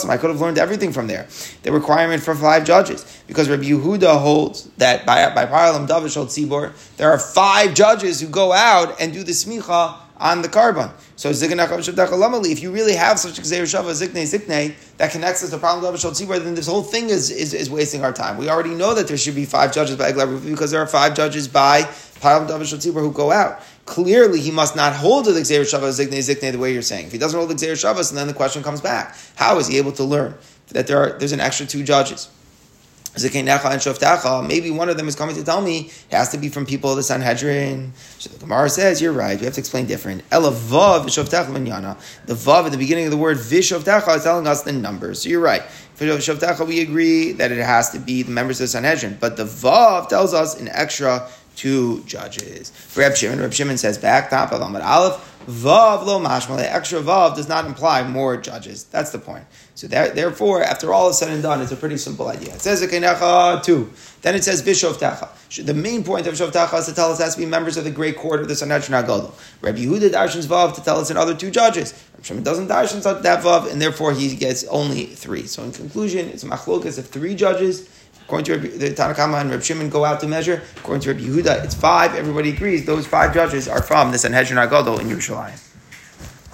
I 0.08 0.16
could 0.16 0.30
have 0.30 0.40
learned 0.40 0.58
everything 0.58 0.92
from 0.92 1.06
there. 1.06 1.28
The 1.62 1.70
requirement 1.70 2.22
for 2.22 2.34
five 2.34 2.64
judges, 2.64 3.22
because 3.26 3.48
Rabbi 3.48 3.64
Yehuda 3.64 4.20
holds 4.20 4.64
that 4.78 5.06
by 5.06 5.32
by 5.34 5.46
Par 5.46 5.72
He'elem 5.72 5.84
of 5.84 5.88
Tzibor, 5.88 6.96
there 6.96 7.10
are 7.10 7.18
five 7.18 7.74
judges 7.74 8.20
who 8.20 8.28
go 8.28 8.52
out 8.52 9.00
and 9.00 9.12
do 9.12 9.22
the 9.22 9.32
smicha 9.32 9.96
on 10.18 10.42
the 10.42 10.48
korban. 10.48 10.90
So 11.16 11.30
if 11.30 12.62
you 12.62 12.72
really 12.72 12.94
have 12.94 13.18
such 13.18 13.38
a 13.38 13.42
Shava 13.42 13.90
Zikne 13.90 14.22
Zikne 14.22 14.74
that 14.96 15.12
connects 15.12 15.44
us 15.44 15.50
to 15.50 15.58
Parliament 15.58 15.94
of 15.94 16.12
Tzibor, 16.12 16.42
then 16.42 16.54
this 16.54 16.66
whole 16.66 16.82
thing 16.82 17.10
is, 17.10 17.30
is, 17.30 17.54
is 17.54 17.70
wasting 17.70 18.02
our 18.02 18.12
time. 18.12 18.38
We 18.38 18.48
already 18.48 18.74
know 18.74 18.94
that 18.94 19.08
there 19.08 19.16
should 19.16 19.34
be 19.34 19.44
five 19.44 19.72
judges 19.72 19.96
by 19.96 20.12
Aglarufa 20.12 20.48
because 20.48 20.70
there 20.70 20.80
are 20.80 20.86
five 20.86 21.14
judges 21.14 21.48
by 21.48 21.88
who 22.20 23.12
go 23.12 23.30
out. 23.30 23.60
Clearly, 23.86 24.40
he 24.40 24.50
must 24.50 24.74
not 24.74 24.92
hold 24.94 25.26
the 25.26 25.32
Xer 25.32 25.62
Shavas 25.62 26.00
Zikne 26.00 26.52
the 26.52 26.58
way 26.58 26.72
you're 26.72 26.82
saying. 26.82 27.06
If 27.06 27.12
he 27.12 27.18
doesn't 27.18 27.38
hold 27.38 27.50
the 27.50 27.54
Xer 27.54 27.72
Shavas, 27.72 28.10
and 28.10 28.18
then 28.18 28.26
the 28.26 28.34
question 28.34 28.62
comes 28.62 28.80
back, 28.80 29.16
how 29.36 29.58
is 29.58 29.66
he 29.68 29.78
able 29.78 29.92
to 29.92 30.04
learn 30.04 30.34
that 30.68 30.86
there 30.86 30.98
are, 30.98 31.18
there's 31.18 31.32
an 31.32 31.40
extra 31.40 31.66
two 31.66 31.84
judges? 31.84 32.28
Maybe 33.18 34.70
one 34.70 34.90
of 34.90 34.98
them 34.98 35.08
is 35.08 35.16
coming 35.16 35.34
to 35.36 35.42
tell 35.42 35.62
me 35.62 35.90
it 36.10 36.14
has 36.14 36.28
to 36.32 36.36
be 36.36 36.50
from 36.50 36.66
people 36.66 36.90
of 36.90 36.96
the 36.96 37.02
Sanhedrin. 37.02 37.94
So 38.18 38.28
the 38.28 38.38
Gemara 38.40 38.68
says, 38.68 39.00
you're 39.00 39.14
right, 39.14 39.38
we 39.38 39.46
have 39.46 39.54
to 39.54 39.60
explain 39.60 39.86
different. 39.86 40.28
The 40.28 40.36
vav 40.36 41.06
at 42.66 42.72
the 42.72 42.76
beginning 42.76 43.06
of 43.06 43.10
the 43.10 43.16
word 43.16 43.38
vishovtacha 43.38 44.16
is 44.16 44.24
telling 44.24 44.46
us 44.46 44.64
the 44.64 44.72
numbers. 44.72 45.22
So 45.22 45.30
you're 45.30 45.40
right. 45.40 45.62
For 45.94 46.04
we 46.66 46.82
agree 46.82 47.32
that 47.32 47.50
it 47.50 47.64
has 47.64 47.88
to 47.92 47.98
be 47.98 48.22
the 48.22 48.32
members 48.32 48.60
of 48.60 48.64
the 48.64 48.68
Sanhedrin. 48.68 49.16
But 49.18 49.38
the 49.38 49.44
vav 49.44 50.10
tells 50.10 50.34
us 50.34 50.60
an 50.60 50.68
extra 50.68 51.26
two 51.56 52.02
judges. 52.04 52.72
Reb 52.94 53.16
Shimon, 53.16 53.40
Reb 53.40 53.52
Shimon 53.52 53.78
says 53.78 53.98
back, 53.98 54.30
top 54.30 54.52
of 54.52 54.60
Amad 54.60 54.84
Aleph, 54.84 55.32
Vav 55.46 56.04
lo 56.04 56.20
mashmale, 56.20 56.62
extra 56.62 57.00
Vav 57.00 57.36
does 57.36 57.48
not 57.48 57.66
imply 57.66 58.02
more 58.02 58.36
judges. 58.36 58.84
That's 58.84 59.10
the 59.10 59.18
point. 59.18 59.44
So 59.76 59.86
therefore, 59.86 60.64
after 60.64 60.92
all 60.92 61.08
is 61.10 61.18
said 61.18 61.30
and 61.30 61.40
done, 61.40 61.60
it's 61.60 61.70
a 61.70 61.76
pretty 61.76 61.98
simple 61.98 62.26
idea. 62.26 62.54
It 62.54 62.60
says 62.60 62.82
Ekenecha 62.82 63.62
two. 63.62 63.92
Then 64.22 64.34
it 64.34 64.42
says 64.42 64.60
Bishov 64.60 64.94
Tacha. 64.94 65.64
The 65.64 65.74
main 65.74 66.02
point 66.02 66.26
of 66.26 66.34
Shov 66.34 66.50
Tacha 66.50 66.80
is 66.80 66.86
to 66.86 66.94
tell 66.94 67.12
us 67.12 67.20
it 67.20 67.22
has 67.22 67.34
to 67.36 67.40
be 67.40 67.46
members 67.46 67.76
of 67.76 67.84
the 67.84 67.92
great 67.92 68.16
court 68.16 68.40
of 68.40 68.48
the 68.48 68.56
Sanhedrin 68.56 69.04
Agadol. 69.04 69.32
Rabbi 69.60 69.78
Yehuda 69.78 70.10
darshans 70.10 70.46
Vav 70.46 70.74
to 70.74 70.82
tell 70.82 70.98
us 70.98 71.10
another 71.10 71.34
two 71.34 71.52
judges. 71.52 71.92
Reb 72.16 72.24
Shimon 72.24 72.42
doesn't 72.42 72.66
darshan 72.66 73.02
that 73.22 73.44
Vav, 73.44 73.70
and 73.70 73.80
therefore 73.80 74.14
he 74.14 74.34
gets 74.34 74.64
only 74.64 75.06
three. 75.06 75.46
So 75.46 75.62
in 75.62 75.70
conclusion, 75.70 76.28
it's 76.28 76.42
machlokas 76.42 76.98
of 76.98 77.06
three 77.06 77.36
judges 77.36 77.88
According 78.26 78.60
to 78.60 78.68
the 78.68 78.90
Tanakama 78.90 79.40
and 79.40 79.50
Reb 79.50 79.62
Shimon 79.62 79.88
go 79.88 80.04
out 80.04 80.18
to 80.20 80.26
measure. 80.26 80.62
According 80.78 81.02
to 81.02 81.12
Rabbi 81.12 81.22
Yehuda, 81.22 81.64
it's 81.64 81.76
five. 81.76 82.12
Everybody 82.16 82.50
agrees 82.50 82.84
those 82.84 83.06
five 83.06 83.32
judges 83.32 83.68
are 83.68 83.80
from 83.80 84.10
the 84.10 84.18
Sanhedrin 84.18 84.58
Agadol 84.58 85.00
in 85.00 85.06
Yerushalayim. 85.06 85.65